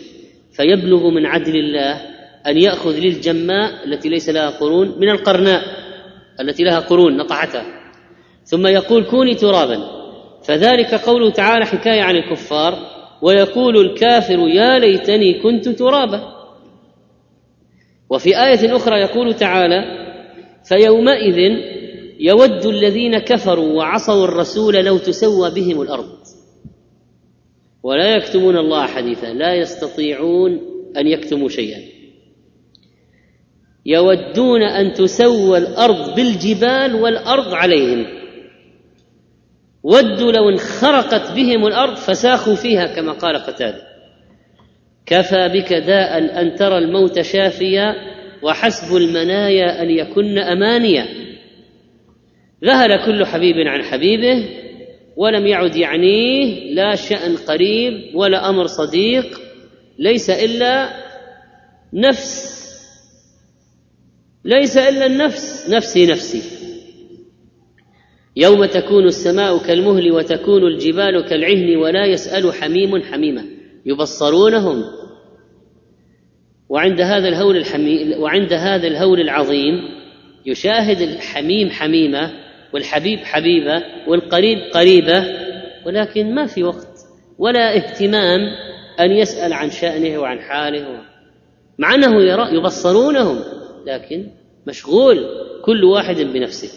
فيبلغ 0.52 1.10
من 1.10 1.26
عدل 1.26 1.56
الله 1.56 2.00
أن 2.46 2.58
يأخذ 2.58 2.98
للجماء 2.98 3.84
التي 3.86 4.08
ليس 4.08 4.28
لها 4.28 4.50
قرون 4.50 4.98
من 4.98 5.10
القرناء 5.10 5.62
التي 6.40 6.64
لها 6.64 6.80
قرون 6.80 7.16
نطعتها 7.16 7.64
ثم 8.44 8.66
يقول 8.66 9.04
كوني 9.04 9.34
ترابا. 9.34 9.78
فذلك 10.44 10.94
قوله 10.94 11.30
تعالى 11.30 11.66
حكاية 11.66 12.02
عن 12.02 12.16
الكفار 12.16 12.78
ويقول 13.22 13.76
الكافر 13.76 14.38
يا 14.38 14.78
ليتني 14.78 15.42
كنت 15.42 15.68
ترابا. 15.68 16.34
وفي 18.10 18.44
آية 18.44 18.76
أخرى 18.76 19.00
يقول 19.00 19.34
تعالى 19.34 19.84
فيومئذ 20.68 21.73
يود 22.20 22.66
الذين 22.66 23.18
كفروا 23.18 23.72
وعصوا 23.72 24.24
الرسول 24.24 24.74
لو 24.74 24.98
تسوى 24.98 25.50
بهم 25.50 25.82
الأرض. 25.82 26.18
ولا 27.82 28.16
يكتمون 28.16 28.56
الله 28.56 28.86
حديثا 28.86 29.26
لا 29.26 29.54
يستطيعون 29.54 30.60
أن 30.96 31.06
يكتموا 31.06 31.48
شيئا. 31.48 31.80
يودون 33.86 34.62
أن 34.62 34.92
تسوى 34.92 35.58
الأرض 35.58 36.14
بالجبال 36.14 36.94
والأرض 36.94 37.54
عليهم. 37.54 38.06
ودوا 39.82 40.32
لو 40.32 40.48
انخرقت 40.48 41.32
بهم 41.32 41.66
الأرض 41.66 41.94
فساخوا 41.94 42.54
فيها 42.54 42.86
كما 42.86 43.12
قال 43.12 43.36
قتادة. 43.36 43.82
كفى 45.06 45.48
بك 45.48 45.72
داء 45.72 46.40
أن 46.40 46.54
ترى 46.54 46.78
الموت 46.78 47.20
شافيا 47.20 47.94
وحسب 48.42 48.96
المنايا 48.96 49.82
أن 49.82 49.90
يكن 49.90 50.38
أمانيا. 50.38 51.23
ذهل 52.64 53.06
كل 53.06 53.26
حبيب 53.26 53.56
عن 53.56 53.82
حبيبه 53.82 54.48
ولم 55.16 55.46
يعد 55.46 55.76
يعنيه 55.76 56.74
لا 56.74 56.94
شأن 56.94 57.36
قريب 57.36 58.16
ولا 58.16 58.48
أمر 58.48 58.66
صديق 58.66 59.40
ليس 59.98 60.30
إلا 60.30 60.90
نفس 61.92 62.54
ليس 64.44 64.76
إلا 64.76 65.06
النفس 65.06 65.70
نفسي 65.70 66.06
نفسي. 66.06 66.42
يوم 68.36 68.64
تكون 68.64 69.04
السماء 69.04 69.58
كالمهل 69.58 70.12
وتكون 70.12 70.66
الجبال 70.66 71.24
كالعهن 71.28 71.76
ولا 71.76 72.06
يسأل 72.06 72.52
حميم 72.52 73.02
حميما 73.02 73.44
يبصرونهم. 73.86 74.84
وعند 76.68 77.00
هذا 77.00 77.28
الهول 77.28 77.56
الحمي 77.56 78.14
وعند 78.16 78.52
هذا 78.52 78.86
الهول 78.86 79.20
العظيم 79.20 79.74
يشاهد 80.46 81.00
الحميم 81.00 81.70
حميمة 81.70 82.43
والحبيب 82.74 83.18
حبيبة 83.18 83.82
والقريب 84.06 84.58
قريبة 84.74 85.24
ولكن 85.86 86.34
ما 86.34 86.46
في 86.46 86.64
وقت 86.64 86.98
ولا 87.38 87.76
اهتمام 87.76 88.40
أن 89.00 89.10
يسأل 89.10 89.52
عن 89.52 89.70
شأنه 89.70 90.18
وعن 90.18 90.40
حاله 90.40 91.00
مع 91.78 91.94
أنه 91.94 92.22
يرى 92.22 92.56
يبصرونهم 92.56 93.40
لكن 93.86 94.26
مشغول 94.66 95.26
كل 95.64 95.84
واحد 95.84 96.16
بنفسه. 96.16 96.68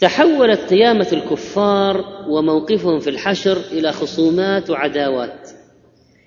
تحولت 0.00 0.60
قيامة 0.72 1.06
الكفار 1.12 2.04
وموقفهم 2.28 2.98
في 2.98 3.10
الحشر 3.10 3.58
إلى 3.72 3.92
خصومات 3.92 4.70
وعداوات. 4.70 5.50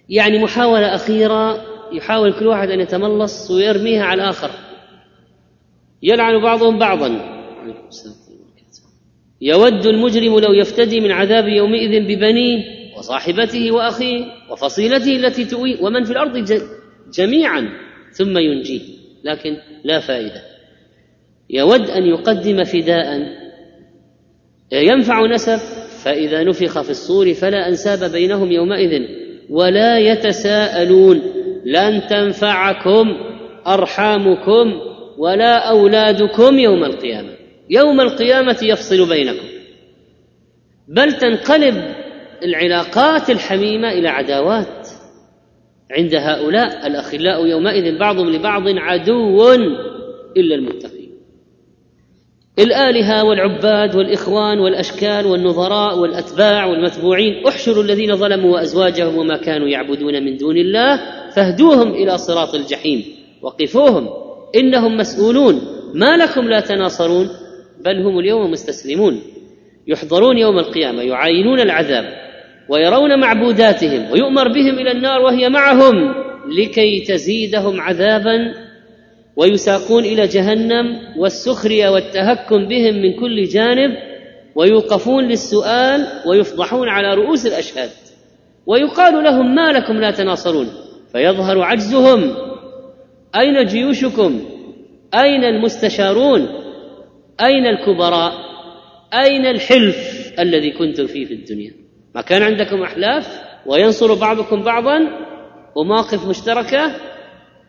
يعني 0.09 0.43
محاولة 0.43 0.95
أخيرة 0.95 1.65
يحاول 1.91 2.33
كل 2.33 2.47
واحد 2.47 2.69
أن 2.69 2.79
يتملص 2.79 3.51
ويرميها 3.51 4.03
على 4.03 4.23
الآخر. 4.23 4.51
يلعن 6.03 6.41
بعضهم 6.41 6.79
بعضا. 6.79 7.33
يود 9.41 9.85
المجرم 9.85 10.39
لو 10.39 10.53
يفتدي 10.53 10.99
من 10.99 11.11
عذاب 11.11 11.47
يومئذ 11.47 12.03
ببنيه 12.03 12.63
وصاحبته 12.97 13.71
وأخيه 13.71 14.25
وفصيلته 14.51 15.15
التي 15.15 15.45
تؤويه 15.45 15.81
ومن 15.81 16.03
في 16.03 16.11
الأرض 16.11 16.45
جميعا 17.13 17.69
ثم 18.11 18.37
ينجيه. 18.37 18.81
لكن 19.23 19.57
لا 19.83 19.99
فائدة. 19.99 20.41
يود 21.49 21.89
أن 21.89 22.05
يقدم 22.05 22.63
فداء. 22.63 23.21
ينفع 24.71 25.25
نسب 25.25 25.57
فإذا 26.03 26.43
نفخ 26.43 26.81
في 26.81 26.89
الصور 26.89 27.33
فلا 27.33 27.67
أنساب 27.67 28.11
بينهم 28.11 28.51
يومئذ. 28.51 29.01
ولا 29.49 29.99
يتساءلون. 29.99 31.21
لن 31.65 32.01
تنفعكم 32.09 33.07
أرحامكم 33.67 34.73
ولا 35.17 35.69
أولادكم 35.69 36.59
يوم 36.59 36.83
القيامة. 36.83 37.42
يوم 37.69 38.01
القيامة 38.01 38.57
يفصل 38.61 39.09
بينكم. 39.09 39.47
بل 40.87 41.13
تنقلب 41.13 41.75
العلاقات 42.43 43.29
الحميمة 43.29 43.91
إلى 43.91 44.09
عداوات 44.09 44.87
عند 45.91 46.15
هؤلاء 46.15 46.87
الأخلاء 46.87 47.45
يومئذ 47.45 47.97
بعضهم 47.99 48.29
لبعض 48.29 48.63
عدو 48.67 49.53
إلا 50.37 50.55
المتقين. 50.55 51.03
الآلهة 52.59 53.23
والعباد 53.23 53.95
والإخوان 53.95 54.59
والأشكال 54.59 55.25
والنظراء 55.25 55.99
والأتباع 55.99 56.65
والمتبوعين 56.65 57.47
احشروا 57.47 57.83
الذين 57.83 58.15
ظلموا 58.15 58.53
وأزواجهم 58.53 59.17
وما 59.17 59.37
كانوا 59.37 59.67
يعبدون 59.67 60.23
من 60.23 60.37
دون 60.37 60.57
الله 60.57 60.99
فاهدوهم 61.35 61.91
إلى 61.91 62.17
صراط 62.17 62.55
الجحيم 62.55 63.03
وقفوهم 63.41 64.09
إنهم 64.55 64.97
مسؤولون 64.97 65.61
ما 65.93 66.17
لكم 66.17 66.41
لا 66.41 66.59
تناصرون. 66.59 67.29
بل 67.85 68.01
هم 68.01 68.19
اليوم 68.19 68.51
مستسلمون 68.51 69.21
يحضرون 69.87 70.37
يوم 70.37 70.59
القيامة 70.59 71.01
يعاينون 71.01 71.59
العذاب 71.59 72.05
ويرون 72.69 73.19
معبوداتهم 73.19 74.11
ويؤمر 74.11 74.47
بهم 74.47 74.79
إلى 74.79 74.91
النار 74.91 75.21
وهي 75.21 75.49
معهم 75.49 75.93
لكي 76.47 76.99
تزيدهم 76.99 77.81
عذابا 77.81 78.53
ويساقون 79.35 80.03
إلى 80.05 80.27
جهنم 80.27 80.99
والسخرية 81.17 81.89
والتهكم 81.89 82.67
بهم 82.67 82.93
من 82.93 83.19
كل 83.19 83.43
جانب 83.43 83.91
ويوقفون 84.55 85.23
للسؤال 85.23 86.07
ويفضحون 86.27 86.89
على 86.89 87.13
رؤوس 87.13 87.45
الأشهاد 87.45 87.89
ويقال 88.65 89.23
لهم 89.23 89.55
ما 89.55 89.71
لكم 89.71 89.93
لا 89.93 90.11
تناصرون 90.11 90.67
فيظهر 91.11 91.61
عجزهم 91.61 92.35
أين 93.35 93.65
جيوشكم؟ 93.65 94.41
أين 95.13 95.43
المستشارون؟ 95.43 96.62
أين 97.41 97.67
الكبراء؟ 97.67 98.33
أين 99.13 99.45
الحلف 99.45 99.97
الذي 100.39 100.71
كنتم 100.71 101.07
فيه 101.07 101.25
في 101.25 101.33
الدنيا؟ 101.33 101.71
ما 102.15 102.21
كان 102.21 102.43
عندكم 102.43 102.81
أحلاف؟ 102.81 103.41
وينصر 103.65 104.13
بعضكم 104.13 104.61
بعضا؟ 104.61 104.99
ومواقف 105.75 106.27
مشتركة؟ 106.27 106.95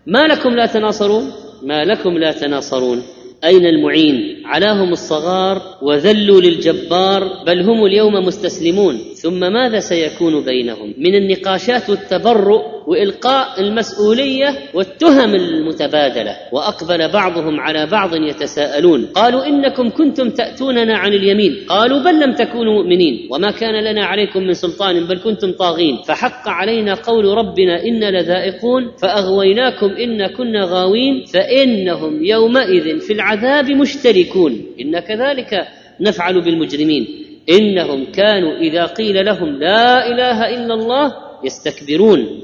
ما 0.07 0.27
لكم 0.27 0.51
لا 0.51 0.67
تناصرون؟ 0.67 1.33
ما 1.63 1.85
لكم 1.85 2.19
لا 2.19 2.33
تناصرون. 2.33 3.03
أين 3.45 3.67
المعين؟ 3.67 4.43
علاهم 4.45 4.93
الصغار 4.93 5.63
وذلوا 5.83 6.41
للجبار 6.41 7.45
بل 7.47 7.63
هم 7.63 7.85
اليوم 7.85 8.15
مستسلمون. 8.15 9.01
ثم 9.25 9.41
ماذا 9.41 9.79
سيكون 9.79 10.45
بينهم؟ 10.45 10.95
من 10.99 11.15
النقاشات 11.15 11.91
والتبرؤ 11.91 12.63
وإلقاء 12.87 13.61
المسؤولية 13.61 14.49
والتهم 14.75 15.35
المتبادلة 15.35 16.37
وأقبل 16.53 17.13
بعضهم 17.13 17.61
على 17.61 17.87
بعض 17.87 18.15
يتساءلون. 18.15 19.07
قالوا 19.07 19.47
إنكم 19.47 19.91
كنتم 19.91 20.31
تأتوننا 20.31 20.99
عن 20.99 21.13
اليمين. 21.13 21.65
قالوا 21.69 21.99
بل 21.99 22.21
لم 22.21 22.33
تكونوا 22.33 22.73
مؤمنين. 22.73 23.29
وما 23.31 23.51
كان 23.51 23.85
لنا 23.85 24.05
عليكم 24.05 24.43
من 24.43 24.53
سلطان 24.53 25.05
بل 25.05 25.19
كنتم 25.19 25.53
طاغين. 25.53 25.97
فحق 26.07 26.49
علينا 26.49 26.95
قول 26.95 27.25
ربنا 27.25 27.83
أنا 27.83 28.21
لذائقون 28.21 28.93
فأغويناكم 29.03 29.87
انا 29.87 30.29
كنا 30.29 30.65
غاوين 30.65 31.25
فإنهم 31.25 32.25
يومئذ 32.25 32.99
في 32.99 33.13
العذاب 33.13 33.71
مشتركون. 33.71 34.67
إن 34.81 34.99
كذلك 34.99 35.69
نفعل 36.01 36.41
بالمجرمين. 36.41 37.24
إنهم 37.51 38.05
كانوا 38.05 38.57
إذا 38.57 38.85
قيل 38.85 39.25
لهم 39.27 39.49
لا 39.49 40.07
إله 40.07 40.49
إلا 40.49 40.75
الله 40.75 41.13
يستكبرون 41.45 42.41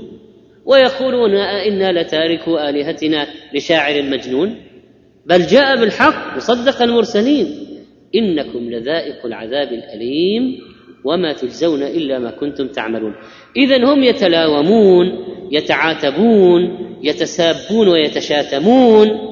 ويقولون 0.67 1.35
أئنا 1.35 2.03
لتاركوا 2.03 2.71
آلهتنا 2.71 3.27
لشاعر 3.55 4.03
مجنون 4.03 4.57
بل 5.27 5.47
جاء 5.47 5.81
بالحق 5.81 6.37
وصدق 6.37 6.83
المرسلين 6.83 7.47
إنكم 8.15 8.71
لذائق 8.71 9.27
العذاب 9.27 9.73
الأليم 9.73 10.59
وما 11.05 11.33
تجزون 11.33 11.83
إلا 11.83 12.19
ما 12.19 12.31
كنتم 12.31 12.69
تعملون 12.69 13.15
إذا 13.57 13.85
هم 13.85 14.03
يتلاومون 14.03 15.07
يتعاتبون 15.51 16.79
يتسابون 17.03 17.89
ويتشاتمون 17.89 19.30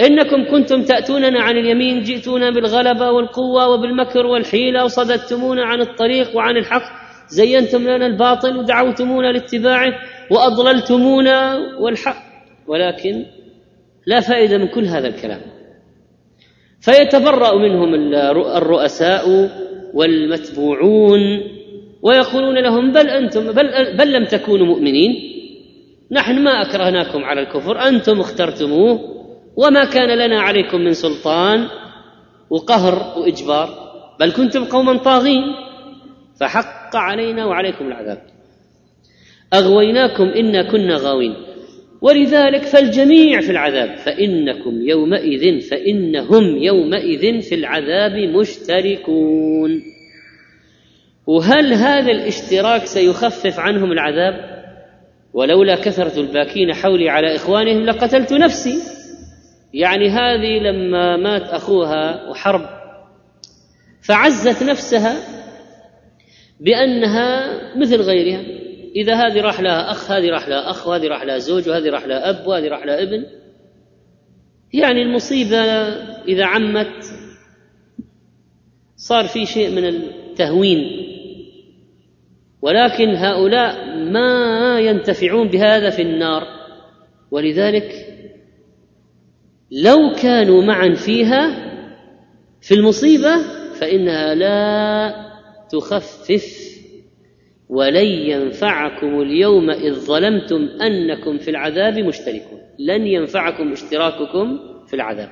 إنكم 0.00 0.44
كنتم 0.50 0.82
تأتوننا 0.82 1.40
عن 1.40 1.56
اليمين 1.56 2.02
جئتونا 2.02 2.50
بالغلبة 2.50 3.10
والقوة 3.10 3.68
وبالمكر 3.68 4.26
والحيلة 4.26 4.84
وصددتمونا 4.84 5.64
عن 5.64 5.80
الطريق 5.80 6.36
وعن 6.36 6.56
الحق 6.56 6.82
زينتم 7.28 7.82
لنا 7.82 8.06
الباطل 8.06 8.56
ودعوتمونا 8.56 9.32
لاتباعه 9.32 9.92
وأضللتمونا 10.30 11.58
والحق. 11.80 12.26
ولكن 12.66 13.24
لا 14.06 14.20
فائدة 14.20 14.58
من 14.58 14.68
كل 14.68 14.84
هذا 14.84 15.08
الكلام. 15.08 15.40
فيتبرأ 16.80 17.54
منهم 17.54 17.94
الرؤساء 18.34 19.50
والمتبوعون 19.94 21.20
ويقولون 22.02 22.58
لهم 22.62 22.92
بل 22.92 23.08
أنتم 23.08 23.52
بل, 23.52 23.96
بل 23.98 24.12
لم 24.12 24.24
تكونوا 24.24 24.66
مؤمنين. 24.66 25.10
نحن 26.12 26.44
ما 26.44 26.50
أكرهناكم 26.50 27.24
على 27.24 27.40
الكفر 27.40 27.88
أنتم 27.88 28.20
اخترتموه. 28.20 29.15
وما 29.56 29.84
كان 29.84 30.18
لنا 30.18 30.40
عليكم 30.40 30.80
من 30.80 30.92
سلطان 30.92 31.68
وقهر 32.50 33.18
وإجبار 33.18 33.68
بل 34.20 34.32
كنتم 34.32 34.64
قوما 34.64 34.96
طاغين 34.96 35.42
فحق 36.40 36.96
علينا 36.96 37.44
وعليكم 37.44 37.86
العذاب. 37.86 38.22
أغويناكم 39.54 40.24
إنا 40.24 40.70
كنا 40.70 40.96
غاوين 40.96 41.34
ولذلك 42.00 42.62
فالجميع 42.62 43.40
في 43.40 43.50
العذاب 43.50 43.96
فإنكم 43.96 44.82
يومئذ 44.82 45.60
فإنهم 45.60 46.56
يومئذ 46.56 47.40
في 47.40 47.54
العذاب 47.54 48.12
مشتركون. 48.12 49.82
وهل 51.26 51.72
هذا 51.72 52.12
الاشتراك 52.12 52.84
سيخفف 52.84 53.60
عنهم 53.60 53.92
العذاب؟ 53.92 54.56
ولولا 55.34 55.76
كثرة 55.76 56.20
الباكين 56.20 56.74
حولي 56.74 57.10
على 57.10 57.36
إخوانهم 57.36 57.84
لقتلت 57.84 58.32
نفسي. 58.32 58.95
يعني 59.76 60.08
هذه 60.08 60.58
لما 60.58 61.16
مات 61.16 61.42
أخوها 61.42 62.28
وحرب 62.30 62.68
فعزت 64.00 64.62
نفسها 64.62 65.16
بأنها 66.60 67.50
مثل 67.76 68.00
غيرها. 68.00 68.40
إذا 68.96 69.14
هذه 69.14 69.40
راح 69.40 69.60
لها 69.60 69.90
أخ 69.90 70.10
هذه 70.10 70.30
راح 70.30 70.48
لها 70.48 70.70
أخ 70.70 70.86
وهذه 70.86 71.06
راح 71.06 71.22
لها 71.22 71.38
زوج 71.38 71.68
وهذه 71.68 71.90
راح 71.90 72.06
لها 72.06 72.30
أب 72.30 72.46
وهذه 72.46 72.68
راح 72.68 72.86
لها 72.86 73.02
ابن. 73.02 73.26
يعني 74.72 75.02
المصيبة 75.02 75.56
إذا 76.28 76.44
عمت 76.44 77.04
صار 78.96 79.24
في 79.26 79.46
شيء 79.46 79.70
من 79.70 79.84
التهوين. 79.86 81.06
ولكن 82.62 83.08
هؤلاء 83.08 83.96
ما 83.96 84.80
ينتفعون 84.80 85.48
بهذا 85.48 85.90
في 85.90 86.02
النار. 86.02 86.42
ولذلك 87.30 88.15
لو 89.70 90.12
كانوا 90.22 90.62
معا 90.62 90.94
فيها 90.94 91.66
في 92.60 92.74
المصيبة 92.74 93.36
فإنها 93.80 94.34
لا 94.34 95.14
تخفف. 95.72 96.66
ولن 97.68 98.06
ينفعكم 98.06 99.20
اليوم 99.20 99.70
اذ 99.70 99.92
ظلمتم 99.92 100.68
انكم 100.82 101.38
في 101.38 101.50
العذاب 101.50 101.98
مشتركون. 101.98 102.60
لن 102.78 103.06
ينفعكم 103.06 103.72
اشتراككم 103.72 104.58
في 104.86 104.96
العذاب. 104.96 105.30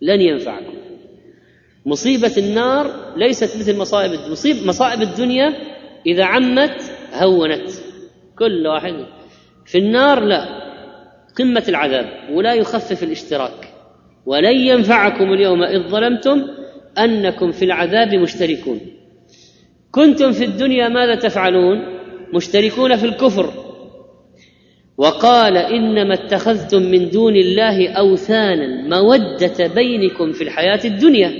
لن 0.00 0.20
ينفعكم. 0.20 0.74
مصيبه 1.86 2.32
النار 2.38 3.14
ليست 3.16 3.58
مثل 3.60 3.78
مصائب 3.78 4.30
مصيب 4.30 4.56
مصائب 4.66 5.02
الدنيا 5.02 5.54
إذا 6.06 6.24
عمت 6.24 6.92
هونت. 7.12 7.70
كل 8.38 8.66
واحد 8.66 9.06
في 9.66 9.78
النار 9.78 10.20
لا. 10.20 10.59
قمة 11.38 11.64
العذاب 11.68 12.06
ولا 12.32 12.54
يخفف 12.54 13.02
الاشتراك. 13.02 13.68
ولن 14.26 14.56
ينفعكم 14.56 15.32
اليوم 15.32 15.62
إذ 15.62 15.88
ظلمتم 15.88 16.42
أنكم 16.98 17.50
في 17.50 17.64
العذاب 17.64 18.14
مشتركون. 18.14 18.80
كنتم 19.90 20.32
في 20.32 20.44
الدنيا 20.44 20.88
ماذا 20.88 21.14
تفعلون؟ 21.14 21.78
مشتركون 22.34 22.96
في 22.96 23.06
الكفر. 23.06 23.52
وقال 24.98 25.56
إنما 25.56 26.14
اتخذتم 26.14 26.82
من 26.82 27.10
دون 27.10 27.36
الله 27.36 27.88
أوثانا 27.88 28.88
مودة 28.88 29.66
بينكم 29.74 30.32
في 30.32 30.44
الحياة 30.44 30.80
الدنيا. 30.84 31.32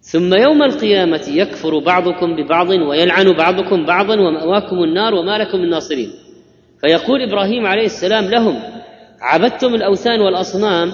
ثم 0.00 0.34
يوم 0.34 0.62
القيامة 0.62 1.22
يكفر 1.28 1.78
بعضكم 1.78 2.36
ببعض 2.36 2.68
ويلعن 2.68 3.32
بعضكم 3.32 3.86
بعضا 3.86 4.20
ومأواكم 4.20 4.82
النار 4.82 5.14
وما 5.14 5.38
لكم 5.38 5.58
من 5.58 5.70
ناصرين. 5.70 6.10
فيقول 6.84 7.22
إبراهيم 7.22 7.66
عليه 7.66 7.86
السلام 7.86 8.24
لهم 8.24 8.62
عبدتم 9.20 9.74
الأوثان 9.74 10.20
والأصنام 10.20 10.92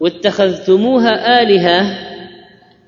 واتخذتموها 0.00 1.42
آلهة 1.42 1.98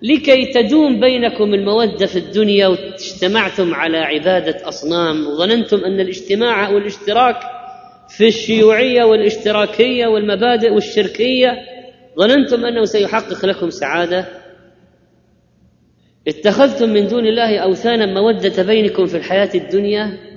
لكي 0.02 0.52
تدوم 0.52 1.00
بينكم 1.00 1.54
المودة 1.54 2.06
في 2.06 2.18
الدنيا 2.18 2.66
واجتمعتم 2.66 3.74
على 3.74 3.98
عبادة 3.98 4.68
أصنام. 4.68 5.26
وظننتم 5.26 5.84
أن 5.84 6.00
الاجتماع 6.00 6.68
والاشتراك 6.68 7.36
في 8.08 8.28
الشيوعية 8.28 9.04
والاشتراكية 9.04 10.06
والمبادئ 10.06 10.70
والشركية 10.72 11.52
ظننتم 12.18 12.64
أنه 12.64 12.84
سيحقق 12.84 13.46
لكم 13.46 13.70
سعادة. 13.70 14.26
اتخذتم 16.28 16.88
من 16.88 17.06
دون 17.06 17.26
الله 17.26 17.58
أوثانا 17.58 18.06
مودة 18.06 18.62
بينكم 18.62 19.06
في 19.06 19.16
الحياة 19.16 19.50
الدنيا. 19.54 20.33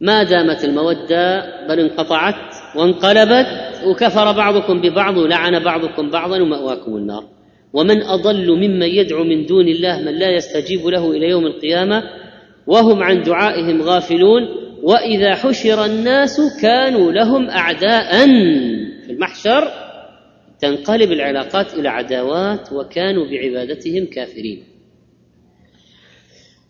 ما 0.00 0.22
دامت 0.22 0.64
المودة 0.64 1.44
بل 1.68 1.80
انقطعت 1.80 2.54
وانقلبت 2.76 3.46
وكفر 3.86 4.32
بعضكم 4.32 4.80
ببعض 4.80 5.16
ولعن 5.16 5.58
بعضكم 5.64 6.10
بعضا 6.10 6.42
ومأواكم 6.42 6.96
النار. 6.96 7.24
ومن 7.72 8.02
أضل 8.02 8.50
ممن 8.50 8.86
يدعو 8.86 9.24
من 9.24 9.46
دون 9.46 9.68
الله 9.68 10.00
من 10.00 10.14
لا 10.14 10.30
يستجيب 10.30 10.86
له 10.86 11.10
إلى 11.10 11.28
يوم 11.28 11.46
القيامة 11.46 12.02
وهم 12.66 13.02
عن 13.02 13.22
دعائهم 13.22 13.82
غافلون. 13.82 14.42
وإذا 14.82 15.34
حشر 15.34 15.84
الناس 15.84 16.40
كانوا 16.62 17.12
لهم 17.12 17.50
اعداء. 17.50 18.26
في 19.06 19.12
المحشر 19.12 19.68
تنقلب 20.60 21.12
العلاقات 21.12 21.74
إلى 21.74 21.88
عداوات 21.88 22.72
وكانوا 22.72 23.24
بعبادتهم 23.30 24.06
كافرين. 24.06 24.62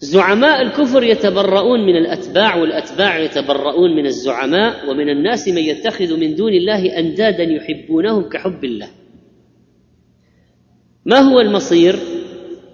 زعماء 0.01 0.63
الكفر 0.63 1.03
يتبرؤون 1.03 1.87
من 1.87 1.97
الأتباع 1.97 2.57
والأتباع 2.57 3.19
يتبرؤون 3.19 3.97
من 3.97 4.07
الزعماء 4.07 4.91
ومن 4.91 5.09
الناس 5.09 5.49
من 5.49 5.63
يتخذ 5.63 6.17
من 6.17 6.35
دون 6.35 6.53
الله 6.53 6.99
أندادا 6.99 7.43
يحبونهم 7.43 8.29
كحب 8.29 8.65
الله. 8.65 8.89
ما 11.07 11.19
هو 11.19 11.41
المصير؟ 11.41 11.99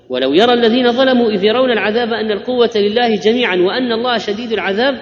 ولو 0.08 0.32
يرى 0.32 0.52
الذين 0.52 0.92
ظلموا 0.92 1.30
إذ 1.30 1.44
يرون 1.44 1.70
العذاب 1.70 2.12
أن 2.12 2.30
القوة 2.30 2.70
لله 2.76 3.16
جميعا 3.16 3.56
وأن 3.56 3.92
الله 3.92 4.18
شديد 4.18 4.52
العذاب 4.52 4.94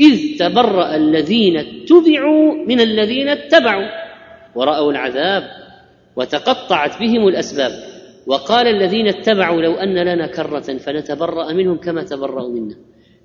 إذ 0.00 0.38
تبرأ 0.38 0.96
الذين 0.96 1.56
اتبعوا 1.56 2.54
من 2.68 2.80
الذين 2.80 3.28
اتبعوا 3.28 3.88
ورأوا 4.54 4.92
العذاب 4.92 5.42
وتقطعت 6.16 7.00
بهم 7.00 7.28
الأسباب. 7.28 7.91
وقال 8.26 8.66
الذين 8.66 9.08
اتبعوا 9.08 9.62
لو 9.62 9.74
أن 9.74 9.94
لنا 9.94 10.26
كرة 10.26 10.78
فنتبرأ 10.78 11.52
منهم 11.52 11.76
كما 11.76 12.02
تبرأوا 12.02 12.48
منا. 12.48 12.74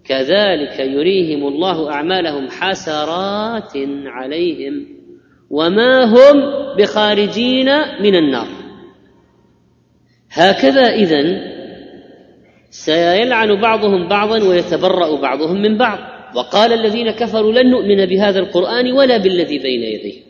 كذلك 0.06 0.80
يريهم 0.80 1.48
الله 1.48 1.92
أعمالهم 1.92 2.48
حسرات 2.50 3.74
عليهم 4.06 4.86
وما 5.50 6.04
هم 6.04 6.36
بخارجين 6.78 7.70
من 8.02 8.16
النار. 8.16 8.48
هكذا 10.32 10.82
اذا 10.82 11.22
سيلعن 12.70 13.62
بعضهم 13.62 14.08
بعضا 14.08 14.44
ويتبرأ 14.44 15.22
بعضهم 15.22 15.62
من 15.62 15.78
بعض. 15.78 16.00
وقال 16.36 16.74
الذين 16.74 17.12
كفروا 17.12 17.52
لن 17.52 17.70
نؤمن 17.70 18.06
بهذا 18.06 18.40
القرآن 18.40 18.92
ولا 18.92 19.18
بالذي 19.18 19.60
بين 19.60 19.82
يديه. 19.82 20.22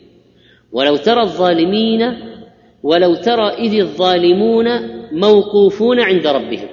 ولو 0.72 0.96
ترى 0.96 1.22
الظالمين 1.22 2.27
ولو 2.82 3.14
ترى 3.14 3.48
إذ 3.48 3.80
الظالمون 3.80 4.66
موقوفون 5.12 6.00
عند 6.00 6.26
ربهم. 6.26 6.68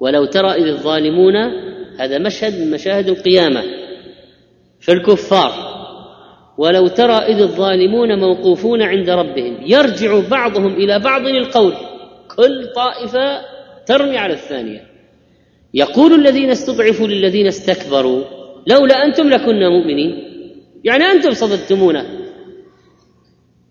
ولو 0.00 0.24
ترى 0.24 0.50
إذ 0.52 0.66
الظالمون 0.66 1.36
هذا 1.98 2.18
مشهد 2.18 2.60
من 2.60 2.70
مشاهد 2.70 3.08
القيامة 3.08 3.62
في 4.80 4.92
الكفار. 4.92 5.52
ولو 6.58 6.88
ترى 6.88 7.14
إذ 7.14 7.40
الظالمون 7.40 8.18
موقوفون 8.18 8.82
عند 8.82 9.10
ربهم 9.10 9.56
يرجع 9.66 10.20
بعضهم 10.30 10.74
إلى 10.74 10.98
بعض 10.98 11.26
القول 11.26 11.72
كل 12.36 12.66
طائفة 12.74 13.40
ترمي 13.86 14.18
على 14.18 14.32
الثانية. 14.32 14.86
يقول 15.74 16.12
الذين 16.12 16.50
استضعفوا 16.50 17.06
للذين 17.06 17.46
استكبروا 17.46 18.24
لولا 18.66 19.04
أنتم 19.04 19.28
لكنا 19.28 19.68
مؤمنين. 19.68 20.24
يعني 20.84 21.04
أنتم 21.04 21.30
صددتمونا. 21.30 22.06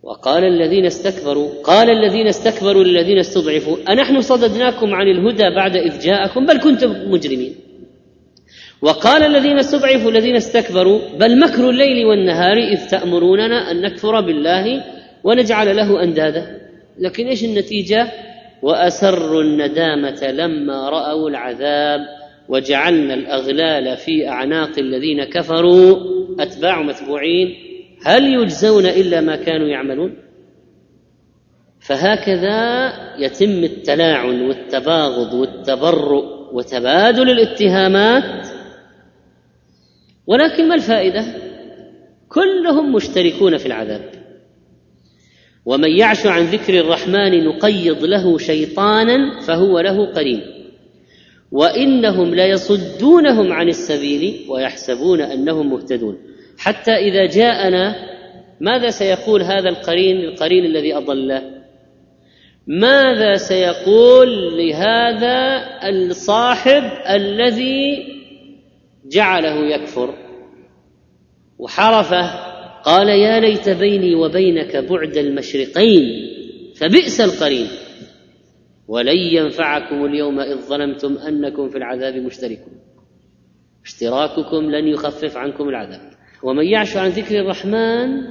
وقال 0.04 0.44
الذين 0.44 0.86
استكبروا 0.86 1.50
قال 1.64 1.90
الذين 1.90 2.28
استكبروا 2.28 2.84
للذين 2.84 3.20
استضعفوا 3.20 3.78
أنحن 3.90 4.22
صددناكم 4.22 4.96
عن 4.96 5.08
الهدى 5.08 5.56
بعد 5.56 5.76
إذ 5.76 6.00
جاءكم 6.00 6.46
بل 6.46 6.60
كنتم 6.60 7.12
مجرمين. 7.12 7.56
وقال 8.82 9.24
الذين 9.24 9.60
استضعفوا 9.60 10.12
الذين 10.12 10.36
استكبروا 10.36 11.00
بل 11.20 11.40
مكر 11.40 11.70
الليل 11.70 12.06
والنهار 12.06 12.58
إذ 12.58 12.90
تأمروننا 12.90 13.72
أن 13.72 13.82
نكفر 13.82 14.22
بالله 14.22 14.84
ونجعل 15.24 15.76
له 15.76 16.04
أندادا. 16.04 16.62
لكن 17.00 17.28
إيش 17.28 17.44
النتيجة؟ 17.44 18.08
وأسروا 18.62 19.44
الندامة 19.44 20.32
لما 20.32 20.90
رأوا 20.90 21.30
العذاب 21.30 22.00
وجعلنا 22.50 23.14
الأغلال 23.14 23.98
في 23.98 24.28
أعناق 24.28 24.80
الذين 24.80 25.24
كفروا 25.24 25.98
أتباع 26.40 26.82
متبوعين. 26.82 27.71
هل 28.04 28.24
يجزون 28.24 28.86
إلا 28.86 29.22
ما 29.22 29.36
كانوا 29.36 29.68
يعملون؟ 29.68 30.18
فهكذا 31.80 32.92
يتم 33.18 33.64
التلاعن 33.64 34.42
والتباغض 34.42 35.34
والتبرؤ 35.34 36.54
وتبادل 36.54 37.30
الاتهامات. 37.30 38.48
ولكن 40.28 40.68
ما 40.68 40.76
الفائدة؟ 40.76 41.26
كلهم 42.30 42.94
مشتركون 42.94 43.58
في 43.58 43.66
العذاب. 43.66 44.12
ومن 45.66 45.90
يعش 45.90 46.26
عن 46.26 46.44
ذكر 46.44 46.80
الرحمن 46.80 47.44
نقيض 47.46 48.04
له 48.04 48.38
شيطانا 48.38 49.40
فهو 49.40 49.80
له 49.80 50.12
قرين. 50.14 50.42
وإنهم 51.52 52.36
ليصدونهم 52.36 53.54
عن 53.54 53.68
السبيل 53.68 54.46
ويحسبون 54.50 55.22
أنهم 55.22 55.70
مهتدون. 55.70 56.18
حتى 56.62 56.92
إذا 56.92 57.26
جاءنا 57.26 57.96
ماذا 58.60 58.90
سيقول 58.90 59.42
هذا 59.42 59.70
القرين 59.70 60.18
القرين 60.18 60.66
الذي 60.66 60.96
أضله؟ 60.96 61.42
ماذا 62.68 63.36
سيقول 63.36 64.58
لهذا 64.58 65.64
الصاحب 65.90 66.84
الذي 67.10 68.08
جعله 69.06 69.66
يكفر؟ 69.66 70.18
وحرفه 71.60 72.52
قال 72.84 73.10
يا 73.10 73.40
ليت 73.40 73.70
بيني 73.70 74.16
وبينك 74.16 74.76
بعد 74.76 75.18
المشرقين 75.18 76.04
فبئس 76.76 77.22
القرين. 77.22 77.68
ولن 78.88 79.18
ينفعكم 79.18 80.06
اليوم 80.06 80.40
إذ 80.40 80.56
ظلمتم 80.56 81.18
أنكم 81.18 81.70
في 81.70 81.78
العذاب 81.78 82.16
مشتركون. 82.16 82.74
اشتراككم 83.86 84.72
لن 84.72 84.88
يخفف 84.88 85.38
عنكم 85.38 85.70
العذاب. 85.70 86.11
ومن 86.44 86.66
يعش 86.66 86.98
عن 86.98 87.10
ذكر 87.10 87.40
الرحمن 87.40 88.22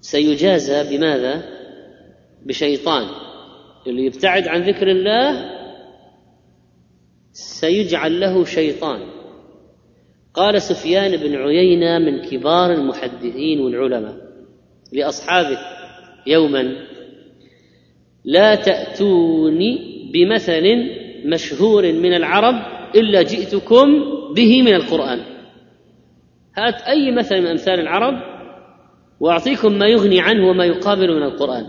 سيجازى 0.00 0.96
بماذا؟ 0.96 1.44
بشيطان. 2.46 3.06
اللي 3.86 4.04
يبتعد 4.04 4.48
عن 4.48 4.62
ذكر 4.62 4.90
الله 4.90 5.50
سيجعل 7.32 8.20
له 8.20 8.44
شيطان. 8.44 9.00
قال 10.34 10.62
سفيان 10.62 11.16
بن 11.16 11.36
عيينة 11.36 11.98
من 11.98 12.22
كبار 12.22 12.72
المحدثين 12.72 13.60
والعلماء 13.60 14.16
لأصحابه 14.92 15.58
يوما 16.26 16.86
لا 18.24 18.54
تأتوني 18.54 19.78
بمثل 20.12 20.62
مشهور 21.24 21.92
من 21.92 22.14
العرب 22.14 22.54
إلا 22.94 23.22
جئتكم 23.22 23.86
به 24.34 24.62
من 24.62 24.74
القرآن. 24.74 25.35
هات 26.56 26.82
أي 26.82 27.12
مثل 27.12 27.40
من 27.40 27.46
أمثال 27.46 27.80
العرب 27.80 28.14
وأعطيكم 29.20 29.72
ما 29.72 29.86
يغني 29.86 30.20
عنه 30.20 30.48
وما 30.48 30.64
يقابل 30.64 31.16
من 31.16 31.22
القرآن. 31.22 31.66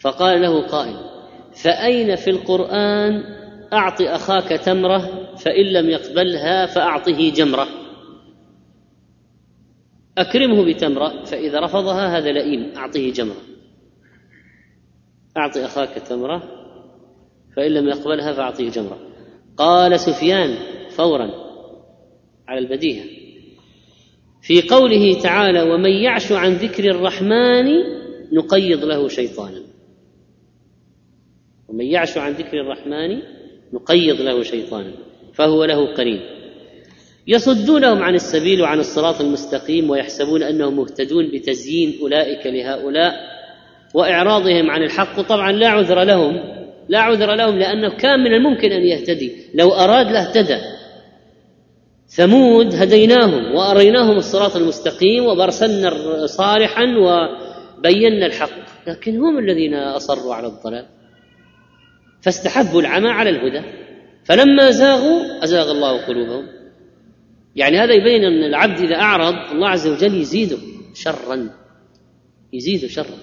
فقال 0.00 0.42
له 0.42 0.66
قائل 0.66 0.96
فأين 1.62 2.16
في 2.16 2.30
القرآن 2.30 3.22
اعط 3.72 4.00
أخاك 4.00 4.48
تمرة 4.48 5.34
فإن 5.36 5.72
لم 5.72 5.90
يقبلها 5.90 6.66
فأعطه 6.66 7.30
جمرة. 7.30 7.66
أكرمه 10.18 10.64
بتمرة 10.64 11.24
فإذا 11.24 11.60
رفضها 11.60 12.18
هذا 12.18 12.32
لئيم 12.32 12.72
اعطه 12.76 13.10
جمرة. 13.10 13.42
أعط 15.36 15.56
أخاك 15.56 15.88
تمرة 15.88 16.42
فإن 17.56 17.70
لم 17.70 17.88
يقبلها 17.88 18.32
فأعطيه 18.32 18.70
جمرة. 18.70 18.98
قال 19.56 20.00
سفيان 20.00 20.56
فورا 20.90 21.30
على 22.48 22.58
البديهة. 22.58 23.15
في 24.46 24.62
قوله 24.62 25.20
تعالى 25.20 25.62
ومن 25.62 25.90
يعش 25.90 26.32
عن 26.32 26.52
ذكر 26.52 26.84
الرحمن 26.84 27.64
نقيض 28.32 28.84
له 28.84 29.08
شيطانا. 29.08 29.62
ومن 31.68 31.84
يعش 31.84 32.18
عن 32.18 32.32
ذكر 32.32 32.60
الرحمن 32.60 33.22
نقيض 33.72 34.20
له 34.20 34.42
شيطانا. 34.42 34.92
فهو 35.34 35.64
له 35.64 35.94
قرين. 35.94 36.20
يصدونهم 37.26 38.02
عن 38.02 38.14
السبيل 38.14 38.62
وعن 38.62 38.80
الصراط 38.80 39.20
المستقيم 39.20 39.90
ويحسبون 39.90 40.42
انهم 40.42 40.76
مهتدون 40.76 41.30
بتزيين 41.30 41.98
اولئك 42.00 42.46
لهؤلاء 42.46 43.14
واعراضهم 43.94 44.70
عن 44.70 44.82
الحق. 44.82 45.18
وطبعا 45.18 45.52
لا 45.52 45.68
عذر 45.68 46.02
لهم. 46.02 46.36
لا 46.88 46.98
عذر 46.98 47.34
لهم 47.34 47.58
لأنه 47.58 47.96
كان 47.96 48.20
من 48.20 48.34
الممكن 48.34 48.72
أن 48.72 48.82
يهتدي. 48.82 49.32
لو 49.54 49.72
أراد 49.72 50.12
لاهتدى. 50.12 50.75
ثمود 52.08 52.74
هديناهم 52.74 53.54
وأريناهم 53.54 54.16
الصراط 54.16 54.56
المستقيم 54.56 55.24
وبرسلنا 55.24 56.26
صالحا 56.26 56.84
وبينا 56.84 58.26
الحق. 58.26 58.66
لكن 58.86 59.16
هم 59.16 59.38
الذين 59.38 59.74
أصروا 59.74 60.34
على 60.34 60.46
الضلال. 60.46 60.86
فاستحبوا 62.20 62.80
العمى 62.80 63.08
على 63.08 63.30
الهدى. 63.30 63.62
فلما 64.24 64.70
زاغوا 64.70 65.44
أزاغ 65.44 65.70
الله 65.70 66.06
قلوبهم. 66.06 66.46
يعني 67.56 67.78
هذا 67.78 67.94
يبين 67.94 68.24
أن 68.24 68.44
العبد 68.44 68.80
إذا 68.80 68.94
أعرض 68.94 69.34
الله 69.52 69.68
عز 69.68 69.86
وجل 69.86 70.14
يزيده 70.14 70.58
شرا. 70.94 71.50
يزيده 72.52 72.88
شرا. 72.88 73.18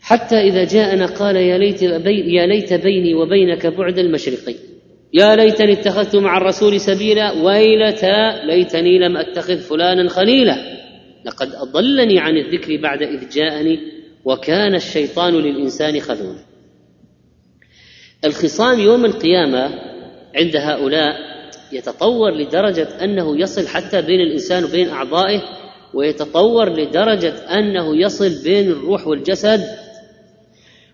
حتى 0.00 0.36
إذا 0.36 0.64
جاءنا 0.64 1.06
قال 1.06 1.36
يا 1.36 1.58
ليت, 1.58 1.82
يا 1.82 2.46
ليت 2.46 2.72
بيني 2.72 3.14
وبينك 3.14 3.66
بعد 3.66 3.98
المشرقين. 3.98 4.67
يا 5.12 5.36
ليتني 5.36 5.72
اتخذت 5.72 6.16
مع 6.16 6.36
الرسول 6.36 6.80
سبيلا 6.80 7.32
ويلتى 7.32 8.46
ليتني 8.46 8.98
لم 8.98 9.16
اتخذ 9.16 9.58
فلانا 9.58 10.08
خليلا. 10.08 10.56
لقد 11.24 11.54
أضلني 11.54 12.18
عن 12.18 12.36
الذكر 12.36 12.76
بعد 12.76 13.02
إذ 13.02 13.28
جاءني 13.28 13.78
وكان 14.24 14.74
الشيطان 14.74 15.34
للإنسان 15.34 16.00
خذولا. 16.00 16.38
الخصام 18.24 18.80
يوم 18.80 19.04
القيامة 19.04 19.70
عند 20.36 20.56
هؤلاء 20.56 21.14
يتطور 21.72 22.30
لدرجة 22.30 22.88
أنه 23.04 23.40
يصل 23.40 23.68
حتى 23.68 24.02
بين 24.02 24.20
الإنسان 24.20 24.64
وبين 24.64 24.88
أعضائه 24.88 25.42
ويتطور 25.94 26.68
لدرجة 26.68 27.34
أنه 27.58 27.96
يصل 27.96 28.42
بين 28.44 28.70
الروح 28.70 29.06
والجسد 29.06 29.60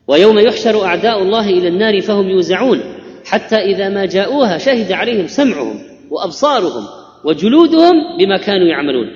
ويوم 0.08 0.38
يحشر 0.38 0.84
أعداء 0.84 1.22
الله 1.22 1.48
إلى 1.50 1.68
النار 1.68 2.00
فهم 2.00 2.28
يوزعون. 2.28 2.93
حتى 3.24 3.56
إذا 3.56 3.88
ما 3.88 4.06
جاءوها 4.06 4.58
شهد 4.58 4.92
عليهم 4.92 5.26
سمعهم 5.26 5.80
وأبصارهم 6.10 6.86
وجلودهم 7.24 8.16
بما 8.18 8.36
كانوا 8.36 8.66
يعملون. 8.66 9.06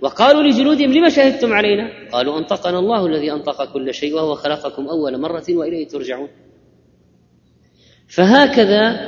وقالوا 0.00 0.42
لجلودهم 0.42 0.92
لما 0.92 1.08
شهدتم 1.08 1.52
علينا؟ 1.52 1.90
قالوا 2.12 2.38
أنطقنا 2.38 2.78
الله 2.78 3.06
الذي 3.06 3.32
أنطق 3.32 3.72
كل 3.72 3.94
شيء 3.94 4.14
وهو 4.14 4.34
خلقكم 4.34 4.88
أول 4.88 5.20
مرة 5.20 5.44
وإليه 5.48 5.88
ترجعون. 5.88 6.28
فهكذا 8.08 9.00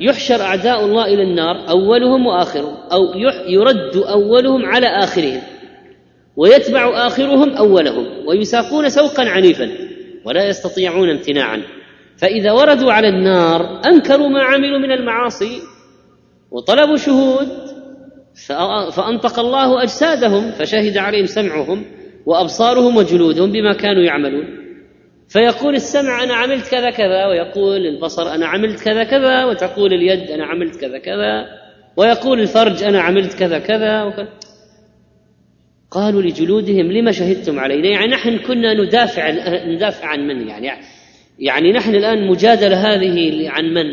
يحشر 0.00 0.42
أعداء 0.42 0.84
الله 0.84 1.04
إلى 1.04 1.22
النار 1.22 1.68
أولهم 1.68 2.26
وآخرهم 2.26 2.74
أو 2.92 3.02
يرد 3.48 3.96
أولهم 3.96 4.64
على 4.64 4.86
آخرهم 4.86 5.42
ويتبع 6.36 7.06
آخرهم 7.06 7.50
أولهم 7.50 8.26
ويساقون 8.26 8.88
سوقا 8.88 9.28
عنيفا 9.28 9.70
ولا 10.24 10.48
يستطيعون 10.48 11.10
امتناعا. 11.10 11.62
فإذا 12.16 12.52
وردوا 12.52 12.92
على 12.92 13.08
النار 13.08 13.80
أنكروا 13.86 14.28
ما 14.28 14.42
عملوا 14.42 14.78
من 14.78 14.92
المعاصي 14.92 15.60
وطلبوا 16.50 16.96
شهود 16.96 17.48
فأنطق 18.92 19.38
الله 19.38 19.82
أجسادهم 19.82 20.50
فشهد 20.50 20.96
عليهم 20.96 21.26
سمعهم 21.26 21.84
وأبصارهم 22.26 22.96
وجلودهم 22.96 23.52
بما 23.52 23.72
كانوا 23.72 24.02
يعملون. 24.02 24.66
فيقول 25.28 25.74
السمع 25.74 26.24
أنا 26.24 26.34
عملت 26.34 26.70
كذا 26.70 26.90
كذا 26.90 27.26
ويقول 27.26 27.86
البصر 27.86 28.34
أنا 28.34 28.46
عملت 28.46 28.80
كذا 28.84 29.04
كذا 29.04 29.44
وتقول 29.44 29.92
اليد 29.92 30.30
أنا 30.30 30.46
عملت 30.46 30.80
كذا 30.80 30.98
كذا 30.98 31.46
ويقول 31.96 32.40
الفرج 32.40 32.82
أنا 32.82 33.00
عملت 33.00 33.38
كذا 33.38 33.58
كذا 33.58 34.02
وكذا 34.02 34.28
قالوا 35.90 36.22
لجلودهم 36.22 36.92
لما 36.92 37.12
شهدتم 37.12 37.58
علينا؟ 37.58 37.88
يعني 37.88 38.06
نحن 38.06 38.38
كنا 38.38 38.74
ندافع 38.74 39.30
ندافع 39.66 40.06
عن 40.06 40.20
من 40.20 40.48
يعني 40.48 40.66
يعني؟ 40.66 40.95
نحن 41.72 41.94
الآن 41.94 42.26
مجادلة 42.26 42.76
هذه 42.76 43.48
عن 43.50 43.64
من؟ 43.64 43.86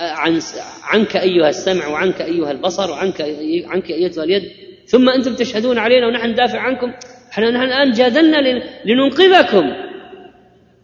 عن 0.00 0.40
عنك 0.82 1.16
أيها 1.16 1.48
السمع 1.48 1.88
وعنك 1.88 2.20
أيها 2.22 2.50
البصر 2.50 2.90
وعنك 2.90 3.20
عنك 3.66 3.90
ايتها 3.90 4.24
اليد. 4.24 4.42
ثم 4.86 5.08
أنتم 5.08 5.34
تشهدون 5.34 5.78
علينا 5.78 6.06
ونحن 6.06 6.30
ندافع 6.30 6.58
عنكم. 6.58 6.92
إحنا 7.32 7.50
نحن 7.50 7.62
الآن 7.62 7.90
جادلنا 7.90 8.36
لننقذكم. 8.84 9.64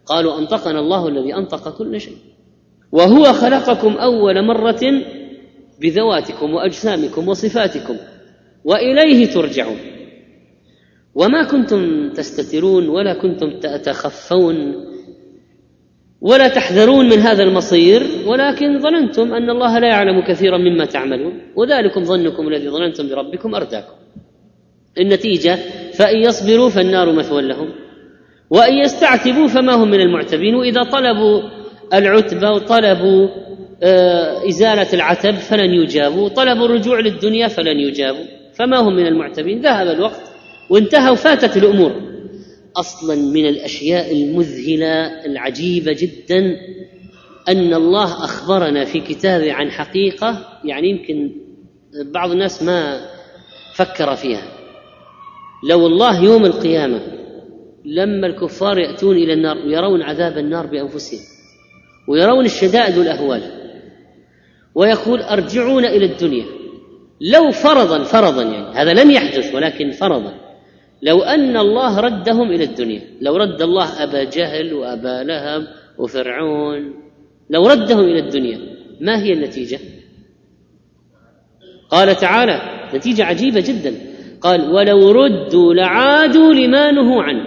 قالوا 0.07 0.39
أنطقنا 0.39 0.81
الله 0.81 1.09
الذي 1.09 1.35
أنطق 1.35 1.79
كل 1.79 2.01
شيء. 2.01 2.17
وهو 2.93 3.33
خلقكم 3.33 3.97
أول 3.97 4.47
مرة 4.47 4.81
بذواتكم 5.81 6.55
وأجسامكم 6.55 7.29
وصفاتكم 7.29 7.97
وإليه 8.65 9.27
ترجعون. 9.27 9.79
وما 11.15 11.45
كنتم 11.45 12.11
تستترون 12.13 12.89
ولا 12.89 13.15
كنتم 13.15 13.61
تتخفون. 13.61 14.75
ولا 16.25 16.49
تحذرون 16.49 17.09
من 17.09 17.19
هذا 17.19 17.43
المصير 17.43 18.07
ولكن 18.27 18.79
ظننتم 18.79 19.35
أن 19.35 19.51
الله 19.51 19.79
لا 19.79 19.89
يعلم 19.89 20.21
كثيرا 20.21 20.59
مما 20.59 20.85
تعملون 20.85 21.33
وذلكم 21.57 22.05
ظنكم 22.05 22.49
الذي 22.49 22.69
ظننتم 22.69 23.09
بربكم 23.09 23.55
أرداكم. 23.55 23.93
النتيجة 24.99 25.59
فإن 25.95 26.17
يصبروا 26.17 26.69
فالنار 26.69 27.13
مثوى 27.13 27.43
لهم 27.43 27.69
وإن 28.51 28.75
يستعتبوا 28.75 29.49
فما 29.49 29.75
هم 29.75 29.91
من 29.91 30.01
المعتبين 30.01 30.55
وإذا 30.55 30.83
طلبوا 30.83 31.43
العتبة 31.95 32.51
وطلبوا 32.51 33.29
آه، 33.83 34.49
إزالة 34.49 34.93
العتب 34.93 35.35
فلن 35.35 35.71
يجابوا 35.71 36.29
طلبوا 36.29 36.67
الرجوع 36.67 37.01
للدنيا 37.01 37.49
فلن 37.49 37.81
يجابوا 37.81 38.25
فما 38.55 38.79
هم 38.79 38.97
من 38.97 39.07
المعتبين؟ 39.07 39.61
ذهب 39.61 39.87
الوقت 39.87 40.23
وانتهى 40.71 41.11
وفاتت 41.11 41.57
الأمور. 41.57 42.14
أصلا 42.77 43.17
من 43.17 43.47
الأشياء 43.47 44.13
المذهلة 44.13 45.25
العجيبة 45.27 45.93
جدا 45.93 46.57
أن 47.49 47.75
الله 47.75 48.25
أخبرنا 48.25 48.85
في 48.85 49.01
كتابه 49.01 49.53
عن 49.53 49.71
حقيقة 49.71 50.61
يعني 50.65 50.89
يمكن 50.91 51.31
بعض 52.13 52.31
الناس 52.31 52.63
ما 52.63 53.07
فكر 53.75 54.17
فيها. 54.17 54.43
لو 55.69 55.87
الله 55.87 56.25
يوم 56.25 56.45
القيامة 56.45 57.01
لما 57.85 58.27
الكفار 58.27 58.79
يأتون 58.79 59.17
إلى 59.17 59.33
النار 59.33 59.57
ويرون 59.57 60.03
عذاب 60.03 60.39
النار 60.39 60.67
بأنفسهم 60.67 61.21
ويرون 62.09 62.45
الشدائد 62.45 62.99
والأهوال 62.99 63.43
ويقول 64.75 65.21
أرجعون 65.21 65.85
إلى 65.85 66.05
الدنيا 66.07 66.45
لو 67.21 67.51
فرضا 67.51 68.05
فرضا 68.05 68.43
يعني 68.43 68.77
هذا 68.77 68.93
لم 68.93 69.11
يحدث 69.11 69.55
ولكن 69.55 69.91
فرضا. 69.91 70.44
لو 71.05 71.23
أن 71.23 71.57
الله 71.57 72.01
ردهم 72.01 72.51
إلى 72.51 72.65
الدنيا. 72.65 73.01
لو 73.21 73.37
رد 73.37 73.63
الله 73.63 74.03
أبا 74.03 74.25
جهل 74.25 74.75
وأبا 74.75 75.25
لهب 75.25 75.67
وفرعون. 75.99 76.95
لو 77.51 77.67
ردهم 77.67 78.01
إلى 78.01 78.19
الدنيا. 78.19 78.59
ما 79.01 79.23
هي 79.23 79.33
النتيجة؟ 79.33 79.79
قال 81.91 82.17
تعالى 82.17 82.61
نتيجة 82.95 83.25
عجيبة 83.25 83.61
جدا. 83.61 83.95
قال 84.41 84.71
ولو 84.71 85.11
ردوا 85.11 85.75
لعادوا 85.75 86.55
لما 86.55 86.91
نهوا 86.91 87.23
عنه. 87.23 87.47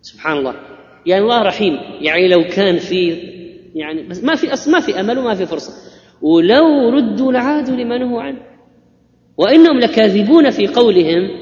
سبحان 0.00 0.38
الله. 0.38 0.54
يعني 1.06 1.22
الله 1.22 1.42
رحيم. 1.42 1.78
يعني 2.00 2.28
لو 2.28 2.44
كان 2.44 2.78
في 2.78 3.08
يعني 3.74 4.02
بس 4.02 4.24
ما 4.24 4.34
في 4.34 4.70
ما 4.70 4.80
في 4.80 5.00
أمل 5.00 5.18
وما 5.18 5.34
في 5.34 5.46
فرصة. 5.46 5.72
ولو 6.22 6.88
ردوا 6.88 7.32
لعادوا 7.32 7.76
لما 7.76 7.98
نهوا 7.98 8.22
عنه. 8.22 8.42
وإنهم 9.36 9.78
لكاذبون 9.78 10.50
في 10.50 10.66
قولهم 10.66 11.41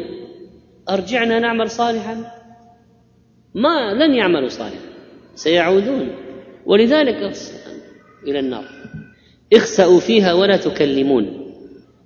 أرجعنا 0.89 1.39
نعمل 1.39 1.71
صالحا؟ 1.71 2.17
ما 3.55 3.95
لن 3.95 4.15
يعملوا 4.15 4.49
صالحا 4.49 4.91
سيعودون. 5.35 6.11
ولذلك 6.67 7.33
إلى 8.27 8.39
النار. 8.39 8.65
اخسأوا 9.53 10.01
فيها 10.01 10.33
ولا 10.33 10.57
تكلمون. 10.57 11.53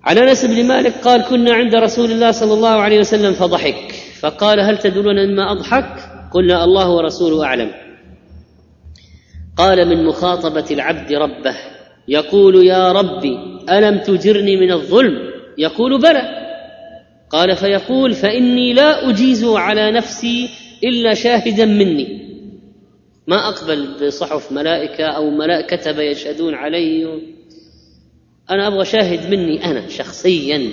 عن 0.03 0.19
أنس 0.19 0.45
بن 0.45 0.65
مالك 0.65 0.93
قال 0.93 1.23
كنا 1.23 1.53
عند 1.53 1.75
رسول 1.75 2.11
الله 2.11 2.31
صلى 2.31 2.55
الله 2.55 2.69
عليه 2.69 3.01
وسلم 3.01 3.33
فضحك 3.33 3.93
فقال 4.21 4.61
هل 4.61 4.79
تدرون 4.79 5.27
مما 5.27 5.53
أضحك؟ 5.53 6.11
قلنا 6.33 6.65
الله 6.65 6.91
ورسوله 6.91 7.45
أعلم. 7.45 7.71
قال 9.57 9.89
من 9.89 10.05
مخاطبة 10.05 10.65
العبد 10.71 11.13
ربه 11.13 11.55
يقول 12.09 12.67
يا 12.67 12.93
ربي 12.93 13.39
ألم 13.71 13.99
تجرني 13.99 14.57
من 14.57 14.73
الظلم؟ 14.73 15.19
يقول 15.59 16.01
بلى. 16.01 16.44
قال 17.35 17.57
فيقول 17.57 18.13
فإني 18.13 18.73
لا 18.73 19.11
أجيز 19.11 19.45
على 19.45 19.91
نفسي 19.91 20.49
إلا 20.85 21.15
شاهدا 21.15 21.65
مني. 21.65 22.25
ما 23.27 23.49
أقبل 23.49 24.07
بصحف 24.07 24.53
ملائكة 24.53 25.05
أو 25.05 25.31
ملائكه 25.31 25.77
كتب 25.77 25.99
يشهدون 25.99 26.55
علي. 26.55 27.23
أنا 28.51 28.67
أبغى 28.67 28.85
شاهد 28.85 29.31
مني 29.31 29.65
أنا 29.65 29.89
شخصيا. 29.89 30.69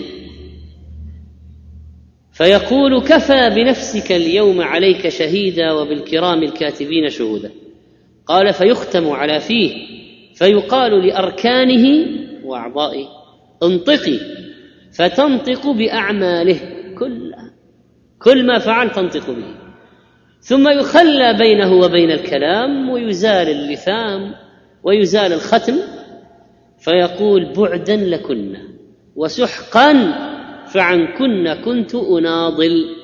فيقول 2.31 3.01
كفى 3.01 3.49
بنفسك 3.55 4.11
اليوم 4.11 4.61
عليك 4.61 5.09
شهيدا 5.09 5.71
وبالكرام 5.71 6.43
الكاتبين 6.43 7.09
شهودا. 7.09 7.51
قال 8.25 8.53
فيختم 8.53 9.09
على 9.09 9.39
فيه. 9.39 9.73
فيقال 10.35 11.07
لأركانه 11.07 12.05
وأعضائه 12.43 13.07
انطقي. 13.63 14.19
فتنطق 14.93 15.67
بأعماله. 15.67 16.59
كلها 16.99 17.51
كل 18.19 18.45
ما 18.45 18.59
فعل 18.59 18.91
تنطق 18.91 19.29
به. 19.29 19.55
ثم 20.41 20.69
يخلى 20.69 21.33
بينه 21.33 21.73
وبين 21.73 22.11
الكلام 22.11 22.89
ويزال 22.89 23.49
اللثام 23.49 24.33
ويزال 24.83 25.33
الختم. 25.33 25.75
فيقول 26.79 27.53
بعدا 27.53 27.95
لكن 27.95 28.57
وسحقا 29.15 29.93
فعنكن 30.67 31.53
كنت 31.53 31.95
أناضل. 31.95 32.95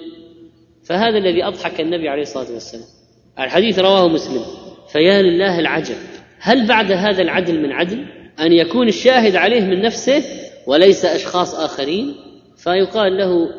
فهذا 0.84 1.18
الذي 1.18 1.44
أضحك 1.44 1.82
النبي 1.82 2.10
عليه 2.10 2.22
الصلاة 2.22 2.54
والسلام. 2.54 2.86
الحديث 3.40 3.80
رواه 3.80 4.08
مسلم. 4.08 4.42
فيا 4.92 5.22
لله 5.22 5.60
العجب 5.60 5.96
هل 6.40 6.68
بعد 6.68 6.92
هذا 6.92 7.22
العدل 7.22 7.62
من 7.62 7.72
عدل؟ 7.72 8.06
أن 8.40 8.52
يكون 8.52 8.88
الشاهد 8.88 9.36
عليه 9.36 9.62
من 9.62 9.82
نفسه 9.82 10.24
وليس 10.68 11.06
أشخاص 11.06 11.56
آخرين 11.56 12.16
فيقال 12.58 13.18
له 13.18 13.50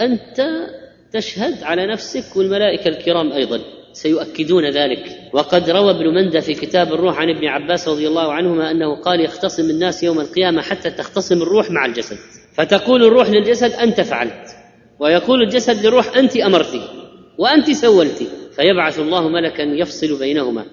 أنت 0.00 0.66
تشهد 1.12 1.62
على 1.62 1.86
نفسك 1.86 2.36
والملائكة 2.36 2.88
الكرام 2.88 3.32
أيضا 3.32 3.60
سيؤكدون 3.92 4.70
ذلك. 4.70 5.04
وقد 5.32 5.70
روى 5.70 5.90
ابن 5.90 6.14
مندى 6.14 6.40
في 6.40 6.54
كتاب 6.54 6.92
الروح 6.92 7.18
عن 7.18 7.30
ابن 7.30 7.46
عباس 7.46 7.88
رضي 7.88 8.08
الله 8.08 8.32
عنهما 8.32 8.70
أنه 8.70 8.96
قال 8.96 9.20
يختصم 9.20 9.70
الناس 9.70 10.02
يوم 10.02 10.20
القيامة 10.20 10.62
حتى 10.62 10.90
تختصم 10.90 11.42
الروح 11.42 11.70
مع 11.70 11.86
الجسد 11.86 12.16
فتقول 12.54 13.04
الروح 13.04 13.30
للجسد 13.30 13.72
أنت 13.72 14.00
فعلت 14.00 14.56
ويقول 15.00 15.42
الجسد 15.42 15.86
للروح 15.86 16.16
أنت 16.16 16.36
أمرت 16.36 16.80
وأنت 17.38 17.70
سولت 17.70 18.22
فيبعث 18.56 18.98
الله 18.98 19.28
ملكا 19.28 19.62
يفصل 19.62 20.18
بينهما. 20.18 20.64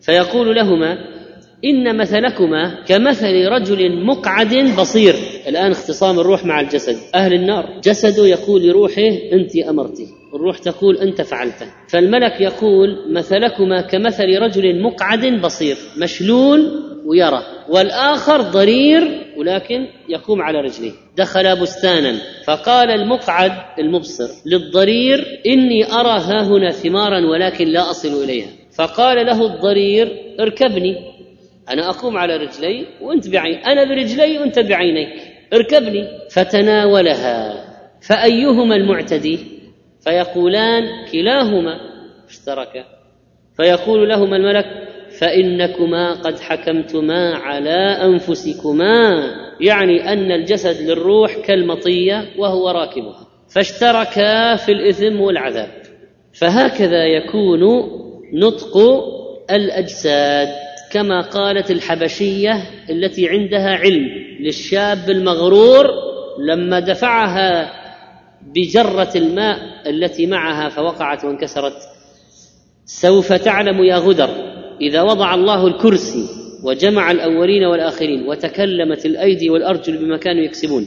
فيقول 0.00 0.56
لهما 0.56 1.15
إن 1.64 1.96
مثلكما 1.96 2.84
كمثل 2.88 3.46
رجل 3.46 4.04
مقعد 4.04 4.54
بصير. 4.78 5.14
الآن 5.48 5.70
اختصام 5.70 6.20
الروح 6.20 6.44
مع 6.44 6.60
الجسد. 6.60 6.96
أهل 7.14 7.34
النار. 7.34 7.80
جسده 7.84 8.26
يقول 8.26 8.62
لروحه 8.68 9.08
أنت 9.32 9.56
أمرتي. 9.56 10.06
الروح 10.34 10.58
تقول 10.58 10.98
أنت 10.98 11.22
فعلته 11.22 11.66
فالملك 11.88 12.40
يقول 12.40 13.12
مثلكما 13.12 13.80
كمثل 13.80 14.38
رجل 14.42 14.82
مقعد 14.82 15.26
بصير. 15.26 15.76
مشلول 15.98 16.82
ويرى. 17.06 17.42
والآخر 17.68 18.40
ضرير 18.40 19.02
ولكن 19.36 19.86
يقوم 20.08 20.42
على 20.42 20.60
رجليه 20.60 20.92
دخل 21.16 21.60
بستانا. 21.60 22.14
فقال 22.46 22.90
المقعد 22.90 23.52
المبصر 23.78 24.28
للضرير 24.46 25.40
إني 25.46 25.92
أرى 25.92 26.20
ها 26.20 26.42
هنا 26.42 26.70
ثمارا 26.70 27.26
ولكن 27.26 27.68
لا 27.68 27.90
أصل 27.90 28.24
إليها. 28.24 28.48
فقال 28.78 29.26
له 29.26 29.46
الضرير 29.46 30.08
اركبني. 30.40 31.15
أنا 31.70 31.90
أقوم 31.90 32.16
على 32.16 32.36
رجلي 32.36 32.86
وأنت 33.00 33.28
بعين. 33.28 33.58
أنا 33.58 33.84
برجلي 33.84 34.38
وأنت 34.38 34.58
بعينيك. 34.58 35.12
اركبني. 35.52 36.08
فتناولها. 36.30 37.64
فأيهما 38.08 38.76
المعتدي؟ 38.76 39.38
فيقولان 40.04 40.82
كلاهما. 41.12 41.80
اشتركا 42.28 42.84
فيقول 43.56 44.08
لهما 44.08 44.36
الملك 44.36 44.66
فإنكما 45.20 46.12
قد 46.12 46.38
حكمتما 46.38 47.34
على 47.34 47.98
أنفسكما. 48.04 49.24
يعني 49.60 50.12
أن 50.12 50.32
الجسد 50.32 50.90
للروح 50.90 51.36
كالمطية 51.36 52.24
وهو 52.38 52.70
راكبها. 52.70 53.26
فاشتركا 53.54 54.56
في 54.56 54.72
الإثم 54.72 55.20
والعذاب. 55.20 55.70
فهكذا 56.40 57.04
يكون 57.04 57.60
نطق 58.32 58.76
الأجساد. 59.50 60.65
كما 60.92 61.20
قالت 61.20 61.70
الحبشية 61.70 62.62
التي 62.90 63.28
عندها 63.28 63.76
علم 63.76 64.08
للشاب 64.40 65.10
المغرور 65.10 65.86
لما 66.38 66.80
دفعها 66.80 67.72
بجرة 68.54 69.10
الماء 69.16 69.58
التي 69.86 70.26
معها 70.26 70.68
فوقعت 70.68 71.24
وانكسرت 71.24 71.76
سوف 72.84 73.32
تعلم 73.32 73.84
يا 73.84 73.96
غدر 73.96 74.28
إذا 74.80 75.02
وضع 75.02 75.34
الله 75.34 75.66
الكرسي 75.66 76.28
وجمع 76.64 77.10
الأولين 77.10 77.64
والآخرين 77.64 78.28
وتكلمت 78.28 79.06
الأيدي 79.06 79.50
والأرجل 79.50 79.96
بما 79.96 80.16
كانوا 80.16 80.42
يكسبون 80.42 80.86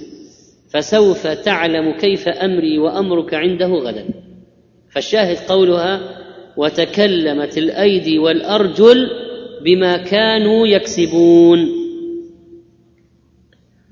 فسوف 0.69 1.27
تعلم 1.27 1.91
كيف 1.91 2.27
أمري 2.27 2.80
وأمرك 2.80 3.34
عنده 3.34 3.67
غدا. 3.67 4.05
فالشاهد 4.91 5.38
قولها 5.38 6.01
وتكلمت 6.57 7.57
الأيدي 7.57 8.19
والأرجل 8.19 9.09
بما 9.64 9.98
كانوا 9.98 10.68
يكسبون. 10.68 11.80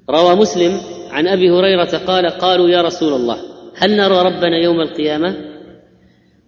روى 0.10 0.36
مسلم 0.36 0.82
عن 1.12 1.28
أبي 1.28 1.52
هريرة 1.52 1.98
قال 1.98 2.30
قالوا 2.30 2.70
يا 2.70 2.82
رسول 2.82 3.14
الله 3.14 3.38
هل 3.76 3.98
نرى 3.98 4.22
ربنا 4.22 4.58
يوم 4.58 4.82
القيامة؟ 4.82 5.36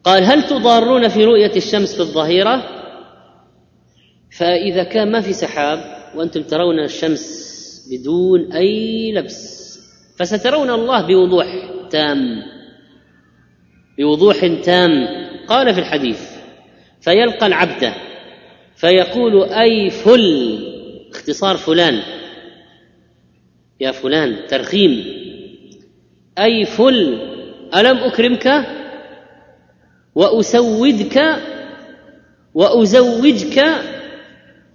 قال 0.04 0.24
هل 0.24 0.44
تضارون 0.44 1.08
في 1.08 1.26
رؤية 1.26 1.56
الشمس 1.56 1.96
في 1.96 2.00
الظهيرة؟ 2.00 2.64
فإذا 4.38 4.84
كان 4.84 5.12
ما 5.12 5.22
في 5.22 5.34
سحاب 5.34 5.80
وأنتم 6.16 6.44
ترون 6.44 6.80
الشمس 6.80 7.50
بدون 7.92 8.52
أي 8.52 9.12
لبس 9.12 9.60
فسترون 10.18 10.70
الله 10.70 11.08
بوضوح 11.08 11.48
تام 11.90 12.20
بوضوح 13.98 14.46
تام. 14.64 14.92
قال 15.48 15.74
في 15.74 15.80
الحديث 15.80 16.22
فيلقى 17.02 17.48
العبد 17.48 17.94
فيقول 18.80 19.44
أي 19.44 19.90
فل 19.90 20.60
اختصار 21.12 21.58
فلان. 21.58 22.02
يا 23.80 23.92
فلان 23.92 24.48
ترخيم. 24.48 25.06
أي 26.40 26.66
فل 26.66 27.20
ألم 27.76 27.98
أكرمك؟ 27.98 28.66
وأسودك؟ 30.16 31.36
وأزوجك؟ 32.54 33.66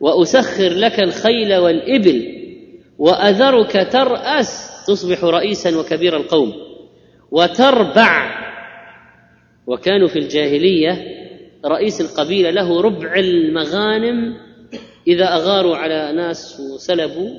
وأسخر 0.01 0.68
لك 0.68 1.01
الخيل 1.01 1.55
والإبل؟ 1.56 2.35
وأذرك 2.98 3.89
ترأس؟ 3.93 4.70
تصبح 4.86 5.24
رئيسا 5.24 5.78
وكبير 5.78 6.16
القوم. 6.16 6.52
وتربع. 7.31 8.44
وكانوا 9.66 10.09
في 10.09 10.18
الجاهلية 10.18 11.24
رئيس 11.65 12.01
القبيلة 12.01 12.51
له 12.51 12.81
ربع 12.81 13.15
المغانم 13.15 14.36
إذا 15.09 15.24
أغاروا 15.24 15.77
على 15.77 16.12
ناس 16.12 16.61
وسلبوا. 16.61 17.39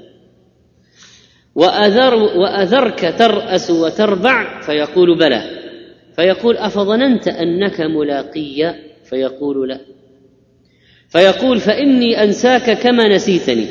وأذر 1.56 2.16
وأذرك 2.16 3.16
ترأس 3.20 3.72
وتربع 3.72 4.62
فيقول 4.62 5.18
بلى. 5.18 5.42
فيقول 6.16 6.58
أفظننت 6.58 7.28
أنك 7.28 7.82
ملاقي؟ 7.82 8.76
فيقول 9.04 9.70
لا. 9.70 9.80
فيقول 11.10 11.60
فإني 11.60 12.24
أنساك 12.24 12.78
كما 12.80 13.08
نسيتني. 13.08 13.68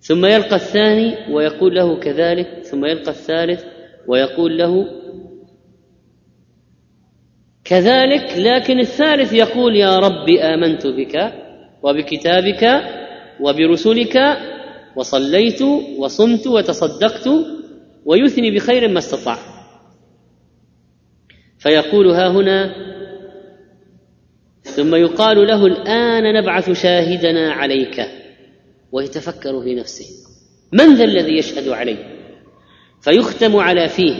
ثم 0.00 0.26
يلقى 0.26 0.56
الثاني 0.56 1.14
ويقول 1.34 1.74
له 1.74 2.00
كذلك 2.00 2.48
ثم 2.62 2.84
يلقى 2.84 3.10
الثالث 3.10 3.64
ويقول 4.08 4.58
له 4.58 4.86
كذلك 7.66 8.38
لكن 8.38 8.80
الثالث 8.80 9.32
يقول 9.32 9.76
يا 9.76 9.98
رب 9.98 10.28
آمنت 10.28 10.86
بك 10.86 11.32
وبكتابك 11.82 12.82
وبرسلك 13.40 14.16
وصليت 14.96 15.62
وصمت 15.98 16.46
وتصدقت 16.46 17.28
ويثني 18.04 18.50
بخير 18.50 18.88
ما 18.88 18.98
استطاع 18.98 19.38
فيقول 21.58 22.10
ها 22.10 22.28
هنا 22.28 22.74
ثم 24.62 24.94
يقال 24.94 25.46
له 25.46 25.66
الآن 25.66 26.34
نبعث 26.34 26.70
شاهدنا 26.70 27.52
عليك 27.52 28.06
ويتفكر 28.92 29.62
في 29.62 29.74
نفسه. 29.74 30.04
من 30.72 30.94
ذا 30.94 31.04
الذي 31.04 31.38
يشهد 31.38 31.68
عليه؟ 31.68 31.96
فيختم 33.00 33.56
على 33.56 33.88
فيه. 33.88 34.14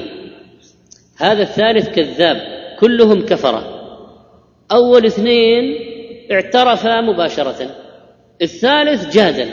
هذا 1.17 1.43
الثالث 1.43 1.89
كذاب. 1.89 2.56
كلهم 2.79 3.27
كفرة. 3.27 3.77
أول 4.73 5.07
اثنين 5.07 5.77
اعترفا 6.33 7.01
مباشرة. 7.01 7.71
الثالث 8.43 9.17
جادل. 9.17 9.49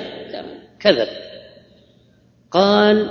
كذب. 0.79 1.07
قال 2.51 3.09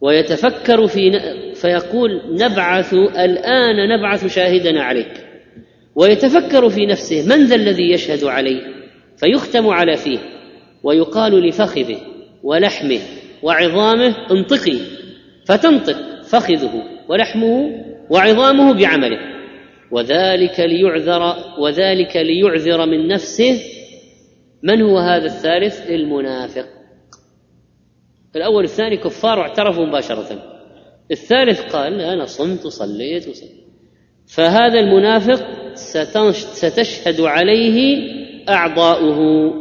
ويتفكر 0.00 0.86
في 0.86 1.20
فيقول 1.54 2.22
نبعث 2.30 2.94
الآن 2.94 3.88
نبعث 3.88 4.26
شاهدنا 4.26 4.82
عليك. 4.82 5.26
ويتفكر 5.94 6.68
في 6.68 6.86
نفسه 6.86 7.28
من 7.28 7.44
ذا 7.44 7.54
الذي 7.54 7.92
يشهد 7.92 8.24
علي؟ 8.24 8.60
فيختم 9.16 9.66
على 9.66 9.96
فيه. 9.96 10.18
ويقال 10.82 11.48
لفخذه 11.48 11.96
ولحمه 12.42 13.00
وعظامه 13.42 14.14
انطقي. 14.30 14.78
فتنطق 15.44 16.22
فخذه 16.22 16.82
ولحمه 17.08 17.85
وعظامه 18.10 18.72
بعمله. 18.72 19.18
وذلك 19.90 20.60
ليعذر 20.60 21.36
وذلك 21.58 22.16
ليعذر 22.16 22.86
من 22.86 23.08
نفسه. 23.08 23.60
من 24.62 24.82
هو 24.82 24.98
هذا 24.98 25.24
الثالث؟ 25.24 25.90
المنافق. 25.90 26.66
الأول 28.36 28.64
الثاني 28.64 28.96
كفار 28.96 29.38
واعترفوا 29.38 29.86
مباشرة. 29.86 30.42
الثالث 31.10 31.60
قال 31.74 32.00
أنا 32.00 32.24
صمت 32.26 32.66
وصليت 32.66 33.28
وصليت. 33.28 33.66
فهذا 34.26 34.80
المنافق 34.80 35.74
ستشهد 36.32 37.20
عليه 37.20 37.98
أعضاؤه. 38.48 39.52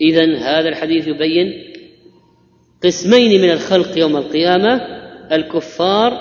إذا 0.00 0.36
هذا 0.36 0.68
الحديث 0.68 1.08
يبين 1.08 1.52
قسمين 2.84 3.42
من 3.42 3.50
الخلق 3.50 3.98
يوم 3.98 4.16
القيامة 4.16 4.80
الكفار 5.32 6.12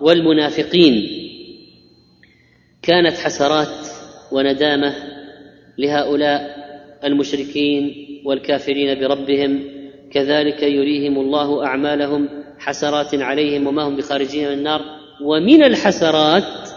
والمنافقين. 0.00 1.17
كانت 2.88 3.18
حسرات 3.18 3.68
وندامة 4.32 4.94
لهؤلاء 5.78 6.40
المشركين 7.04 7.94
والكافرين 8.24 9.00
بربهم 9.00 9.64
كذلك 10.12 10.62
يريهم 10.62 11.18
الله 11.18 11.66
أعمالهم 11.66 12.28
حسرات 12.58 13.14
عليهم 13.14 13.66
وما 13.66 13.82
هم 13.82 13.96
بخارجين 13.96 14.48
من 14.48 14.52
النار. 14.52 14.80
ومن 15.22 15.64
الحسرات 15.64 16.68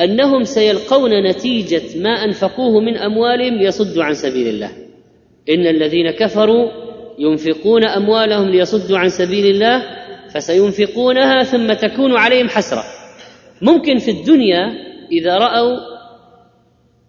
أنهم 0.00 0.44
سيلقون 0.44 1.10
نتيجة 1.28 2.00
ما 2.00 2.10
أنفقوه 2.10 2.80
من 2.80 2.96
أموالهم 2.96 3.54
ليصدوا 3.54 4.04
عن 4.04 4.14
سبيل 4.14 4.48
الله. 4.48 4.70
إن 5.48 5.66
الذين 5.66 6.10
كفروا 6.10 6.70
ينفقون 7.18 7.84
أموالهم 7.84 8.48
ليصدوا 8.48 8.98
عن 8.98 9.08
سبيل 9.08 9.46
الله 9.46 9.82
فسينفقونها 10.34 11.42
ثم 11.42 11.72
تكون 11.72 12.16
عليهم 12.16 12.48
حسرة. 12.48 12.84
ممكن 13.62 13.98
في 13.98 14.10
الدنيا 14.10 14.85
إذا 15.12 15.38
رأوا 15.38 15.78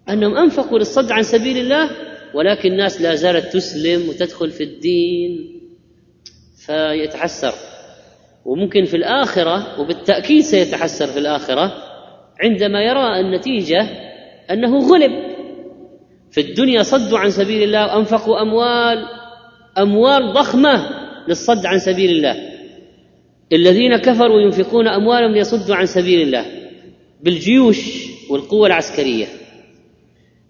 أنهم 0.10 0.38
أنفقوا 0.38 0.80
للصد 0.80 1.12
عن 1.12 1.24
سبيل 1.24 1.58
الله 1.58 1.90
ولكن 2.34 2.72
الناس 2.72 3.02
لا 3.02 3.16
زالت 3.16 3.54
تسلم 3.54 4.10
وتدخل 4.10 4.50
في 4.52 4.64
الدين 4.64 5.62
فيتحسر. 6.66 7.54
وممكن 8.46 8.86
في 8.86 8.98
الآخرة 8.98 9.80
وبالتأكيد 9.80 10.42
سيتحسر 10.42 11.08
في 11.08 11.20
الآخرة 11.20 11.74
عندما 12.44 12.84
يرى 12.84 13.20
النتيجة 13.20 13.82
أنه 14.52 14.78
غلب. 14.78 15.12
في 16.32 16.42
الدنيا 16.42 16.84
صدوا 16.84 17.20
عن 17.20 17.30
سبيل 17.30 17.64
الله 17.64 17.96
وانفقوا 17.96 18.42
أموال 18.42 19.06
أموال 19.78 20.34
ضخمة 20.34 20.90
للصد 21.28 21.66
عن 21.66 21.80
سبيل 21.80 22.10
الله. 22.10 22.36
الذين 23.54 23.98
كفروا 23.98 24.42
ينفقون 24.42 24.88
أموالهم 24.88 25.32
ليصدوا 25.32 25.76
عن 25.76 25.86
سبيل 25.86 26.22
الله. 26.22 26.46
بالجيوش 27.22 28.08
والقوة 28.30 28.68
العسكرية 28.68 29.28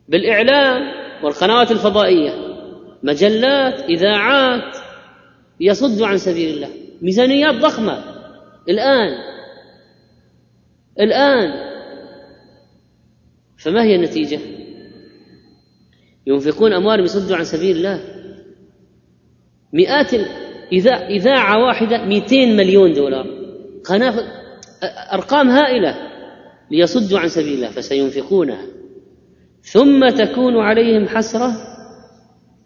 بالإعلام 0.09 0.81
والقنوات 1.23 1.71
الفضائية 1.71 2.31
مجلات 3.03 3.79
إذاعات 3.79 4.77
يصدوا 5.59 6.07
عن 6.07 6.17
سبيل 6.17 6.55
الله 6.55 6.69
ميزانيات 7.01 7.55
ضخمة. 7.55 8.03
الآن 8.69 9.09
الآن 10.99 11.67
فما 13.57 13.83
هي 13.83 13.95
النتيجة؟ 13.95 14.39
ينفقون 16.27 16.73
اموالهم 16.73 17.05
يصدوا 17.05 17.37
عن 17.37 17.43
سبيل 17.43 17.77
الله. 17.77 18.01
مئات 19.73 20.13
إذاعة 21.09 21.65
واحدة 21.65 22.05
200 22.05 22.55
مليون 22.55 22.93
دولار. 22.93 23.27
قناة 23.85 24.13
أرقام 25.13 25.49
هائلة. 25.49 26.06
ليصدوا 26.71 27.19
عن 27.19 27.27
سبيل 27.27 27.53
الله 27.53 27.69
فسينفقونها. 27.69 28.65
ثم 29.61 30.09
تكون 30.09 30.57
عليهم 30.57 31.07
حسرة 31.07 31.51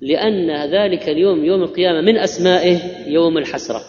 لأن 0.01 0.71
ذلك 0.73 1.09
اليوم 1.09 1.45
يوم 1.45 1.63
القيامة 1.63 2.01
من 2.01 2.17
أسمائه 2.17 2.79
يوم 3.07 3.37
الحسرة. 3.37 3.81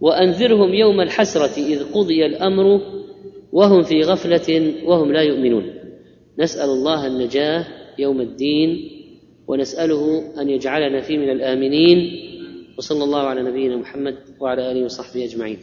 وأنذرهم 0.00 0.74
يوم 0.74 1.00
الحسرة 1.00 1.62
إذ 1.62 1.92
قضي 1.92 2.26
الأمر 2.26 2.80
وهم 3.52 3.82
في 3.82 4.00
غفلة 4.00 4.72
وهم 4.84 5.12
لا 5.12 5.22
يؤمنون. 5.22 5.74
نسأل 6.38 6.70
الله 6.70 7.06
النجاة 7.06 7.66
يوم 7.98 8.20
الدين 8.20 8.90
ونسأله 9.46 10.32
أن 10.40 10.48
يجعلنا 10.48 11.00
فيه 11.00 11.18
من 11.18 11.30
الآمنين. 11.30 12.18
وصلى 12.78 13.04
الله 13.04 13.20
على 13.20 13.42
نبينا 13.42 13.76
محمد 13.76 14.14
وعلى 14.40 14.72
آله 14.72 14.84
وصحبه 14.84 15.24
أجمعين. 15.24 15.58